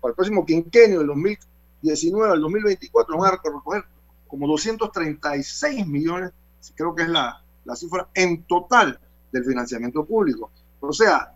para 0.00 0.10
el 0.10 0.14
próximo 0.14 0.44
quinquenio 0.44 0.98
del 0.98 1.06
2000 1.06 1.38
19 1.80 2.30
al 2.30 2.42
2024 2.42 3.16
van 3.16 3.32
a 3.32 3.40
recoger 3.42 3.84
como 4.28 4.46
236 4.46 5.86
millones, 5.86 6.30
creo 6.76 6.94
que 6.94 7.04
es 7.04 7.08
la, 7.08 7.42
la 7.70 7.76
cifra 7.76 8.08
en 8.14 8.42
total 8.44 8.98
del 9.32 9.44
financiamiento 9.44 10.04
público. 10.04 10.50
O 10.80 10.92
sea, 10.92 11.32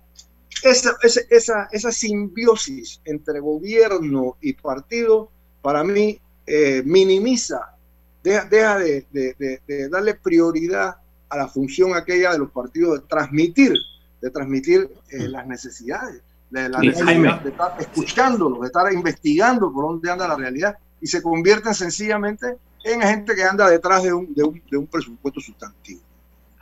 esa, 0.63 0.97
esa, 1.03 1.69
esa, 1.71 1.93
simbiosis 1.93 3.01
entre 3.05 3.41
gobierno 3.41 4.37
y 4.41 4.53
partido, 4.55 5.31
para 5.63 5.85
mí, 5.85 6.19
eh, 6.47 6.83
minimiza, 6.85 7.77
deja, 8.23 8.45
deja 8.45 8.79
de, 8.79 9.07
de, 9.11 9.61
de, 9.67 9.89
darle 9.89 10.15
prioridad 10.15 10.97
a 11.29 11.37
la 11.37 11.49
función 11.49 11.95
aquella 11.95 12.33
de 12.33 12.39
los 12.39 12.51
partidos 12.51 13.01
de 13.01 13.07
transmitir, 13.07 13.75
de 14.21 14.31
transmitir 14.31 14.91
eh, 15.11 15.29
las 15.29 15.47
necesidades 15.47 16.23
de 16.51 16.69
la 16.69 16.79
necesidad 16.79 17.41
de 17.41 17.51
estar 17.51 17.77
escuchándolos, 17.81 18.61
de 18.61 18.67
estar 18.67 18.93
investigando 18.93 19.73
por 19.73 19.87
dónde 19.87 20.11
anda 20.11 20.29
la 20.29 20.37
realidad 20.37 20.79
y 21.01 21.07
se 21.07 21.21
convierten 21.21 21.75
sencillamente 21.75 22.59
en 22.85 23.01
gente 23.01 23.35
que 23.35 23.43
anda 23.43 23.69
detrás 23.69 24.03
de 24.03 24.13
un, 24.13 24.33
de 24.35 24.45
un, 24.45 24.63
de 24.71 24.77
un 24.77 24.87
presupuesto 24.87 25.41
sustantivo. 25.41 26.01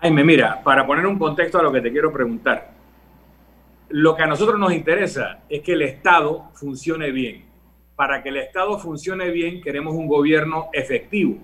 Jaime, 0.02 0.24
mira, 0.24 0.62
para 0.62 0.86
poner 0.86 1.06
un 1.06 1.18
contexto 1.18 1.58
a 1.58 1.62
lo 1.62 1.72
que 1.72 1.80
te 1.80 1.90
quiero 1.90 2.12
preguntar, 2.12 2.72
lo 3.88 4.14
que 4.14 4.22
a 4.22 4.26
nosotros 4.26 4.58
nos 4.58 4.72
interesa 4.72 5.40
es 5.48 5.62
que 5.62 5.72
el 5.72 5.82
Estado 5.82 6.50
funcione 6.54 7.10
bien. 7.10 7.44
Para 7.96 8.22
que 8.22 8.28
el 8.28 8.36
Estado 8.36 8.78
funcione 8.78 9.30
bien, 9.30 9.62
queremos 9.62 9.94
un 9.94 10.08
gobierno 10.08 10.68
efectivo, 10.72 11.38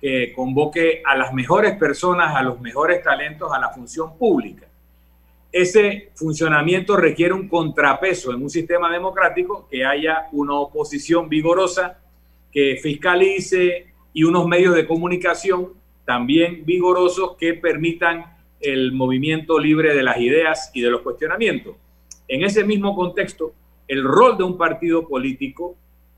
que 0.00 0.32
convoque 0.34 1.02
a 1.04 1.16
las 1.16 1.32
mejores 1.32 1.76
personas, 1.76 2.34
a 2.34 2.42
los 2.42 2.60
mejores 2.60 3.02
talentos 3.02 3.52
a 3.52 3.58
la 3.60 3.68
función 3.68 4.16
pública 4.16 4.66
ese 5.52 6.10
funcionamiento 6.14 6.96
requiere 6.96 7.34
un 7.34 7.48
contrapeso 7.48 8.32
en 8.32 8.42
un 8.42 8.50
sistema 8.50 8.92
democrático, 8.92 9.66
que 9.68 9.84
haya 9.84 10.28
una 10.32 10.54
oposición 10.54 11.28
vigorosa 11.28 11.98
que 12.52 12.78
fiscalice 12.82 13.86
y 14.12 14.24
unos 14.24 14.46
medios 14.46 14.74
de 14.74 14.86
comunicación 14.86 15.72
también 16.10 16.64
vigorosos 16.64 17.36
que 17.36 17.54
permitan 17.54 18.36
el 18.58 18.90
movimiento 18.90 19.60
libre 19.60 19.94
de 19.94 20.02
las 20.02 20.18
ideas 20.18 20.72
y 20.74 20.80
de 20.80 20.90
los 20.90 21.02
cuestionamientos. 21.02 21.76
En 22.26 22.42
ese 22.42 22.64
mismo 22.64 22.96
contexto, 22.96 23.52
el 23.86 24.02
rol 24.02 24.36
de 24.36 24.42
un 24.42 24.58
partido 24.58 25.06
político 25.06 25.76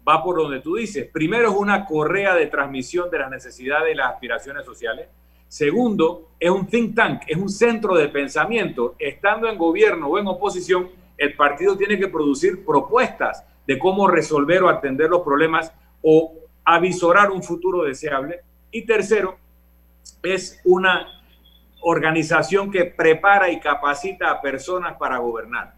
va 0.09 0.25
por 0.25 0.37
donde 0.37 0.61
tú 0.61 0.77
dices. 0.77 1.11
Primero 1.13 1.51
es 1.51 1.55
una 1.55 1.85
correa 1.85 2.35
de 2.35 2.47
transmisión 2.47 3.11
de 3.11 3.19
las 3.19 3.31
necesidades 3.31 3.93
y 3.93 3.97
las 3.97 4.15
aspiraciones 4.15 4.65
sociales 4.65 5.09
Segundo, 5.53 6.31
es 6.41 6.49
un 6.49 6.67
think 6.67 6.95
tank, 6.95 7.25
es 7.27 7.37
un 7.37 7.51
centro 7.51 7.95
de 7.95 8.09
pensamiento. 8.09 8.95
Estando 8.99 9.51
en 9.51 9.59
gobierno 9.59 10.09
o 10.09 10.19
en 10.19 10.27
oposición, 10.27 10.89
el 11.19 11.37
partido 11.37 11.77
tiene 11.77 11.99
que 11.99 12.09
producir 12.09 12.65
propuestas 12.65 13.45
de 13.67 13.79
cómo 13.79 14.09
resolver 14.09 14.63
o 14.63 14.71
atender 14.71 15.11
los 15.11 15.21
problemas 15.21 15.71
o 16.01 16.33
avisorar 16.65 17.31
un 17.31 17.43
futuro 17.43 17.83
deseable. 17.83 18.41
Y 18.71 18.87
tercero, 18.87 19.37
es 20.23 20.61
una 20.65 21.07
organización 21.81 22.71
que 22.71 22.85
prepara 22.85 23.51
y 23.51 23.61
capacita 23.61 24.31
a 24.31 24.41
personas 24.41 24.97
para 24.99 25.19
gobernar. 25.19 25.75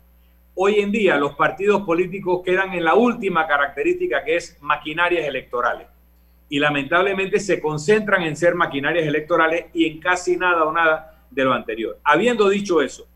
Hoy 0.55 0.80
en 0.80 0.92
día 0.92 1.16
los 1.16 1.34
partidos 1.34 1.82
políticos 1.82 2.42
quedan 2.45 2.74
en 2.74 2.84
la 2.84 2.95
última 2.95 3.47
característica 3.47 4.22
que 4.22 4.36
es 4.36 4.59
maquinarias 4.61 5.26
electorales 5.26 5.88
y 6.49 6.59
lamentablemente 6.59 7.40
se 7.40 7.61
concentran 7.61 8.22
en 8.22 8.36
ser 8.36 8.55
maquinarias 8.55 9.07
electorales 9.07 9.66
y 9.72 9.86
en 9.86 9.99
casi 9.99 10.36
nada 10.36 10.64
o 10.64 10.72
nada 10.72 11.24
de 11.30 11.45
lo 11.45 11.53
anterior. 11.53 11.99
Habiendo 12.05 12.49
dicho 12.49 12.82
eso, 12.82 13.09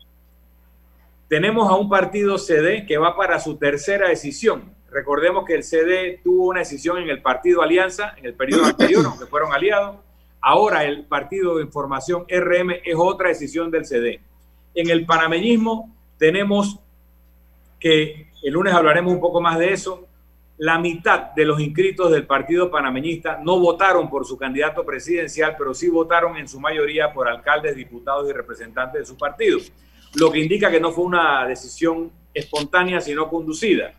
tenemos 1.29 1.69
a 1.69 1.75
un 1.75 1.87
partido 1.87 2.37
CD 2.37 2.85
que 2.85 2.97
va 2.97 3.15
para 3.15 3.39
su 3.39 3.55
tercera 3.57 4.09
decisión. 4.09 4.73
Recordemos 4.91 5.45
que 5.45 5.53
el 5.53 5.63
CD 5.63 6.19
tuvo 6.23 6.47
una 6.47 6.59
decisión 6.59 6.97
en 6.97 7.09
el 7.09 7.21
partido 7.21 7.61
Alianza 7.61 8.15
en 8.17 8.25
el 8.25 8.33
periodo 8.33 8.65
anterior, 8.65 9.05
aunque 9.05 9.27
fueron 9.27 9.53
aliados. 9.53 9.97
Ahora 10.41 10.85
el 10.85 11.05
partido 11.05 11.57
de 11.57 11.63
información 11.63 12.25
RM 12.29 12.71
es 12.83 12.95
otra 12.97 13.29
decisión 13.29 13.71
del 13.71 13.85
CD. 13.85 14.21
En 14.73 14.89
el 14.89 15.05
panameñismo 15.05 15.95
tenemos 16.17 16.79
que 17.79 18.27
el 18.43 18.53
lunes 18.53 18.73
hablaremos 18.73 19.13
un 19.13 19.19
poco 19.19 19.41
más 19.41 19.57
de 19.57 19.73
eso 19.73 20.09
la 20.59 20.77
mitad 20.77 21.31
de 21.33 21.45
los 21.45 21.61
inscritos 21.61 22.11
del 22.11 22.27
Partido 22.27 22.69
Panameñista 22.69 23.39
no 23.41 23.57
votaron 23.57 24.09
por 24.09 24.25
su 24.25 24.37
candidato 24.37 24.85
presidencial, 24.85 25.55
pero 25.57 25.73
sí 25.73 25.87
votaron 25.87 26.35
en 26.35 26.49
su 26.49 26.59
mayoría 26.59 27.13
por 27.13 27.29
alcaldes, 27.29 27.77
diputados 27.77 28.29
y 28.29 28.33
representantes 28.33 28.99
de 28.99 29.05
su 29.05 29.17
partido, 29.17 29.57
lo 30.15 30.29
que 30.29 30.39
indica 30.39 30.69
que 30.69 30.81
no 30.81 30.91
fue 30.91 31.05
una 31.05 31.47
decisión 31.47 32.11
espontánea, 32.33 32.99
sino 32.99 33.29
conducida, 33.29 33.93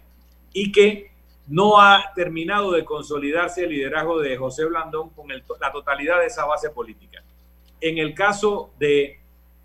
y 0.52 0.70
que 0.70 1.09
no 1.50 1.80
ha 1.80 2.12
terminado 2.14 2.70
de 2.70 2.84
consolidarse 2.84 3.64
el 3.64 3.70
liderazgo 3.70 4.20
de 4.20 4.36
José 4.36 4.64
Blandón 4.64 5.10
con 5.10 5.26
la 5.28 5.72
totalidad 5.72 6.20
de 6.20 6.26
esa 6.26 6.46
base 6.46 6.70
política. 6.70 7.22
En 7.80 7.98
el 7.98 8.14
caso 8.14 8.70
de 8.78 9.18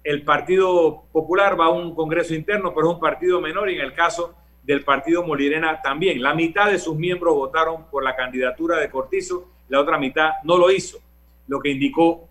el 0.04 0.24
Partido 0.24 1.04
Popular 1.12 1.60
va 1.60 1.66
a 1.66 1.70
un 1.70 1.96
congreso 1.96 2.34
interno, 2.34 2.74
pero 2.74 2.88
es 2.88 2.94
un 2.96 3.00
partido 3.00 3.40
menor, 3.40 3.70
y 3.70 3.76
en 3.76 3.82
el 3.82 3.94
caso 3.94 4.36
del 4.64 4.84
partido 4.84 5.24
Molirena 5.24 5.82
también. 5.82 6.22
La 6.22 6.34
mitad 6.34 6.72
de 6.72 6.80
sus 6.80 6.96
miembros 6.96 7.36
votaron 7.36 7.86
por 7.90 8.04
la 8.04 8.16
candidatura 8.16 8.78
de 8.78 8.90
Cortizo, 8.90 9.48
la 9.70 9.80
otra 9.80 9.98
mitad 9.98 10.32
no 10.44 10.58
lo 10.58 10.72
hizo, 10.72 11.00
lo 11.48 11.60
que 11.60 11.70
indicó 11.70 12.30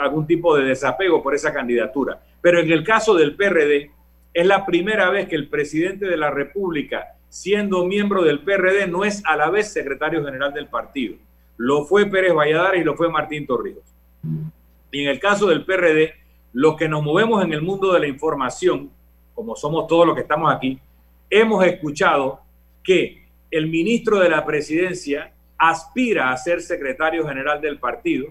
algún 0.00 0.26
tipo 0.26 0.56
de 0.56 0.64
desapego 0.64 1.22
por 1.22 1.34
esa 1.34 1.52
candidatura. 1.52 2.20
Pero 2.40 2.60
en 2.60 2.70
el 2.70 2.84
caso 2.84 3.14
del 3.14 3.34
PRD, 3.34 3.90
es 4.32 4.46
la 4.46 4.66
primera 4.66 5.10
vez 5.10 5.28
que 5.28 5.36
el 5.36 5.48
presidente 5.48 6.06
de 6.06 6.16
la 6.16 6.30
República, 6.30 7.13
siendo 7.34 7.84
miembro 7.84 8.22
del 8.22 8.44
PRD, 8.44 8.86
no 8.86 9.04
es 9.04 9.20
a 9.26 9.34
la 9.34 9.50
vez 9.50 9.72
secretario 9.72 10.24
general 10.24 10.54
del 10.54 10.68
partido. 10.68 11.16
Lo 11.56 11.84
fue 11.84 12.06
Pérez 12.06 12.32
Valladares 12.32 12.80
y 12.80 12.84
lo 12.84 12.94
fue 12.94 13.10
Martín 13.10 13.44
Torrijos. 13.44 13.82
Y 14.92 15.02
en 15.02 15.08
el 15.08 15.18
caso 15.18 15.48
del 15.48 15.64
PRD, 15.64 16.14
los 16.52 16.76
que 16.76 16.88
nos 16.88 17.02
movemos 17.02 17.42
en 17.42 17.52
el 17.52 17.60
mundo 17.60 17.92
de 17.92 17.98
la 17.98 18.06
información, 18.06 18.88
como 19.34 19.56
somos 19.56 19.88
todos 19.88 20.06
los 20.06 20.14
que 20.14 20.20
estamos 20.20 20.54
aquí, 20.54 20.78
hemos 21.28 21.64
escuchado 21.66 22.38
que 22.84 23.26
el 23.50 23.66
ministro 23.66 24.20
de 24.20 24.28
la 24.28 24.46
presidencia 24.46 25.32
aspira 25.58 26.30
a 26.30 26.36
ser 26.36 26.62
secretario 26.62 27.26
general 27.26 27.60
del 27.60 27.80
partido, 27.80 28.28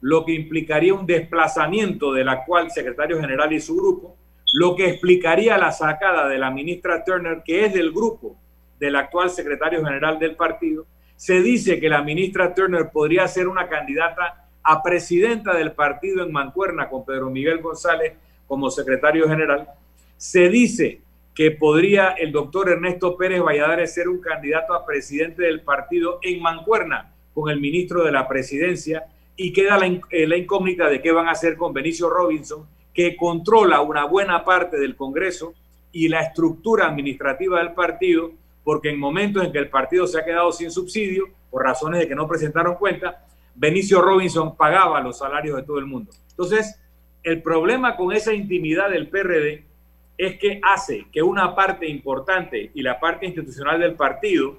lo 0.00 0.24
que 0.24 0.32
implicaría 0.32 0.94
un 0.94 1.06
desplazamiento 1.06 2.12
del 2.12 2.28
actual 2.28 2.70
secretario 2.70 3.20
general 3.20 3.52
y 3.52 3.58
su 3.58 3.74
grupo, 3.74 4.16
lo 4.52 4.76
que 4.76 4.90
explicaría 4.90 5.58
la 5.58 5.72
sacada 5.72 6.28
de 6.28 6.38
la 6.38 6.52
ministra 6.52 7.02
Turner, 7.02 7.42
que 7.44 7.64
es 7.64 7.74
del 7.74 7.90
grupo 7.90 8.36
del 8.84 8.96
actual 8.96 9.30
secretario 9.30 9.82
general 9.84 10.18
del 10.18 10.36
partido. 10.36 10.86
Se 11.16 11.40
dice 11.40 11.80
que 11.80 11.88
la 11.88 12.02
ministra 12.02 12.54
Turner 12.54 12.90
podría 12.92 13.26
ser 13.28 13.48
una 13.48 13.66
candidata 13.66 14.46
a 14.62 14.82
presidenta 14.82 15.54
del 15.54 15.72
partido 15.72 16.22
en 16.22 16.32
Mancuerna 16.32 16.88
con 16.88 17.04
Pedro 17.04 17.30
Miguel 17.30 17.62
González 17.62 18.12
como 18.46 18.70
secretario 18.70 19.26
general. 19.26 19.68
Se 20.18 20.48
dice 20.50 21.00
que 21.34 21.50
podría 21.50 22.10
el 22.10 22.30
doctor 22.30 22.68
Ernesto 22.68 23.16
Pérez 23.16 23.42
Valladares 23.42 23.94
ser 23.94 24.08
un 24.08 24.20
candidato 24.20 24.74
a 24.74 24.84
presidente 24.84 25.42
del 25.42 25.62
partido 25.62 26.18
en 26.22 26.42
Mancuerna 26.42 27.12
con 27.32 27.50
el 27.50 27.60
ministro 27.60 28.04
de 28.04 28.12
la 28.12 28.28
presidencia 28.28 29.06
y 29.36 29.52
queda 29.52 29.78
la, 29.78 29.86
eh, 29.86 30.26
la, 30.26 30.36
incógnita 30.36 30.88
de 30.88 31.00
qué 31.00 31.10
van 31.10 31.26
a 31.26 31.32
hacer 31.32 31.56
con 31.56 31.72
Benicio 31.72 32.08
Robinson, 32.08 32.66
que 32.92 33.16
controla 33.16 33.80
una 33.80 34.04
buena 34.04 34.44
parte 34.44 34.78
del 34.78 34.94
Congreso 34.94 35.54
y 35.90 36.08
la 36.08 36.20
estructura 36.20 36.86
administrativa 36.86 37.58
del 37.60 37.72
partido, 37.72 38.32
porque 38.64 38.90
en 38.90 38.98
momentos 38.98 39.44
en 39.44 39.52
que 39.52 39.58
el 39.58 39.68
partido 39.68 40.06
se 40.06 40.18
ha 40.18 40.24
quedado 40.24 40.50
sin 40.50 40.70
subsidio, 40.70 41.26
por 41.50 41.62
razones 41.62 42.00
de 42.00 42.08
que 42.08 42.14
no 42.14 42.26
presentaron 42.26 42.76
cuenta, 42.76 43.24
Benicio 43.54 44.00
Robinson 44.00 44.56
pagaba 44.56 45.00
los 45.00 45.18
salarios 45.18 45.56
de 45.56 45.62
todo 45.62 45.78
el 45.78 45.86
mundo. 45.86 46.10
Entonces, 46.30 46.80
el 47.22 47.42
problema 47.42 47.96
con 47.96 48.12
esa 48.12 48.32
intimidad 48.32 48.90
del 48.90 49.08
PRD 49.08 49.64
es 50.16 50.38
que 50.38 50.60
hace 50.62 51.06
que 51.12 51.22
una 51.22 51.54
parte 51.54 51.88
importante 51.88 52.70
y 52.74 52.82
la 52.82 52.98
parte 52.98 53.26
institucional 53.26 53.80
del 53.80 53.94
partido 53.94 54.58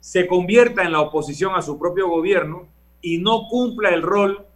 se 0.00 0.26
convierta 0.26 0.82
en 0.82 0.92
la 0.92 1.00
oposición 1.00 1.54
a 1.54 1.62
su 1.62 1.78
propio 1.78 2.08
gobierno 2.08 2.66
y 3.00 3.18
no 3.18 3.48
cumpla 3.48 3.90
el 3.90 4.02
rol 4.02 4.46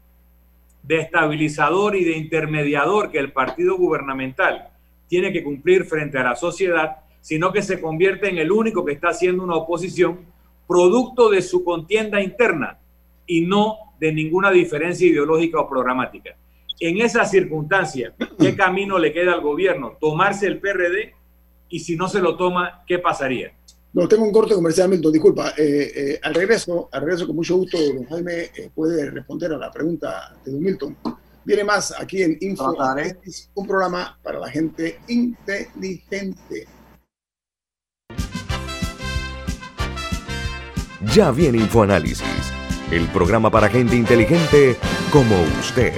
de 0.82 1.00
estabilizador 1.00 1.96
y 1.96 2.04
de 2.04 2.16
intermediador 2.16 3.10
que 3.10 3.18
el 3.18 3.32
partido 3.32 3.76
gubernamental 3.76 4.68
tiene 5.08 5.32
que 5.32 5.42
cumplir 5.42 5.84
frente 5.84 6.18
a 6.18 6.22
la 6.22 6.36
sociedad, 6.36 6.98
sino 7.20 7.52
que 7.52 7.62
se 7.62 7.80
convierte 7.80 8.28
en 8.28 8.38
el 8.38 8.50
único 8.50 8.84
que 8.84 8.92
está 8.92 9.08
haciendo 9.08 9.42
una 9.42 9.56
oposición 9.56 10.20
producto 10.66 11.30
de 11.30 11.42
su 11.42 11.64
contienda 11.64 12.22
interna 12.22 12.78
y 13.26 13.42
no 13.42 13.76
de 13.98 14.12
ninguna 14.12 14.50
diferencia 14.50 15.06
ideológica 15.06 15.60
o 15.60 15.68
programática. 15.68 16.36
En 16.78 17.00
esa 17.00 17.24
circunstancia, 17.24 18.14
¿qué 18.38 18.56
camino 18.56 18.98
le 18.98 19.12
queda 19.12 19.34
al 19.34 19.40
gobierno? 19.40 19.96
¿Tomarse 20.00 20.46
el 20.46 20.58
PRD? 20.58 21.14
Y 21.68 21.80
si 21.80 21.96
no 21.96 22.08
se 22.08 22.20
lo 22.20 22.36
toma, 22.36 22.82
¿qué 22.86 22.98
pasaría? 22.98 23.52
No, 23.92 24.06
tengo 24.06 24.24
un 24.24 24.32
corte 24.32 24.54
comercial, 24.54 24.88
Milton, 24.88 25.12
disculpa. 25.12 25.50
Eh, 25.56 25.92
eh, 25.94 26.20
al 26.22 26.34
regreso, 26.34 26.88
al 26.92 27.02
regreso 27.02 27.26
con 27.26 27.36
mucho 27.36 27.56
gusto, 27.56 27.76
don 27.76 28.04
Jaime 28.06 28.50
eh, 28.56 28.70
puede 28.74 29.10
responder 29.10 29.52
a 29.52 29.58
la 29.58 29.70
pregunta 29.70 30.36
de 30.44 30.52
don 30.52 30.62
Milton. 30.62 30.96
Viene 31.44 31.64
más 31.64 31.92
aquí 31.98 32.22
en 32.22 32.38
Info, 32.40 32.76
un 33.54 33.66
programa 33.66 34.16
para 34.22 34.38
la 34.38 34.48
gente 34.48 35.00
inteligente. 35.08 36.68
Ya 41.00 41.30
viene 41.30 41.56
InfoAnálisis, 41.56 42.52
el 42.90 43.06
programa 43.08 43.50
para 43.50 43.70
gente 43.70 43.96
inteligente 43.96 44.76
como 45.10 45.34
usted. 45.58 45.94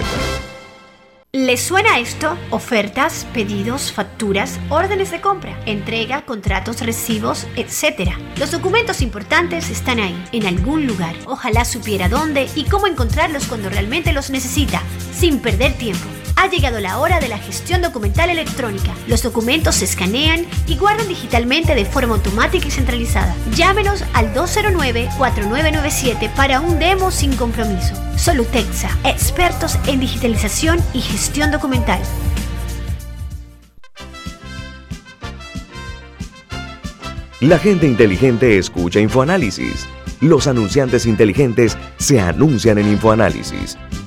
¿Les 1.32 1.60
suena 1.60 1.98
esto? 1.98 2.36
Ofertas, 2.50 3.26
pedidos, 3.34 3.90
facturas, 3.90 4.60
órdenes 4.68 5.10
de 5.10 5.20
compra, 5.20 5.58
entrega, 5.66 6.24
contratos, 6.24 6.82
recibos, 6.82 7.48
etc. 7.56 8.12
Los 8.38 8.52
documentos 8.52 9.02
importantes 9.02 9.70
están 9.70 9.98
ahí, 9.98 10.24
en 10.30 10.46
algún 10.46 10.86
lugar. 10.86 11.16
Ojalá 11.26 11.64
supiera 11.64 12.08
dónde 12.08 12.48
y 12.54 12.66
cómo 12.66 12.86
encontrarlos 12.86 13.46
cuando 13.46 13.70
realmente 13.70 14.12
los 14.12 14.30
necesita, 14.30 14.82
sin 15.12 15.40
perder 15.40 15.72
tiempo. 15.72 16.06
Ha 16.36 16.48
llegado 16.48 16.80
la 16.80 16.98
hora 16.98 17.20
de 17.20 17.28
la 17.28 17.38
gestión 17.38 17.82
documental 17.82 18.30
electrónica. 18.30 18.94
Los 19.06 19.22
documentos 19.22 19.76
se 19.76 19.84
escanean 19.84 20.46
y 20.66 20.76
guardan 20.76 21.08
digitalmente 21.08 21.74
de 21.74 21.84
forma 21.84 22.14
automática 22.14 22.66
y 22.66 22.70
centralizada. 22.70 23.34
Llámenos 23.54 24.04
al 24.12 24.34
209-4997 24.34 26.30
para 26.34 26.60
un 26.60 26.78
demo 26.78 27.10
sin 27.10 27.36
compromiso. 27.36 27.94
Solutexa, 28.16 28.90
expertos 29.04 29.78
en 29.86 30.00
digitalización 30.00 30.80
y 30.92 31.00
gestión 31.00 31.50
documental. 31.50 32.00
La 37.40 37.58
gente 37.58 37.86
inteligente 37.88 38.56
escucha 38.56 39.00
InfoAnálisis. 39.00 39.88
Los 40.20 40.46
anunciantes 40.46 41.06
inteligentes 41.06 41.76
se 41.98 42.20
anuncian 42.20 42.78
en 42.78 42.86
InfoAnálisis. 42.86 43.76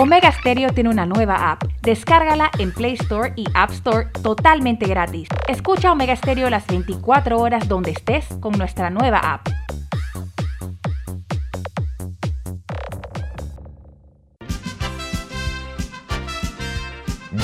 Omega 0.00 0.32
Stereo 0.32 0.72
tiene 0.72 0.88
una 0.88 1.04
nueva 1.04 1.50
app. 1.50 1.62
Descárgala 1.82 2.50
en 2.58 2.72
Play 2.72 2.94
Store 2.94 3.34
y 3.36 3.44
App 3.52 3.70
Store 3.72 4.06
totalmente 4.22 4.86
gratis. 4.86 5.28
Escucha 5.46 5.92
Omega 5.92 6.16
Stereo 6.16 6.48
las 6.48 6.66
24 6.68 7.38
horas 7.38 7.68
donde 7.68 7.90
estés 7.90 8.24
con 8.40 8.56
nuestra 8.56 8.88
nueva 8.88 9.18
app. 9.18 9.46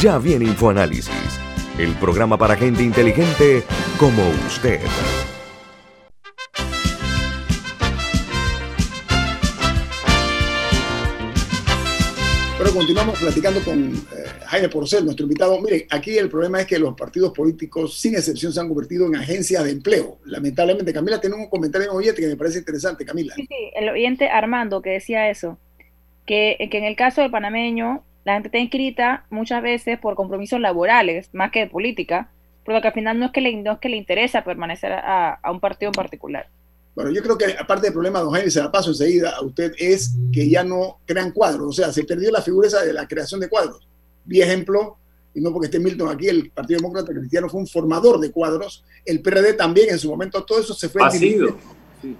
Ya 0.00 0.16
viene 0.16 0.46
InfoAnálisis, 0.46 1.38
el 1.76 1.92
programa 1.96 2.38
para 2.38 2.56
gente 2.56 2.82
inteligente 2.82 3.64
como 3.98 4.26
usted. 4.46 4.80
Continuamos 12.86 13.18
platicando 13.18 13.60
con 13.64 13.96
eh, 13.96 13.96
Jaime 14.46 14.68
Porcel, 14.68 15.04
nuestro 15.04 15.24
invitado. 15.24 15.60
Mire, 15.60 15.88
aquí 15.90 16.16
el 16.16 16.28
problema 16.28 16.60
es 16.60 16.68
que 16.68 16.78
los 16.78 16.94
partidos 16.94 17.32
políticos, 17.32 17.98
sin 17.98 18.14
excepción, 18.14 18.52
se 18.52 18.60
han 18.60 18.68
convertido 18.68 19.08
en 19.08 19.16
agencias 19.16 19.64
de 19.64 19.72
empleo. 19.72 20.18
Lamentablemente, 20.24 20.92
Camila 20.92 21.20
tiene 21.20 21.34
un 21.34 21.48
comentario 21.48 21.90
en 21.90 21.96
oyente 21.96 22.22
que 22.22 22.28
me 22.28 22.36
parece 22.36 22.60
interesante, 22.60 23.04
Camila. 23.04 23.34
Sí, 23.34 23.44
sí, 23.48 23.70
el 23.74 23.88
oyente 23.88 24.28
Armando 24.28 24.82
que 24.82 24.90
decía 24.90 25.28
eso, 25.28 25.58
que, 26.26 26.56
que 26.70 26.78
en 26.78 26.84
el 26.84 26.94
caso 26.94 27.22
del 27.22 27.32
panameño, 27.32 28.04
la 28.22 28.34
gente 28.34 28.48
está 28.48 28.58
inscrita 28.58 29.26
muchas 29.30 29.64
veces 29.64 29.98
por 29.98 30.14
compromisos 30.14 30.60
laborales, 30.60 31.28
más 31.34 31.50
que 31.50 31.60
de 31.60 31.66
política, 31.66 32.30
porque 32.64 32.86
al 32.86 32.94
final 32.94 33.18
no 33.18 33.26
es 33.26 33.32
que 33.32 33.40
le, 33.40 33.96
interesa 33.96 34.44
permanecer 34.44 34.92
a 34.92 35.40
un 35.50 35.58
partido 35.58 35.88
en 35.88 35.94
particular. 35.94 36.46
Bueno, 36.96 37.10
yo 37.10 37.22
creo 37.22 37.36
que 37.36 37.54
aparte 37.58 37.88
del 37.88 37.92
problema, 37.92 38.20
don 38.20 38.32
Jaime, 38.32 38.50
se 38.50 38.58
la 38.58 38.72
paso 38.72 38.88
enseguida 38.88 39.36
a 39.36 39.42
usted, 39.42 39.74
es 39.78 40.16
que 40.32 40.48
ya 40.48 40.64
no 40.64 41.00
crean 41.04 41.30
cuadros, 41.30 41.68
o 41.68 41.72
sea, 41.72 41.92
se 41.92 42.04
perdió 42.04 42.30
la 42.30 42.40
figura 42.40 42.68
esa 42.68 42.82
de 42.82 42.94
la 42.94 43.06
creación 43.06 43.38
de 43.38 43.50
cuadros. 43.50 43.86
Vi 44.24 44.40
ejemplo, 44.40 44.96
y 45.34 45.42
no 45.42 45.52
porque 45.52 45.66
esté 45.66 45.78
Milton 45.78 46.08
aquí, 46.08 46.26
el 46.26 46.50
Partido 46.50 46.80
Demócrata 46.80 47.12
Cristiano 47.12 47.50
fue 47.50 47.60
un 47.60 47.66
formador 47.66 48.18
de 48.18 48.32
cuadros, 48.32 48.82
el 49.04 49.20
PRD 49.20 49.52
también 49.52 49.90
en 49.90 49.98
su 49.98 50.08
momento, 50.08 50.42
todo 50.42 50.58
eso 50.58 50.72
se 50.72 50.88
fue 50.88 51.02
diluyendo. 51.12 51.58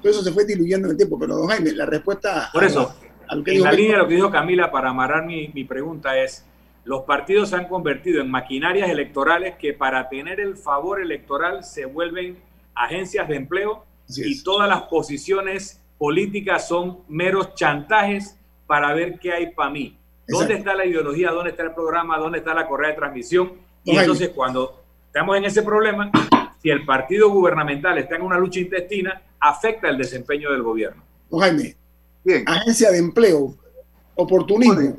Todo 0.03 0.13
eso 0.13 0.23
se 0.23 0.31
fue 0.31 0.45
diluyendo 0.45 0.89
en 0.89 0.91
el 0.91 0.97
tiempo, 0.99 1.19
pero 1.19 1.37
don 1.37 1.49
Jaime, 1.49 1.73
la 1.73 1.87
respuesta... 1.87 2.51
Por 2.53 2.65
eso, 2.65 2.95
en 3.31 3.63
la 3.63 3.73
línea 3.73 3.93
de 3.93 4.03
lo 4.03 4.09
que 4.09 4.15
dijo 4.15 4.31
Camila, 4.31 4.71
para 4.71 4.91
amarrar 4.91 5.25
mi, 5.25 5.49
mi 5.49 5.65
pregunta 5.65 6.23
es, 6.23 6.45
los 6.85 7.05
partidos 7.05 7.49
se 7.49 7.57
han 7.57 7.67
convertido 7.67 8.21
en 8.21 8.31
maquinarias 8.31 8.91
electorales 8.91 9.55
que 9.57 9.73
para 9.73 10.11
tener 10.11 10.39
el 10.39 10.55
favor 10.55 11.01
electoral 11.01 11.65
se 11.65 11.87
vuelven 11.87 12.37
agencias 12.75 13.27
de 13.27 13.37
empleo 13.37 13.86
y 14.09 14.43
todas 14.43 14.69
las 14.69 14.83
posiciones 14.83 15.81
políticas 15.99 16.69
son 16.69 17.01
meros 17.09 17.55
chantajes 17.55 18.37
para 18.67 18.93
ver 18.95 19.19
qué 19.19 19.33
hay 19.33 19.51
para 19.53 19.71
mí. 19.71 19.99
¿Dónde 20.29 20.55
está 20.55 20.75
la 20.75 20.85
ideología? 20.85 21.31
¿Dónde 21.31 21.51
está 21.51 21.63
el 21.63 21.75
programa? 21.75 22.19
¿Dónde 22.19 22.39
está 22.39 22.53
la 22.55 22.67
correa 22.67 22.91
de 22.91 22.97
transmisión? 22.97 23.53
Y 23.85 23.97
entonces 23.97 24.31
cuando 24.31 24.83
estamos 25.07 25.37
en 25.37 25.45
ese 25.45 25.63
problema, 25.63 26.11
si 26.63 26.71
el 26.71 26.85
partido 26.85 27.31
gubernamental 27.31 27.97
está 27.99 28.17
en 28.17 28.23
una 28.23 28.39
lucha 28.39 28.61
intestina, 28.61 29.23
afecta 29.39 29.89
el 29.89 29.99
desempeño 29.99 30.51
del 30.51 30.63
gobierno. 30.63 31.03
Jaime, 31.31 31.77
Bien. 32.25 32.45
agencia 32.47 32.91
de 32.91 32.99
empleo, 32.99 33.55
oportunismo, 34.15 34.97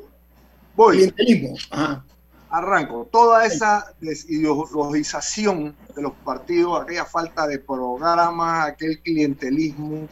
clientelismo. 0.76 1.56
Ajá 1.70 2.04
arranco. 2.50 3.08
Toda 3.12 3.46
esa 3.46 3.94
desideologización 4.00 5.76
de 5.96 6.02
los 6.02 6.14
partidos, 6.24 6.82
aquella 6.82 7.06
falta 7.06 7.48
de 7.48 7.60
programa, 7.60 8.66
aquel 8.66 9.02
clientelismo, 9.02 10.08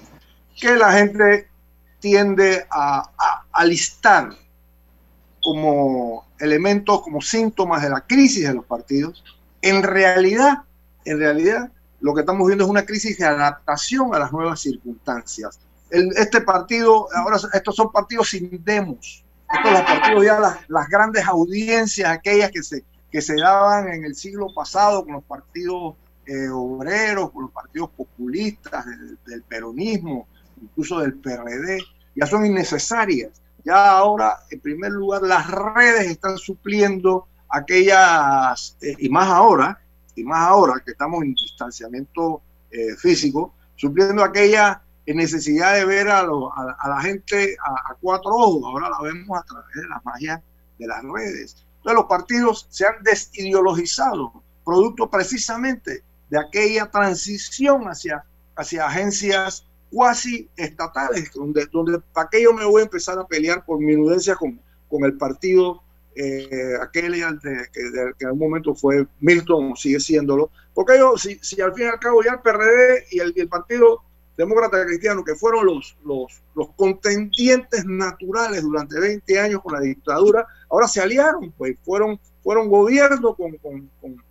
que 0.59 0.75
la 0.75 0.91
gente 0.93 1.49
tiende 1.99 2.65
a, 2.69 3.09
alistar 3.51 4.29
como 5.41 6.25
elementos, 6.39 7.01
como 7.01 7.21
síntomas 7.21 7.81
de 7.81 7.89
la 7.89 8.01
crisis 8.01 8.47
de 8.47 8.53
los 8.53 8.65
partidos, 8.65 9.23
en 9.61 9.81
realidad, 9.83 10.63
en 11.05 11.19
realidad, 11.19 11.71
lo 12.01 12.13
que 12.13 12.21
estamos 12.21 12.45
viendo 12.47 12.65
es 12.65 12.69
una 12.69 12.86
crisis 12.86 13.17
de 13.17 13.25
adaptación 13.25 14.13
a 14.13 14.19
las 14.19 14.31
nuevas 14.31 14.59
circunstancias. 14.59 15.59
este 15.89 16.41
partido, 16.41 17.07
ahora 17.15 17.38
estos 17.53 17.75
son 17.75 17.91
partidos 17.91 18.29
sin 18.29 18.63
demos, 18.63 19.24
estos 19.52 19.82
partidos 19.82 20.26
ya 20.26 20.39
las, 20.68 20.89
grandes 20.89 21.26
audiencias, 21.26 22.10
aquellas 22.10 22.52
que 22.52 22.64
se, 22.64 22.84
que 23.12 23.22
se 23.22 23.36
daban 23.36 23.89
en 23.89 24.06
el 24.06 24.16
siglo 24.16 24.48
pasado 24.54 25.04
con 25.04 25.14
los 25.14 25.24
partidos 25.24 25.96
eh, 26.26 26.50
obreros, 26.50 27.32
con 27.32 27.43
los 27.43 27.52
partidos 27.52 27.89
populistas, 27.91 28.86
del, 29.26 29.43
peronismo, 29.43 30.28
incluso 30.62 31.00
del 31.00 31.14
PRD, 31.16 31.80
ya 32.16 32.26
son 32.26 32.46
innecesarias. 32.46 33.32
Ya 33.64 33.91
ahora, 33.91 34.39
en 34.50 34.60
primer 34.60 34.91
lugar, 34.91 35.22
las 35.24 35.50
redes 35.50 36.08
están 36.08 36.38
supliendo 36.38 37.28
aquellas, 37.50 38.78
eh, 38.82 38.96
y 38.98 39.10
más 39.10 39.28
ahora, 39.28 39.80
y 40.16 40.24
más 40.24 40.48
ahora 40.48 40.82
que 40.84 40.91
estamos 40.91 41.24
en 41.24 41.34
distanciamiento 41.34 42.41
eh, 42.72 42.96
físico, 42.98 43.54
supliendo 43.76 44.24
aquellas 44.24 44.78
en 45.06 45.18
necesidad 45.18 45.76
de 45.76 45.86
ver 45.86 46.10
a, 46.10 46.22
a, 46.22 46.89
la 46.89 47.01
gente 47.01 47.56
a, 47.64 47.95
cuatro 48.01 48.32
ojos, 48.32 48.64
ahora 48.66 48.89
la 48.89 49.01
vemos 49.01 49.38
a 49.38 49.43
través 49.43 49.76
de 49.76 49.88
la 49.88 50.01
magia 50.03 50.41
de 50.80 50.88
las 50.88 51.03
redes. 51.03 51.66
Entonces 51.78 51.95
los 51.95 52.06
partidos 52.06 52.68
se 52.70 52.86
han 52.86 53.03
desideologizado 53.03 54.43
producto 54.64 55.10
precisamente 55.10 56.03
de 56.30 56.39
aquella 56.39 56.89
transición 56.89 57.84
hacia, 57.84 58.24
hacia 58.56 58.88
agencias 58.88 59.68
cuasi 59.91 60.49
estatales, 60.58 61.32
donde, 61.34 61.68
donde 61.72 61.99
para 62.12 62.30
qué 62.30 62.41
yo 62.41 62.53
me 62.53 62.66
voy 62.66 62.82
a 62.82 62.86
empezar 62.86 63.20
a 63.20 63.28
pelear 63.28 63.64
por 63.64 63.80
minudencia 63.80 64.36
con, 64.36 64.60
con 64.89 65.06
el 65.06 65.16
partido, 65.18 65.84
eh, 66.16 66.49
aquel 66.82 67.12
de, 67.12 67.70
que, 67.72 68.26
en 68.26 68.32
un 68.32 68.39
momento 68.39 68.74
fue 68.74 69.06
Milton, 69.20 69.76
sigue 69.76 69.99
siéndolo, 69.99 70.49
porque 70.74 70.97
yo, 70.97 71.18
si, 71.18 71.36
si 71.41 71.62
al 71.62 71.74
fin 71.74 71.86
y 71.86 71.89
al 71.89 71.99
cabo 71.99 72.24
ya 72.24 72.32
el 72.32 72.39
PRD 72.39 73.06
y 73.12 73.20
el, 73.20 73.34
el 73.36 73.47
Partido 73.47 74.01
Demócrata 74.38 74.86
Cristiano, 74.86 75.23
que 75.23 75.36
fueron 75.36 75.65
los, 75.65 75.95
los, 76.03 76.41
los 76.55 76.69
contendientes 76.75 77.86
naturales 77.86 78.63
durante 78.63 78.99
20 78.99 79.39
años 79.39 79.61
con 79.61 79.73
la 79.73 79.79
dictadura, 79.79 80.45
ahora 80.69 80.88
se 80.88 81.01
aliaron, 81.01 81.51
pues 81.57 81.77
fueron, 81.83 82.19
fueron 82.43 82.69
gobierno 82.69 83.33
con, 83.33 83.55
con, 83.57 83.89
con, 84.01 84.21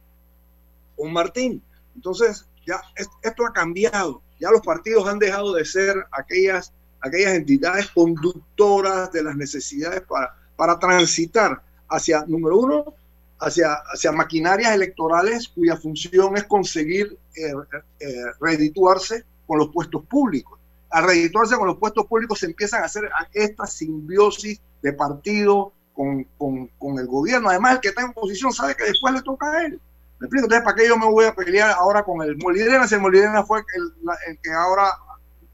con 0.96 1.12
Martín. 1.12 1.62
Entonces, 1.94 2.46
ya 2.66 2.80
esto 3.22 3.46
ha 3.46 3.52
cambiado. 3.52 4.22
Ya 4.40 4.50
los 4.50 4.60
partidos 4.60 5.08
han 5.08 5.18
dejado 5.18 5.54
de 5.54 5.64
ser 5.64 5.94
aquellas, 6.12 6.72
aquellas 7.00 7.34
entidades 7.34 7.88
conductoras 7.88 9.10
de 9.12 9.22
las 9.22 9.36
necesidades 9.36 10.02
para, 10.02 10.36
para 10.56 10.78
transitar 10.78 11.62
hacia, 11.88 12.24
número 12.26 12.58
uno, 12.58 12.94
hacia, 13.38 13.72
hacia 13.92 14.12
maquinarias 14.12 14.74
electorales 14.74 15.48
cuya 15.48 15.76
función 15.76 16.36
es 16.36 16.44
conseguir 16.44 17.16
eh, 17.36 17.52
eh, 18.00 18.14
redituarse 18.40 19.24
con 19.46 19.58
los 19.58 19.68
puestos 19.68 20.04
públicos. 20.06 20.58
Al 20.90 21.04
redituarse 21.04 21.56
con 21.56 21.66
los 21.66 21.78
puestos 21.78 22.06
públicos 22.06 22.38
se 22.38 22.46
empiezan 22.46 22.82
a 22.82 22.86
hacer 22.86 23.10
esta 23.32 23.66
simbiosis 23.66 24.60
de 24.82 24.92
partido 24.92 25.72
con, 25.92 26.24
con, 26.38 26.68
con 26.78 26.98
el 26.98 27.06
gobierno. 27.06 27.48
Además, 27.48 27.74
el 27.74 27.80
que 27.80 27.88
está 27.88 28.02
en 28.02 28.12
posición 28.12 28.52
sabe 28.52 28.76
que 28.76 28.84
después 28.84 29.14
le 29.14 29.22
toca 29.22 29.50
a 29.50 29.64
él. 29.64 29.80
¿Me 30.20 30.26
explico? 30.26 30.44
Entonces, 30.44 30.64
¿para 30.64 30.76
qué 30.76 30.88
yo 30.88 30.96
me 30.96 31.06
voy 31.06 31.24
a 31.24 31.34
pelear 31.34 31.70
ahora 31.72 32.04
con 32.04 32.22
el 32.22 32.36
Molirena? 32.36 32.86
Si 32.86 32.94
el 32.94 33.00
Molirena 33.00 33.44
fue 33.44 33.60
el, 33.74 34.38
que 34.42 34.52
ahora, 34.52 34.90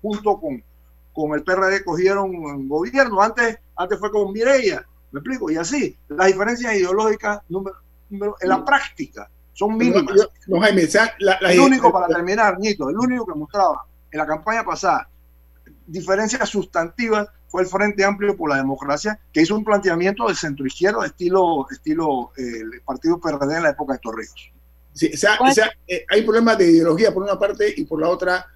junto 0.03 0.39
con, 0.39 0.63
con 1.13 1.35
el 1.35 1.43
PRD, 1.43 1.85
cogieron 1.85 2.35
un 2.35 2.69
gobierno. 2.69 3.23
Antes, 3.23 3.59
antes 3.77 3.99
fue 3.99 4.11
con 4.11 4.33
Mireya. 4.33 4.87
¿Me 5.13 5.21
explico? 5.21 5.51
Y 5.51 5.57
así, 5.57 5.99
las 6.09 6.29
diferencias 6.29 6.75
ideológicas 6.75 7.41
número, 7.49 7.77
en 8.11 8.49
la 8.49 8.65
práctica 8.65 9.31
son 9.61 9.77
mínimas. 9.77 10.05
No, 10.47 10.59
Jaime, 10.61 10.89
el 11.51 11.61
único, 11.61 11.93
para 11.93 12.07
terminar, 12.09 12.59
Nito, 12.59 12.89
el 12.89 12.97
único 12.97 13.27
que 13.27 13.35
mostraba 13.35 13.85
en 14.11 14.19
la 14.19 14.27
campaña 14.27 14.65
pasada 14.65 15.07
diferencias 15.87 16.49
sustantivas 16.49 17.29
fue 17.49 17.63
el 17.63 17.69
Frente 17.69 18.05
Amplio 18.05 18.37
por 18.37 18.49
la 18.49 18.57
Democracia, 18.57 19.21
que 19.33 19.43
hizo 19.43 19.55
un 19.55 19.65
planteamiento 19.65 20.29
de 20.29 20.35
centro 20.35 20.65
izquierda, 20.65 21.05
estilo, 21.05 21.67
estilo 21.71 22.33
eh, 22.39 22.61
el 22.61 22.81
Partido 22.83 23.21
PRD 23.21 23.57
en 23.57 23.65
la 23.65 23.71
época 23.71 23.95
de 23.95 23.99
Torrijos. 23.99 24.51
Sí, 24.95 25.11
o 25.13 25.17
sea, 25.17 25.37
o 25.41 25.53
sea 25.53 25.71
eh, 25.87 26.07
hay 26.09 26.23
problemas 26.23 26.57
de 26.57 26.71
ideología 26.71 27.13
por 27.13 27.23
una 27.23 27.39
parte 27.39 27.75
y 27.77 27.85
por 27.85 28.01
la 28.01 28.09
otra, 28.09 28.47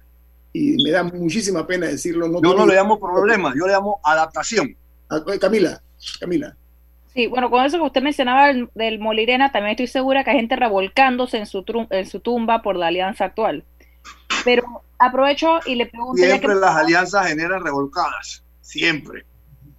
y 0.53 0.83
me 0.83 0.91
da 0.91 1.03
muchísima 1.03 1.67
pena 1.67 1.87
decirlo. 1.87 2.27
No 2.27 2.41
yo 2.41 2.55
no 2.55 2.65
le 2.65 2.73
llamo 2.73 2.99
problema, 2.99 3.53
yo 3.55 3.67
le 3.67 3.73
llamo 3.73 3.99
adaptación. 4.03 4.75
Ah, 5.09 5.21
Camila, 5.39 5.81
Camila. 6.19 6.57
Sí, 7.15 7.27
bueno, 7.27 7.49
con 7.49 7.63
eso 7.63 7.77
que 7.77 7.83
usted 7.83 8.01
mencionaba 8.01 8.51
del, 8.73 8.99
Molirena, 8.99 9.49
también 9.49 9.71
estoy 9.71 9.87
segura 9.87 10.25
que 10.25 10.31
hay 10.31 10.35
gente 10.35 10.57
revolcándose 10.57 11.37
en 11.37 11.45
su, 11.45 11.63
en 11.89 12.05
su 12.05 12.19
tumba 12.19 12.61
por 12.61 12.75
la 12.75 12.87
alianza 12.87 13.23
actual. 13.23 13.63
Pero 14.43 14.83
aprovecho 14.99 15.61
y 15.65 15.75
le 15.75 15.85
pregunto... 15.85 16.21
Siempre 16.21 16.53
las 16.55 16.75
alianzas 16.75 17.27
generan 17.27 17.63
revolcadas, 17.63 18.43
siempre. 18.59 19.23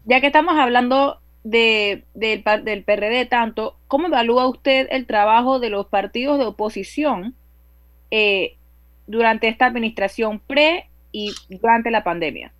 Ya 0.06 0.22
que 0.22 0.28
estamos 0.28 0.56
hablando 0.58 1.20
de, 1.44 2.06
del, 2.14 2.42
del 2.64 2.84
PRD 2.84 3.26
tanto, 3.26 3.76
¿cómo 3.86 4.06
evalúa 4.06 4.48
usted 4.48 4.88
el 4.90 5.06
trabajo 5.06 5.60
de 5.60 5.68
los 5.68 5.86
partidos 5.88 6.38
de 6.38 6.46
oposición 6.46 7.34
eh, 8.10 8.56
durante 9.06 9.48
esta 9.48 9.66
administración 9.66 10.40
pre 10.40 10.88
y 11.12 11.34
durante 11.50 11.90
la 11.90 12.02
pandemia? 12.02 12.50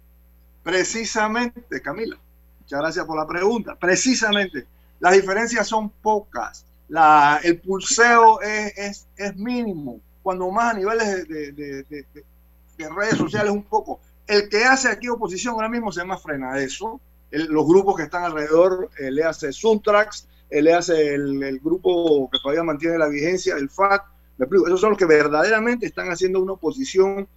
Precisamente, 0.62 1.80
Camila. 1.80 2.18
Muchas 2.66 2.80
gracias 2.80 3.06
por 3.06 3.16
la 3.16 3.28
pregunta. 3.28 3.76
Precisamente, 3.76 4.66
las 4.98 5.12
diferencias 5.12 5.68
son 5.68 5.88
pocas. 5.88 6.66
La, 6.88 7.38
el 7.44 7.60
pulseo 7.60 8.40
es, 8.40 9.06
mínimo. 9.36 10.00
Cuando 10.20 10.50
más 10.50 10.74
a 10.74 10.76
niveles 10.76 11.28
de, 11.28 11.52
de, 11.52 12.88
redes 12.88 13.16
sociales 13.16 13.52
un 13.52 13.62
poco. 13.62 14.00
El 14.26 14.48
que 14.48 14.64
hace 14.64 14.88
aquí 14.88 15.08
oposición 15.08 15.54
ahora 15.54 15.68
mismo 15.68 15.92
se 15.92 16.00
llama 16.00 16.18
Frena 16.18 16.58
eso. 16.58 17.00
los 17.30 17.66
grupos 17.68 17.98
que 17.98 18.02
están 18.02 18.24
alrededor, 18.24 18.90
eh, 18.98 19.12
le 19.12 19.22
hace 19.22 19.52
Suntrax, 19.52 20.26
eh, 20.50 20.60
le 20.60 20.74
hace 20.74 21.14
el, 21.14 21.60
grupo 21.60 22.28
que 22.32 22.40
todavía 22.40 22.64
mantiene 22.64 22.98
la 22.98 23.06
vigencia, 23.06 23.54
el 23.54 23.70
FAT. 23.70 24.02
Esos 24.40 24.80
son 24.80 24.90
los 24.90 24.98
que 24.98 25.06
verdaderamente 25.06 25.86
están 25.86 26.10
haciendo 26.10 26.42
una 26.42 26.54
oposición 26.54 27.28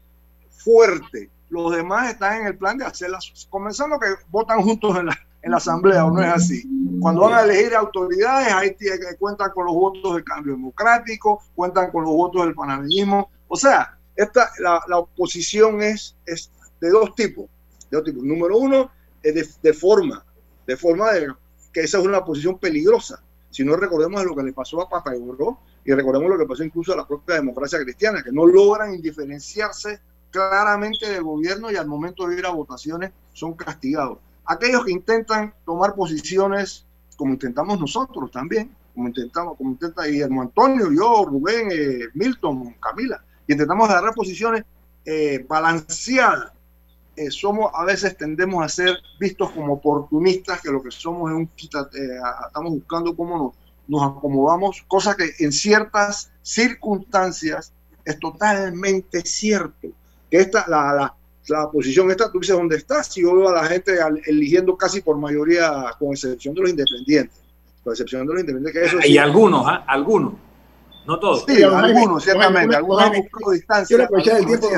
fuerte 0.49 1.29
los 1.49 1.75
demás 1.75 2.11
están 2.11 2.41
en 2.41 2.47
el 2.47 2.57
plan 2.57 2.77
de 2.77 2.85
hacerlas, 2.85 3.47
comenzando 3.49 3.99
que 3.99 4.07
votan 4.29 4.61
juntos 4.61 4.97
en 4.97 5.07
la, 5.07 5.19
en 5.41 5.51
la 5.51 5.57
asamblea, 5.57 6.05
¿o 6.05 6.11
no 6.11 6.21
es 6.21 6.31
así? 6.31 6.63
Cuando 6.99 7.21
van 7.21 7.33
a 7.33 7.41
elegir 7.41 7.75
autoridades, 7.75 8.53
ahí 8.53 8.75
cuentan 9.17 9.51
con 9.51 9.65
los 9.65 9.73
votos 9.73 10.15
del 10.15 10.23
cambio 10.23 10.53
democrático, 10.53 11.41
cuentan 11.55 11.91
con 11.91 12.03
los 12.03 12.13
votos 12.13 12.45
del 12.45 12.53
panameñismo. 12.53 13.29
O 13.47 13.55
sea, 13.55 13.97
esta, 14.15 14.51
la, 14.59 14.81
la 14.87 14.97
oposición 14.99 15.81
es, 15.81 16.15
es 16.25 16.51
de 16.81 16.89
dos 16.89 17.15
tipos. 17.15 17.45
De 17.89 17.97
dos 17.97 18.03
tipos. 18.03 18.23
Número 18.23 18.57
uno, 18.57 18.91
es 19.23 19.33
de, 19.33 19.47
de 19.61 19.73
forma, 19.73 20.23
de 20.67 20.77
forma 20.77 21.11
de 21.13 21.33
que 21.73 21.81
esa 21.81 21.99
es 21.99 22.05
una 22.05 22.23
posición 22.23 22.57
peligrosa. 22.59 23.23
Si 23.49 23.63
no 23.63 23.75
recordemos 23.75 24.23
lo 24.23 24.35
que 24.35 24.43
le 24.43 24.53
pasó 24.53 24.81
a 24.81 24.89
Papa 24.89 25.13
y 25.15 25.93
recordemos 25.93 26.29
lo 26.29 26.37
que 26.37 26.45
pasó 26.45 26.63
incluso 26.63 26.93
a 26.93 26.97
la 26.97 27.07
propia 27.07 27.35
democracia 27.35 27.79
cristiana, 27.79 28.21
que 28.21 28.31
no 28.31 28.45
logran 28.45 28.93
indiferenciarse 28.93 29.99
claramente 30.31 31.09
del 31.09 31.23
gobierno 31.23 31.71
y 31.71 31.75
al 31.75 31.87
momento 31.87 32.27
de 32.27 32.37
ir 32.37 32.45
a 32.45 32.51
votaciones 32.51 33.11
son 33.33 33.53
castigados. 33.53 34.19
Aquellos 34.45 34.85
que 34.85 34.91
intentan 34.91 35.53
tomar 35.65 35.95
posiciones 35.95 36.85
como 37.19 37.33
intentamos 37.33 37.77
nosotros 37.77 38.31
también, 38.31 38.73
como 38.95 39.09
intentamos, 39.09 39.57
como 39.57 39.71
intenta 39.71 40.05
Guillermo 40.05 40.41
Antonio, 40.41 40.89
yo, 40.89 41.25
Rubén, 41.25 41.67
eh, 41.69 42.07
Milton, 42.13 42.75
Camila, 42.79 43.21
y 43.45 43.51
intentamos 43.51 43.89
agarrar 43.89 44.13
posiciones 44.13 44.63
eh, 45.05 45.45
balanceadas. 45.47 46.53
Eh, 47.17 47.29
somos, 47.29 47.71
a 47.73 47.83
veces 47.83 48.15
tendemos 48.15 48.63
a 48.63 48.69
ser 48.69 48.97
vistos 49.19 49.51
como 49.51 49.73
oportunistas, 49.73 50.61
que 50.61 50.71
lo 50.71 50.81
que 50.81 50.91
somos 50.91 51.29
es 51.29 51.35
un 51.35 51.49
estamos 51.57 52.71
buscando 52.71 53.13
cómo 53.17 53.37
nos, 53.37 53.55
nos 53.89 54.17
acomodamos, 54.17 54.83
cosa 54.87 55.17
que 55.17 55.29
en 55.39 55.51
ciertas 55.51 56.31
circunstancias 56.41 57.73
es 58.05 58.17
totalmente 58.17 59.21
cierto 59.21 59.89
que 60.29 60.37
esta, 60.37 60.65
la, 60.67 60.93
la, 60.93 61.15
la 61.47 61.71
posición 61.71 62.11
esta, 62.11 62.31
tú 62.31 62.39
dices 62.39 62.55
dónde 62.55 62.77
está, 62.77 63.03
si 63.03 63.21
yo 63.21 63.35
veo 63.35 63.49
a 63.49 63.53
la 63.53 63.65
gente 63.65 63.97
eligiendo 64.25 64.77
casi 64.77 65.01
por 65.01 65.17
mayoría, 65.17 65.85
con 65.97 66.11
excepción 66.11 66.53
de 66.53 66.61
los 66.61 66.69
independientes, 66.69 67.37
con 67.83 67.93
excepción 67.93 68.27
de 68.27 68.33
los 68.33 68.41
independientes. 68.41 68.81
Que 68.81 68.97
eso 68.97 69.07
y 69.07 69.17
algunos, 69.17 69.65
¿ah? 69.67 69.83
algunos, 69.87 70.33
no 71.07 71.19
todos. 71.19 71.45
Sí, 71.47 71.63
algunos, 71.63 72.23
ciertamente, 72.23 72.75
algunos 72.75 73.01
han 73.01 73.13
buscado 73.13 73.51
distancia. 73.51 73.87
Quiero 73.87 74.03
aprovechar 74.03 74.39
el 74.39 74.45
tiempo, 74.45 74.69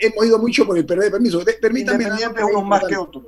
hemos 0.00 0.26
ido 0.26 0.38
mucho 0.38 0.66
por 0.66 0.76
el 0.76 0.84
perder 0.84 1.10
permiso. 1.10 1.42
Permítame. 1.60 2.04
Independientes 2.04 2.44
unos 2.44 2.66
más 2.66 2.84
que 2.84 2.96
otros. 2.96 3.24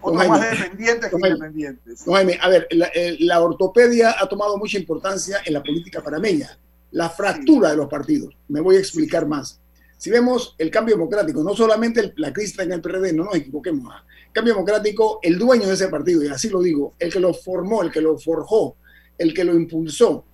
Otros 0.00 0.28
más 0.28 0.50
dependientes 0.50 1.10
que 1.10 1.16
independientes. 1.16 2.04
Jaime, 2.04 2.38
a 2.40 2.48
ver, 2.48 2.66
la, 2.70 2.90
la 3.20 3.40
ortopedia 3.40 4.16
ha 4.18 4.28
tomado 4.28 4.56
mucha 4.56 4.78
importancia 4.78 5.38
en 5.44 5.52
la 5.52 5.62
política 5.62 6.02
panameña. 6.02 6.58
La 6.90 7.08
fractura 7.08 7.70
de 7.70 7.76
los 7.76 7.88
partidos. 7.88 8.36
Me 8.48 8.60
voy 8.60 8.76
a 8.76 8.78
explicar 8.80 9.26
más 9.26 9.60
si 9.96 10.10
vemos 10.10 10.54
el 10.58 10.70
cambio 10.70 10.96
democrático, 10.96 11.42
no 11.42 11.54
solamente 11.54 12.12
la 12.16 12.32
crisis 12.32 12.58
en 12.58 12.72
el 12.72 12.80
PRD, 12.80 13.12
no 13.12 13.24
nos 13.24 13.36
equivoquemos. 13.36 13.92
¿ah? 13.94 14.04
Cambio 14.32 14.54
democrático, 14.54 15.20
el 15.22 15.38
dueño 15.38 15.66
de 15.66 15.74
ese 15.74 15.88
partido, 15.88 16.22
y 16.22 16.28
así 16.28 16.48
lo 16.48 16.60
digo, 16.60 16.94
el 16.98 17.12
que 17.12 17.20
lo 17.20 17.32
formó, 17.32 17.82
el 17.82 17.90
que 17.90 18.00
lo 18.00 18.18
forjó, 18.18 18.76
el 19.16 19.32
que 19.32 19.44
lo 19.44 19.54
impulsó 19.54 20.24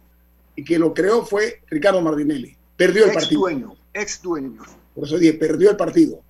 y 0.57 0.65
que 0.65 0.79
lo 0.79 0.93
creó 0.93 1.25
fue 1.25 1.61
Ricardo 1.69 2.03
Martinelli. 2.03 2.57
Perdió 2.77 3.05
el 3.05 3.11
ex 3.11 3.23
partido. 3.23 3.41
Dueño, 3.41 3.77
ex 3.95 4.23
dueño. 4.23 4.63
Por 4.95 5.05
eso 5.05 5.19
dije, 5.19 5.35
perdió 5.35 5.71
el 5.71 5.77
partido. 5.77 6.21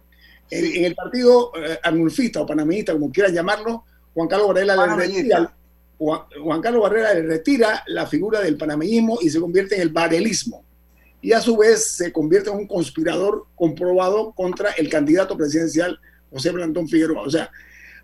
En, 0.51 0.85
el 0.85 0.95
partido 0.95 1.51
eh, 1.57 1.79
anulfista 1.83 2.43
o 2.43 2.47
panameñista, 2.47 2.93
como 2.93 3.11
quieran 3.11 3.33
llamarlo, 3.33 3.85
Juan 4.13 4.29
Carlos 4.29 4.49
Varela 4.49 4.87
le 4.87 4.95
retira, 4.95 5.57
Juan, 5.99 6.61
Carlos 6.61 6.83
Barrera 6.83 7.15
le 7.15 7.23
retira 7.23 7.85
la 7.87 8.07
figura 8.07 8.41
del 8.41 8.57
panameñismo 8.57 9.19
y 9.23 9.31
se 9.31 9.41
convierte 9.41 9.77
en 9.77 9.83
el 9.83 9.91
varelismo 9.91 10.65
y 11.23 11.33
a 11.33 11.41
su 11.41 11.57
vez 11.57 11.93
se 11.97 12.13
convierte 12.13 12.51
en 12.51 12.57
un 12.57 12.67
conspirador 12.67 13.47
comprobado 13.55 14.33
contra 14.33 14.73
el 14.73 14.91
candidato 14.91 15.37
presidencial 15.37 15.99
José 16.31 16.51
Blandón 16.51 16.89
Figueroa. 16.89 17.23
O 17.23 17.31
sea, 17.31 17.49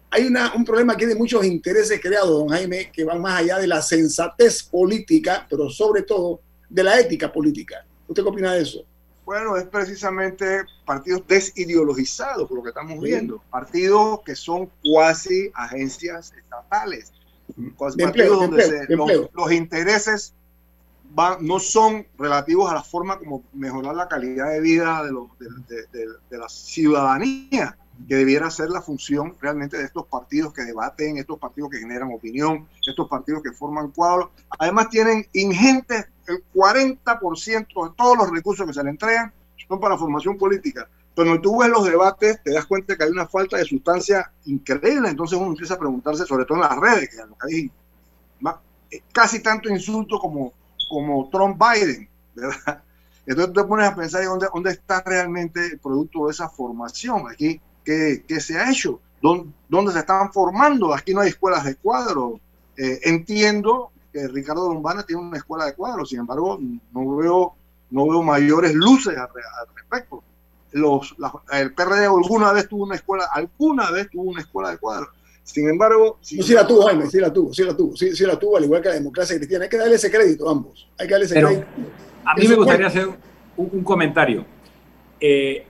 hay 0.09 0.25
una, 0.25 0.55
un 0.55 0.65
problema 0.65 0.93
aquí 0.93 1.05
de 1.05 1.17
muchos 1.17 1.45
intereses 1.45 2.01
creados, 2.01 2.31
don 2.31 2.49
Jaime, 2.49 2.91
que 2.93 3.05
van 3.05 3.21
más 3.21 3.41
allá 3.41 3.59
de 3.59 3.67
la 3.67 3.83
sensatez 3.83 4.63
política, 4.63 5.47
pero 5.51 5.69
sobre 5.69 6.03
todo 6.03 6.41
de 6.69 6.85
la 6.85 6.99
ética 7.01 7.33
política. 7.33 7.85
¿Usted 8.07 8.23
qué 8.23 8.29
opina 8.29 8.55
de 8.55 8.63
eso? 8.63 8.85
Bueno, 9.25 9.57
es 9.57 9.65
precisamente 9.65 10.63
partidos 10.87 11.27
desideologizados, 11.27 12.49
por 12.49 12.59
lo 12.59 12.63
que 12.63 12.71
estamos 12.71 13.03
viendo. 13.03 13.43
Partidos 13.51 14.21
que 14.25 14.37
son 14.37 14.71
cuasi 14.83 15.51
agencias 15.55 16.33
estatales. 16.33 17.13
partidos 17.99 18.41
donde 18.41 18.87
los, 18.89 19.29
los 19.35 19.53
intereses 19.53 20.35
no 21.41 21.59
son 21.59 22.07
relativos 22.19 22.71
a 22.71 22.75
la 22.75 22.83
forma 22.83 23.19
como 23.19 23.43
mejorar 23.53 23.95
la 23.95 24.09
calidad 24.09 24.51
de 24.51 24.61
vida 24.61 25.03
de, 25.03 25.13
los, 25.13 25.29
de, 25.39 26.39
la 26.39 26.49
ciudadanía, 26.49 27.77
que 28.07 28.15
debiera 28.15 28.51
ser 28.51 28.71
la 28.71 28.81
función 28.81 29.35
realmente 29.41 29.77
de 29.77 29.85
estos 29.85 30.07
partidos 30.07 30.53
que 30.53 30.63
debaten, 30.63 31.19
estos 31.19 31.39
partidos 31.39 31.71
que 31.71 31.79
generan 31.79 32.13
opinión, 32.13 32.69
estos 32.87 33.09
partidos 33.09 33.43
que 33.43 33.53
forman 33.53 33.91
cuadros. 33.91 34.31
Además 34.59 34.91
tienen 34.91 35.27
ingentes, 35.33 36.07
el 36.29 36.45
40% 36.55 37.89
de 37.89 37.97
todos 37.97 38.19
los 38.19 38.31
recursos 38.31 38.67
que 38.67 38.75
se 38.75 38.85
le 38.85 38.91
entregan 38.91 39.33
son 39.69 39.81
para 39.81 39.99
formación 39.99 40.39
política. 40.39 40.89
Cuando 41.15 41.41
tú 41.41 41.59
ves 41.59 41.69
los 41.69 41.85
debates, 41.85 42.41
te 42.45 42.53
das 42.53 42.65
cuenta 42.65 42.97
que 42.97 43.03
hay 43.03 43.11
una 43.11 43.27
falta 43.27 43.57
de 43.57 43.65
sustancia 43.65 44.31
increíble. 44.45 45.09
Entonces 45.09 45.37
uno 45.37 45.49
empieza 45.49 45.75
a 45.75 45.79
preguntarse, 45.79 46.25
sobre 46.25 46.45
todo 46.45 46.59
en 46.59 46.63
las 46.63 46.79
redes, 46.79 47.09
que 47.11 47.71
eh, 48.91 49.03
casi 49.13 49.43
tanto 49.43 49.69
insulto 49.69 50.19
como, 50.19 50.53
como 50.89 51.29
Trump-Biden, 51.31 52.09
¿verdad? 52.35 52.83
Entonces 53.27 53.55
te 53.55 53.65
pones 53.65 53.87
a 53.87 53.95
pensar 53.95 54.25
dónde, 54.25 54.47
dónde 54.53 54.71
está 54.71 55.03
realmente 55.03 55.67
el 55.67 55.79
producto 55.79 56.27
de 56.27 56.33
esa 56.33 56.49
formación. 56.49 57.31
Aquí, 57.31 57.61
¿qué, 57.85 58.25
qué 58.27 58.41
se 58.41 58.59
ha 58.59 58.71
hecho? 58.71 59.01
¿Dónde, 59.21 59.53
¿Dónde, 59.69 59.93
se 59.93 59.99
están 59.99 60.33
formando? 60.33 60.95
Aquí 60.95 61.13
no 61.13 61.21
hay 61.21 61.29
escuelas 61.29 61.65
de 61.65 61.77
cuadros. 61.77 62.41
Eh, 62.77 63.01
entiendo 63.03 63.91
que 64.13 64.29
Ricardo 64.29 64.73
Lombana 64.73 65.03
tiene 65.03 65.21
una 65.21 65.37
escuela 65.37 65.67
de 65.67 65.75
cuadros, 65.75 66.09
sin 66.09 66.21
embargo, 66.21 66.59
no 66.93 67.17
veo, 67.17 67.55
no 67.91 68.09
veo 68.09 68.23
mayores 68.23 68.73
luces 68.75 69.17
al, 69.19 69.29
respecto. 69.75 70.23
Los, 70.73 71.15
el 71.53 71.75
PRD 71.75 72.07
alguna 72.07 72.53
vez 72.53 72.69
tuvo 72.69 72.85
una 72.85 72.95
escuela, 72.95 73.29
alguna 73.33 73.91
vez 73.91 74.09
tuvo 74.11 74.31
una 74.31 74.41
escuela 74.41 74.71
de 74.71 74.79
cuadros. 74.79 75.11
Sin 75.49 75.67
embargo... 75.67 76.19
Si 76.21 76.43
sí 76.43 76.53
la 76.53 76.67
tuvo, 76.67 76.83
Jaime, 76.83 77.07
sí 77.07 77.19
la 77.19 77.33
tuvo, 77.33 77.55
sí 77.55 77.65
la 77.65 77.75
tuvo, 77.75 77.97
sí, 77.97 78.15
sí, 78.15 78.27
la 78.27 78.39
tuvo, 78.39 78.59
al 78.59 78.65
igual 78.65 78.83
que 78.83 78.89
la 78.91 78.97
democracia 78.97 79.35
cristiana. 79.37 79.65
Hay 79.65 79.71
que 79.71 79.79
darle 79.79 79.95
ese 79.95 80.11
crédito 80.11 80.47
a 80.47 80.53
ambos. 80.53 80.89
Hay 80.99 81.07
que 81.07 81.13
darle 81.13 81.25
ese 81.25 81.41
crédito. 81.41 81.67
A 82.25 82.35
mí 82.35 82.47
me 82.47 82.55
gustaría 82.55 82.87
hacer 82.87 83.09
un, 83.57 83.83
comentario. 83.83 84.45
Eh, 85.19 85.65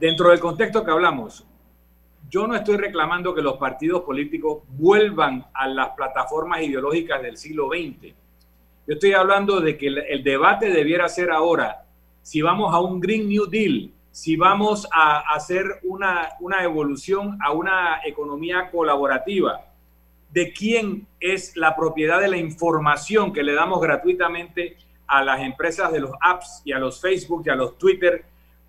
dentro 0.00 0.30
del 0.30 0.40
contexto 0.40 0.82
que 0.82 0.90
hablamos, 0.90 1.46
yo 2.30 2.46
no 2.46 2.54
estoy 2.54 2.78
reclamando 2.78 3.34
que 3.34 3.42
los 3.42 3.58
partidos 3.58 4.02
políticos 4.02 4.62
vuelvan 4.70 5.44
a 5.52 5.68
las 5.68 5.90
plataformas 5.90 6.62
ideológicas 6.62 7.20
del 7.22 7.36
siglo 7.36 7.68
XX. 7.68 8.14
Yo 8.86 8.94
estoy 8.94 9.12
hablando 9.12 9.60
de 9.60 9.76
que 9.76 9.88
el 9.88 10.24
debate 10.24 10.70
debiera 10.70 11.06
ser 11.08 11.30
ahora 11.30 11.84
si 12.22 12.40
vamos 12.40 12.72
a 12.72 12.80
un 12.80 12.98
Green 12.98 13.28
New 13.28 13.46
Deal, 13.46 13.92
si 14.10 14.36
vamos 14.36 14.88
a 14.92 15.20
hacer 15.34 15.80
una, 15.84 16.30
una 16.40 16.62
evolución 16.64 17.38
a 17.42 17.52
una 17.52 18.00
economía 18.04 18.70
colaborativa, 18.70 19.60
de 20.32 20.52
quién 20.52 21.06
es 21.18 21.56
la 21.56 21.74
propiedad 21.74 22.20
de 22.20 22.28
la 22.28 22.36
información 22.36 23.32
que 23.32 23.42
le 23.42 23.54
damos 23.54 23.80
gratuitamente 23.80 24.76
a 25.06 25.24
las 25.24 25.40
empresas 25.40 25.92
de 25.92 26.00
los 26.00 26.12
apps 26.20 26.62
y 26.64 26.72
a 26.72 26.78
los 26.78 27.00
Facebook 27.00 27.42
y 27.46 27.50
a 27.50 27.56
los 27.56 27.76
Twitter 27.78 28.24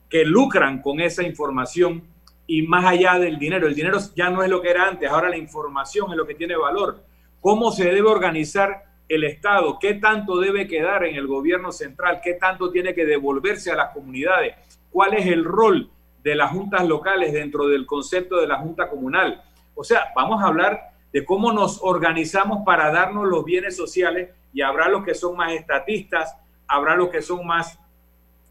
que 0.09 0.25
lucran 0.25 0.81
con 0.81 0.99
esa 0.99 1.23
información 1.23 2.03
y 2.47 2.63
más 2.63 2.85
allá 2.85 3.19
del 3.19 3.37
dinero. 3.37 3.67
El 3.67 3.75
dinero 3.75 3.99
ya 4.15 4.29
no 4.29 4.43
es 4.43 4.49
lo 4.49 4.61
que 4.61 4.71
era 4.71 4.87
antes, 4.87 5.09
ahora 5.09 5.29
la 5.29 5.37
información 5.37 6.11
es 6.11 6.17
lo 6.17 6.25
que 6.25 6.35
tiene 6.35 6.55
valor. 6.55 7.03
¿Cómo 7.39 7.71
se 7.71 7.85
debe 7.85 8.09
organizar 8.09 8.83
el 9.07 9.23
Estado? 9.23 9.77
¿Qué 9.79 9.93
tanto 9.95 10.39
debe 10.39 10.67
quedar 10.67 11.05
en 11.05 11.15
el 11.15 11.27
gobierno 11.27 11.71
central? 11.71 12.21
¿Qué 12.23 12.33
tanto 12.33 12.71
tiene 12.71 12.93
que 12.93 13.05
devolverse 13.05 13.71
a 13.71 13.75
las 13.75 13.93
comunidades? 13.93 14.55
Cuál 14.91 15.13
es 15.13 15.25
el 15.27 15.43
rol 15.43 15.89
de 16.23 16.35
las 16.35 16.51
juntas 16.51 16.85
locales 16.85 17.33
dentro 17.33 17.67
del 17.67 17.85
concepto 17.85 18.37
de 18.37 18.47
la 18.47 18.59
junta 18.59 18.89
comunal. 18.89 19.43
O 19.75 19.83
sea, 19.83 20.11
vamos 20.15 20.41
a 20.43 20.47
hablar 20.47 20.91
de 21.11 21.25
cómo 21.25 21.51
nos 21.51 21.79
organizamos 21.81 22.63
para 22.65 22.91
darnos 22.91 23.27
los 23.27 23.43
bienes 23.43 23.75
sociales 23.75 24.29
y 24.53 24.61
habrá 24.61 24.89
los 24.89 25.03
que 25.03 25.15
son 25.15 25.35
más 25.35 25.53
estatistas, 25.53 26.35
habrá 26.67 26.95
los 26.95 27.09
que 27.09 27.21
son 27.21 27.45
más 27.45 27.79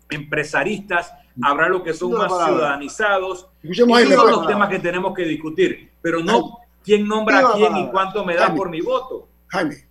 empresaristas, 0.08 1.12
habrá 1.42 1.68
los 1.68 1.82
que 1.82 1.94
son 1.94 2.12
más 2.12 2.28
ciudadanizados. 2.28 3.48
Esos 3.62 4.14
son 4.14 4.30
los 4.30 4.46
temas 4.46 4.68
que 4.68 4.78
tenemos 4.78 5.14
que 5.14 5.24
discutir, 5.24 5.92
pero 6.02 6.20
no 6.20 6.58
quién 6.82 7.06
nombra 7.06 7.40
a 7.40 7.52
quién 7.52 7.76
y 7.76 7.90
cuánto 7.90 8.24
me 8.24 8.34
da 8.34 8.54
por 8.54 8.68
mi 8.68 8.80
voto. 8.80 9.28
Jaime, 9.48 9.86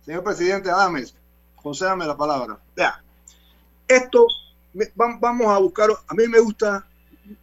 señor 0.00 0.24
presidente 0.24 0.70
Adames, 0.70 1.14
concédame 1.56 2.06
la 2.06 2.16
palabra. 2.16 2.58
Vea, 2.74 3.02
esto 3.86 4.26
vamos 4.94 5.46
a 5.48 5.58
buscar, 5.58 5.90
a 6.06 6.14
mí 6.14 6.26
me 6.28 6.38
gusta, 6.38 6.86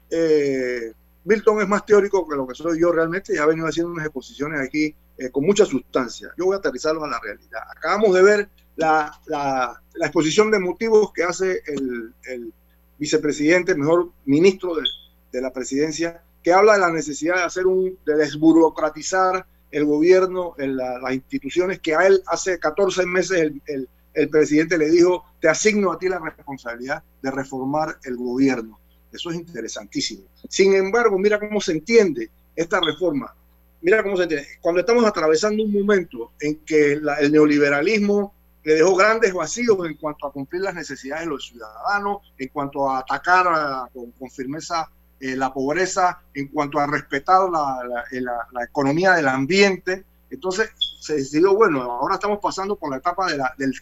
eh, 0.09 0.93
Milton 1.23 1.61
es 1.61 1.67
más 1.67 1.85
teórico 1.85 2.27
que 2.27 2.35
lo 2.35 2.47
que 2.47 2.55
soy 2.55 2.79
yo 2.79 2.91
realmente 2.91 3.33
y 3.33 3.37
ha 3.37 3.45
venido 3.45 3.67
haciendo 3.67 3.91
unas 3.91 4.05
exposiciones 4.05 4.61
aquí 4.61 4.95
eh, 5.17 5.29
con 5.29 5.45
mucha 5.45 5.65
sustancia. 5.65 6.29
Yo 6.37 6.45
voy 6.45 6.55
a 6.55 6.59
aterrizarlos 6.59 7.03
a 7.03 7.07
la 7.07 7.19
realidad. 7.19 7.61
Acabamos 7.69 8.13
de 8.13 8.23
ver 8.23 8.49
la, 8.75 9.11
la, 9.25 9.81
exposición 9.99 10.51
de 10.51 10.59
motivos 10.59 11.11
que 11.11 11.23
hace 11.23 11.63
el, 11.65 12.13
el 12.23 12.53
vicepresidente, 12.97 13.75
mejor 13.75 14.11
ministro 14.25 14.75
de, 14.75 14.83
de, 15.31 15.41
la 15.41 15.51
presidencia, 15.51 16.21
que 16.43 16.53
habla 16.53 16.73
de 16.73 16.79
la 16.79 16.91
necesidad 16.91 17.35
de 17.35 17.43
hacer 17.43 17.65
un, 17.65 17.97
de 18.05 18.15
desburocratizar 18.15 19.45
el 19.71 19.85
gobierno, 19.85 20.55
en 20.59 20.77
las 20.77 21.13
instituciones, 21.13 21.79
que 21.79 21.93
a 21.93 22.07
él 22.07 22.21
hace 22.27 22.57
14 22.57 23.05
meses 23.05 23.51
el 23.65 23.89
el 24.17 24.29
presidente 24.29 24.77
le 24.79 24.89
dijo, 24.89 25.25
te 25.39 25.49
asigno 25.49 25.91
a 25.91 25.99
ti 25.99 26.09
la 26.09 26.19
responsabilidad 26.19 27.03
de 27.21 27.31
reformar 27.31 27.97
el 28.03 28.15
gobierno. 28.15 28.79
Eso 29.11 29.29
es 29.29 29.37
interesantísimo. 29.37 30.23
Sin 30.49 30.73
embargo, 30.73 31.17
mira 31.17 31.39
cómo 31.39 31.61
se 31.61 31.73
entiende 31.73 32.29
esta 32.55 32.79
reforma. 32.81 33.33
Mira 33.81 34.03
cómo 34.03 34.17
se 34.17 34.23
entiende. 34.23 34.47
Cuando 34.61 34.81
estamos 34.81 35.05
atravesando 35.05 35.63
un 35.63 35.71
momento 35.71 36.31
en 36.39 36.55
que 36.65 36.93
el 36.93 37.31
neoliberalismo 37.31 38.33
le 38.63 38.75
dejó 38.75 38.95
grandes 38.95 39.33
vacíos 39.33 39.77
en 39.87 39.95
cuanto 39.95 40.27
a 40.27 40.31
cumplir 40.31 40.61
las 40.61 40.75
necesidades 40.75 41.23
de 41.23 41.29
los 41.29 41.47
ciudadanos, 41.47 42.33
en 42.37 42.49
cuanto 42.49 42.89
a 42.89 42.99
atacar 42.99 43.89
con, 43.93 44.29
firmeza 44.29 44.89
eh, 45.21 45.37
la 45.37 45.53
pobreza, 45.53 46.19
en 46.33 46.49
cuanto 46.49 46.77
a 46.77 46.85
respetar 46.85 47.49
la, 47.49 47.79
la, 48.51 48.63
economía 48.65 49.13
del 49.13 49.29
ambiente. 49.29 50.03
Entonces 50.29 50.69
se 50.99 51.15
decidió, 51.15 51.55
bueno, 51.55 51.81
ahora 51.81 52.15
estamos 52.15 52.39
pasando 52.41 52.75
por 52.75 52.91
la 52.91 52.97
etapa 52.97 53.31
de 53.31 53.41
del 53.57 53.73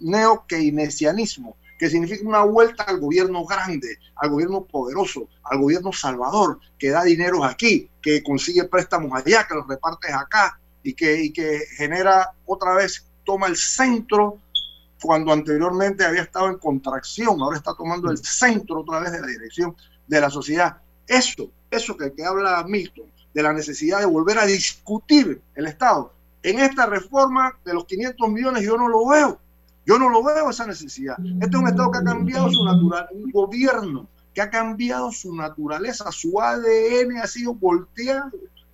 neo-keynesianismo, 0.00 1.56
que 1.78 1.88
significa 1.88 2.26
una 2.26 2.42
vuelta 2.42 2.84
al 2.84 3.00
gobierno 3.00 3.44
grande, 3.44 3.98
al 4.16 4.30
gobierno 4.30 4.64
poderoso, 4.64 5.28
al 5.42 5.58
gobierno 5.58 5.92
salvador, 5.92 6.60
que 6.78 6.90
da 6.90 7.04
dinero 7.04 7.44
aquí, 7.44 7.90
que 8.00 8.22
consigue 8.22 8.64
préstamos 8.64 9.12
allá, 9.12 9.46
que 9.46 9.54
los 9.54 9.66
repartes 9.66 10.12
acá 10.12 10.58
y 10.82 10.94
que, 10.94 11.22
y 11.22 11.32
que 11.32 11.62
genera 11.76 12.32
otra 12.46 12.74
vez, 12.74 13.06
toma 13.24 13.46
el 13.46 13.56
centro 13.56 14.38
cuando 15.00 15.32
anteriormente 15.32 16.04
había 16.04 16.22
estado 16.22 16.48
en 16.48 16.58
contracción, 16.58 17.40
ahora 17.40 17.58
está 17.58 17.74
tomando 17.74 18.10
el 18.10 18.18
centro 18.18 18.80
otra 18.80 19.00
vez 19.00 19.12
de 19.12 19.20
la 19.20 19.26
dirección 19.26 19.76
de 20.06 20.20
la 20.20 20.30
sociedad. 20.30 20.78
Eso, 21.06 21.50
eso 21.70 21.96
que, 21.96 22.12
que 22.12 22.24
habla 22.24 22.64
Milton, 22.66 23.06
de 23.34 23.42
la 23.42 23.52
necesidad 23.52 23.98
de 23.98 24.06
volver 24.06 24.38
a 24.38 24.46
discutir 24.46 25.42
el 25.54 25.66
Estado. 25.66 26.12
En 26.42 26.60
esta 26.60 26.86
reforma 26.86 27.58
de 27.64 27.74
los 27.74 27.84
500 27.84 28.30
millones 28.30 28.62
yo 28.62 28.76
no 28.76 28.88
lo 28.88 29.08
veo. 29.08 29.40
Yo 29.86 29.98
no 29.98 30.08
lo 30.08 30.22
veo 30.22 30.50
esa 30.50 30.66
necesidad. 30.66 31.16
Este 31.40 31.56
es 31.56 31.62
un 31.62 31.68
Estado 31.68 31.90
que 31.90 31.98
ha 31.98 32.04
cambiado 32.04 32.50
su 32.50 32.64
naturaleza, 32.64 33.12
un 33.12 33.30
gobierno 33.30 34.08
que 34.32 34.42
ha 34.42 34.50
cambiado 34.50 35.12
su 35.12 35.34
naturaleza, 35.34 36.10
su 36.10 36.40
ADN 36.40 37.18
ha 37.22 37.26
sido 37.26 37.54
volteado. 37.54 38.30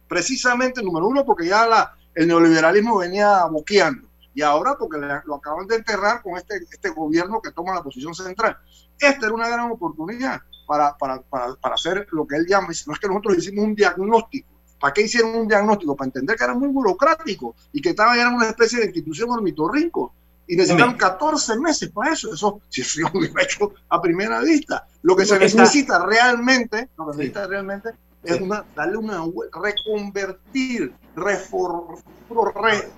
Precisamente, 0.09 0.83
número 0.83 1.07
uno, 1.07 1.25
porque 1.25 1.47
ya 1.47 1.67
la, 1.67 1.95
el 2.15 2.27
neoliberalismo 2.27 2.99
venía 2.99 3.45
boqueando. 3.45 4.09
Y 4.35 4.43
ahora 4.43 4.77
porque 4.79 4.99
lo 5.25 5.35
acaban 5.35 5.67
de 5.67 5.77
enterrar 5.77 6.23
con 6.23 6.37
este, 6.37 6.57
este 6.71 6.91
gobierno 6.91 7.41
que 7.43 7.51
toma 7.51 7.75
la 7.75 7.83
posición 7.83 8.15
central. 8.15 8.57
Esta 8.99 9.27
era 9.27 9.35
una 9.35 9.49
gran 9.49 9.71
oportunidad 9.71 10.41
para, 10.67 10.97
para, 10.97 11.21
para, 11.23 11.55
para 11.57 11.75
hacer 11.75 12.07
lo 12.13 12.27
que 12.27 12.37
él 12.37 12.47
llama, 12.49 12.69
no 12.87 12.95
es 12.95 13.01
que 13.01 13.09
nosotros 13.09 13.39
hicimos 13.39 13.65
un 13.65 13.75
diagnóstico. 13.75 14.49
¿Para 14.79 14.95
qué 14.95 15.03
hicieron 15.03 15.35
un 15.35 15.49
diagnóstico? 15.49 15.95
Para 15.95 16.07
entender 16.07 16.37
que 16.37 16.45
era 16.45 16.55
muy 16.55 16.69
burocrático 16.69 17.55
y 17.73 17.83
que 17.83 17.91
estaba 17.91 18.19
en 18.19 18.35
una 18.35 18.49
especie 18.49 18.79
de 18.79 18.87
institución 18.87 19.31
ornitorrinco 19.31 20.15
y 20.51 20.57
necesitan 20.57 20.97
14 20.97 21.61
meses 21.61 21.91
para 21.91 22.13
eso. 22.13 22.35
Eso 22.35 22.61
si 22.69 22.83
se 22.83 23.05
hubiera 23.05 23.41
hecho 23.41 23.73
a 23.89 24.03
primera 24.03 24.41
vista. 24.41 24.85
Lo 25.03 25.15
que 25.15 25.25
se 25.25 25.39
necesita 25.39 26.05
realmente, 26.05 26.89
lo 26.99 27.07
que 27.07 27.13
se 27.13 27.19
necesita 27.19 27.47
realmente 27.47 27.91
es 28.25 28.41
una, 28.41 28.65
darle 28.75 28.97
una 28.97 29.23
reconvertir, 29.63 30.93
reform, 31.15 32.03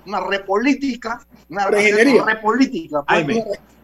una 0.07 0.19
repolítica, 0.21 1.23
una 1.47 1.67
repolítica. 1.67 3.05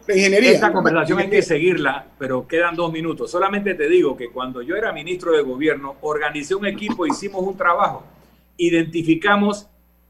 Esta 0.08 0.74
conversación 0.74 1.20
hay 1.20 1.30
que 1.30 1.44
seguirla, 1.44 2.08
pero 2.18 2.48
quedan 2.48 2.76
dos 2.76 2.92
minutos. 2.92 3.30
Solamente 3.30 3.76
te 3.76 3.88
digo 3.88 4.18
que 4.18 4.32
cuando 4.32 4.64
yo 4.64 4.78
era 4.78 4.92
ministro 4.92 5.32
de 5.34 5.44
gobierno, 5.44 5.98
organicé 6.02 6.56
un 6.56 6.66
equipo, 6.66 7.06
hicimos 7.06 7.44
un 7.44 7.56
trabajo, 7.56 8.04
identificamos 8.58 9.68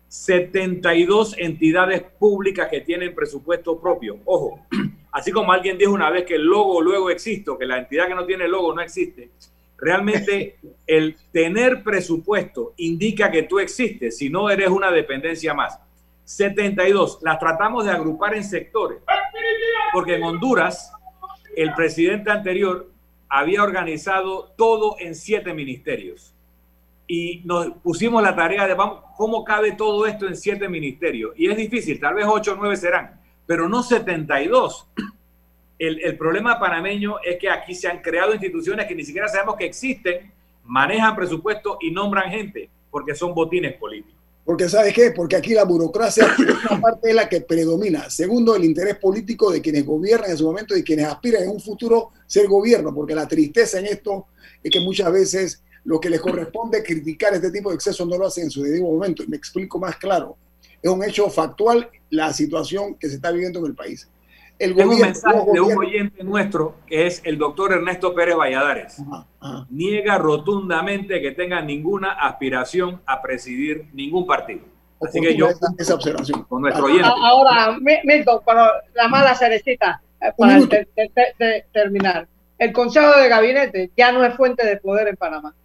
72 0.10 1.36
entidades 1.38 2.02
públicas 2.02 2.68
que 2.68 2.82
tienen 2.82 3.14
presupuesto 3.14 3.80
propio. 3.80 4.18
Ojo, 4.26 4.66
así 5.12 5.32
como 5.32 5.52
alguien 5.52 5.78
dijo 5.78 5.94
una 5.94 6.10
vez 6.10 6.26
que 6.26 6.36
el 6.36 6.44
logo 6.44 6.82
luego 6.82 7.10
existe, 7.12 7.52
que 7.58 7.66
la 7.66 7.78
entidad 7.78 8.08
que 8.08 8.16
no 8.16 8.26
tiene 8.26 8.48
logo 8.48 8.74
no 8.74 8.82
existe, 8.82 9.30
realmente 9.78 10.58
el 10.88 11.16
tener 11.32 11.84
presupuesto 11.84 12.74
indica 12.78 13.32
que 13.32 13.44
tú 13.44 13.60
existes, 13.60 14.18
si 14.18 14.30
no 14.30 14.50
eres 14.50 14.70
una 14.70 14.92
dependencia 14.92 15.54
más. 15.54 15.80
72. 16.26 17.20
Las 17.22 17.40
tratamos 17.40 17.86
de 17.86 17.92
agrupar 17.92 18.36
en 18.36 18.44
sectores. 18.44 19.00
Porque 19.92 20.16
en 20.16 20.24
Honduras, 20.24 20.92
el 21.56 21.74
presidente 21.74 22.30
anterior 22.30 22.92
había 23.28 23.64
organizado 23.64 24.54
todo 24.56 24.96
en 25.00 25.16
siete 25.16 25.54
ministerios. 25.54 26.36
Y 27.12 27.42
nos 27.44 27.72
pusimos 27.82 28.22
la 28.22 28.36
tarea 28.36 28.68
de 28.68 28.76
vamos, 28.76 29.02
cómo 29.18 29.44
cabe 29.44 29.72
todo 29.72 30.06
esto 30.06 30.28
en 30.28 30.36
siete 30.36 30.70
ministerios. 30.70 31.32
Y 31.36 31.50
es 31.50 31.58
difícil, 31.58 32.00
tal 32.00 32.14
vez 32.14 32.28
ocho 32.30 32.54
o 32.54 32.56
nueve 32.56 32.78
serán, 32.78 33.20
pero 33.48 33.68
no 33.68 33.82
72. 33.82 34.88
El, 35.80 36.02
el 36.02 36.18
problema 36.18 36.60
panameño 36.60 37.16
es 37.24 37.40
que 37.40 37.50
aquí 37.50 37.74
se 37.74 37.88
han 37.88 38.02
creado 38.02 38.34
instituciones 38.34 38.86
que 38.86 38.94
ni 38.94 39.06
siquiera 39.06 39.30
sabemos 39.30 39.56
que 39.56 39.64
existen, 39.64 40.30
manejan 40.66 41.16
presupuesto 41.16 41.78
y 41.80 41.90
nombran 41.90 42.30
gente, 42.30 42.70
porque 42.92 43.16
son 43.16 43.34
botines 43.34 43.76
políticos. 43.78 44.20
Porque 44.44 44.68
¿sabes 44.68 44.94
qué? 44.94 45.12
Porque 45.12 45.38
aquí 45.38 45.54
la 45.54 45.64
burocracia, 45.64 46.28
es 47.04 47.16
la 47.16 47.30
que 47.30 47.42
predomina. 47.42 48.10
Segundo, 48.10 48.56
el 48.56 48.66
interés 48.66 48.98
político 48.98 49.52
de 49.52 49.62
quienes 49.62 49.86
gobiernan 49.86 50.32
en 50.32 50.38
su 50.38 50.46
momento 50.46 50.76
y 50.76 50.84
quienes 50.84 51.06
aspiran 51.06 51.44
en 51.44 51.50
un 51.50 51.62
futuro 51.62 52.10
ser 52.26 52.48
gobierno, 52.48 52.94
porque 52.94 53.16
la 53.16 53.28
tristeza 53.28 53.80
en 53.80 53.86
esto 53.86 54.28
es 54.62 54.72
que 54.72 54.82
muchas 54.82 55.12
veces 55.14 55.64
lo 55.86 56.00
que 56.00 56.10
les 56.10 56.22
corresponde 56.22 56.84
criticar 56.86 57.34
este 57.34 57.52
tipo 57.52 57.70
de 57.70 57.76
excesos 57.76 58.08
no 58.08 58.18
lo 58.18 58.28
hacen 58.28 58.46
en 58.46 58.52
su 58.52 58.64
debido 58.64 58.86
momento. 58.86 59.24
Y 59.24 59.28
me 59.28 59.38
explico 59.38 59.80
más 59.80 59.96
claro. 59.98 60.38
Es 60.82 60.90
un 60.90 61.04
hecho 61.04 61.30
factual 61.30 61.90
la 62.10 62.32
situación 62.34 62.96
que 62.96 63.10
se 63.10 63.16
está 63.16 63.32
viviendo 63.32 63.60
en 63.60 63.66
el 63.66 63.76
país. 63.76 64.10
El 64.58 64.76
Tengo 64.76 64.92
un 64.92 65.00
mensaje 65.00 65.40
de 65.54 65.62
un 65.62 65.78
oyente 65.78 66.22
nuestro 66.22 66.76
que 66.86 67.08
es 67.08 67.22
el 67.24 67.38
doctor 67.38 67.72
Ernesto 67.72 68.14
Pérez 68.14 68.36
Valladares. 68.36 68.98
Niega 69.70 70.18
rotundamente 70.18 71.22
que 71.22 71.32
tenga 71.32 71.62
ninguna 71.62 72.12
aspiración 72.12 73.02
a 73.06 73.22
presidir 73.22 73.86
ningún 73.94 74.28
partido. 74.28 74.66
Así 75.02 75.22
que 75.22 75.34
yo, 75.36 75.48
esa 75.78 75.96
observación. 75.96 76.44
Con 76.44 76.62
nuestro 76.62 76.86
oyente. 76.86 77.08
Ahora, 77.08 77.78
Milton, 78.04 78.42
para 78.44 78.84
la 78.94 79.08
mala 79.08 79.34
cerecita, 79.34 80.02
eh, 80.22 80.34
para 80.38 80.60
terminar. 81.72 82.28
El 82.58 82.74
Consejo 82.74 83.18
de 83.18 83.30
Gabinete 83.30 83.92
ya 83.96 84.12
no 84.12 84.26
es 84.26 84.36
fuente 84.36 84.66
de 84.66 84.76
poder 84.76 85.08
en 85.08 85.16
Panamá, 85.16 85.56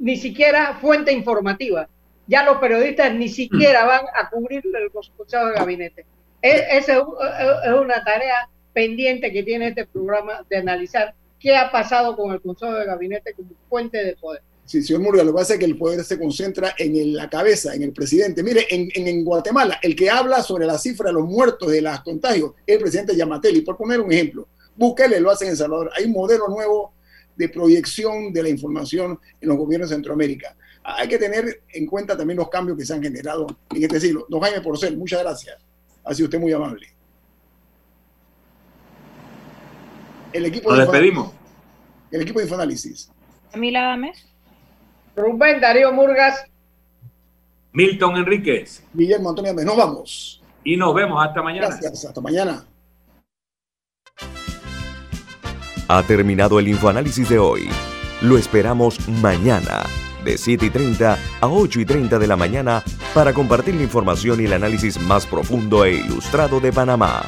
ni 0.00 0.16
siquiera 0.16 0.78
fuente 0.80 1.12
informativa. 1.12 1.88
Ya 2.26 2.44
los 2.44 2.58
periodistas 2.58 3.14
ni 3.14 3.28
siquiera 3.28 3.84
van 3.84 4.02
a 4.14 4.28
cubrir 4.28 4.62
el 4.64 4.90
Consejo 4.90 5.46
de 5.46 5.54
Gabinete 5.54 6.06
esa 6.42 6.98
es 6.98 7.74
una 7.74 8.04
tarea 8.04 8.48
pendiente 8.72 9.32
que 9.32 9.42
tiene 9.42 9.68
este 9.68 9.86
programa 9.86 10.44
de 10.48 10.56
analizar 10.58 11.14
qué 11.40 11.56
ha 11.56 11.70
pasado 11.70 12.16
con 12.16 12.32
el 12.32 12.40
Consejo 12.40 12.74
de 12.74 12.84
Gabinete 12.84 13.32
como 13.34 13.50
fuente 13.68 14.04
de 14.04 14.16
poder. 14.16 14.42
Sí, 14.64 14.82
señor 14.82 15.00
Murga, 15.00 15.24
lo 15.24 15.32
que 15.32 15.38
pasa 15.38 15.54
es 15.54 15.60
que 15.60 15.64
el 15.64 15.78
poder 15.78 16.04
se 16.04 16.18
concentra 16.18 16.74
en 16.76 17.14
la 17.14 17.30
cabeza, 17.30 17.74
en 17.74 17.82
el 17.82 17.92
presidente. 17.92 18.42
Mire, 18.42 18.66
en, 18.68 18.90
en, 18.94 19.24
Guatemala, 19.24 19.80
el 19.82 19.96
que 19.96 20.10
habla 20.10 20.42
sobre 20.42 20.66
la 20.66 20.76
cifra 20.76 21.06
de 21.06 21.14
los 21.14 21.24
muertos 21.24 21.70
de 21.70 21.80
los 21.80 22.00
contagios 22.00 22.52
es 22.66 22.76
el 22.76 22.82
presidente 22.82 23.16
Yamatelli. 23.16 23.62
Por 23.62 23.78
poner 23.78 23.98
un 23.98 24.12
ejemplo, 24.12 24.46
Bukele 24.76 25.20
lo 25.20 25.30
hace 25.30 25.46
en 25.46 25.52
El 25.52 25.56
Salvador. 25.56 25.90
Hay 25.96 26.04
un 26.04 26.12
modelo 26.12 26.48
nuevo 26.48 26.92
de 27.38 27.48
proyección 27.48 28.32
de 28.32 28.42
la 28.42 28.48
información 28.48 29.18
en 29.40 29.48
los 29.48 29.56
gobiernos 29.56 29.88
de 29.88 29.96
Centroamérica. 29.96 30.56
Hay 30.82 31.06
que 31.06 31.18
tener 31.18 31.62
en 31.72 31.86
cuenta 31.86 32.16
también 32.16 32.36
los 32.36 32.48
cambios 32.48 32.76
que 32.76 32.84
se 32.84 32.92
han 32.92 33.02
generado 33.02 33.46
en 33.74 33.82
este 33.82 34.00
siglo. 34.00 34.26
Don 34.28 34.40
Jaime 34.40 34.60
Porcel, 34.60 34.96
muchas 34.96 35.20
gracias. 35.20 35.56
Ha 36.04 36.14
sido 36.14 36.26
usted 36.26 36.40
muy 36.40 36.52
amable. 36.52 36.88
El 40.32 40.46
equipo 40.46 40.70
Nos 40.70 40.80
despedimos. 40.80 41.32
El 42.10 42.22
equipo 42.22 42.40
de 42.40 42.46
Infoanálisis. 42.46 43.10
Camila 43.52 43.82
Dames. 43.82 44.26
Rubén 45.14 45.60
Darío 45.60 45.92
Murgas. 45.92 46.44
Milton 47.72 48.16
Enríquez. 48.16 48.82
Guillermo 48.92 49.30
Antonio 49.30 49.52
Nos 49.52 49.76
vamos. 49.76 50.42
Y 50.64 50.76
nos 50.76 50.92
vemos 50.92 51.24
hasta 51.24 51.40
mañana. 51.40 51.68
Gracias. 51.68 52.04
Hasta 52.04 52.20
mañana. 52.20 52.66
Ha 55.90 56.02
terminado 56.02 56.58
el 56.58 56.68
Infoanálisis 56.68 57.30
de 57.30 57.38
hoy. 57.38 57.70
Lo 58.20 58.36
esperamos 58.36 58.98
mañana 59.08 59.84
de 60.22 60.36
7 60.36 60.66
y 60.66 60.70
30 60.70 61.18
a 61.40 61.48
8 61.48 61.80
y 61.80 61.86
30 61.86 62.18
de 62.18 62.26
la 62.26 62.36
mañana 62.36 62.84
para 63.14 63.32
compartir 63.32 63.74
la 63.74 63.84
información 63.84 64.38
y 64.38 64.44
el 64.44 64.52
análisis 64.52 65.00
más 65.00 65.24
profundo 65.24 65.86
e 65.86 65.94
ilustrado 65.94 66.60
de 66.60 66.72
Panamá. 66.72 67.22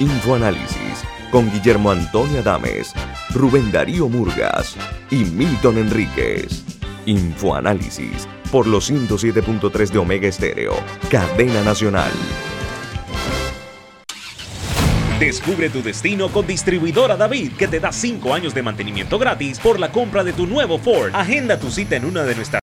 Infoanálisis 0.00 1.04
con 1.30 1.48
Guillermo 1.52 1.92
Antonio 1.92 2.40
Adames, 2.40 2.92
Rubén 3.32 3.70
Darío 3.70 4.08
Murgas 4.08 4.76
y 5.12 5.24
Milton 5.26 5.78
Enríquez. 5.78 6.64
Infoanálisis 7.06 8.26
por 8.50 8.66
los 8.66 8.90
107.3 8.90 9.90
de 9.90 9.98
Omega 9.98 10.26
Estéreo, 10.26 10.74
cadena 11.10 11.62
nacional. 11.62 12.10
Descubre 15.24 15.70
tu 15.70 15.82
destino 15.82 16.28
con 16.28 16.46
Distribuidora 16.46 17.16
David, 17.16 17.52
que 17.52 17.66
te 17.66 17.80
da 17.80 17.92
5 17.92 18.34
años 18.34 18.52
de 18.52 18.62
mantenimiento 18.62 19.18
gratis 19.18 19.58
por 19.58 19.80
la 19.80 19.90
compra 19.90 20.22
de 20.22 20.34
tu 20.34 20.46
nuevo 20.46 20.78
Ford. 20.78 21.12
Agenda 21.14 21.58
tu 21.58 21.70
cita 21.70 21.96
en 21.96 22.04
una 22.04 22.24
de 22.24 22.34
nuestras 22.34 22.44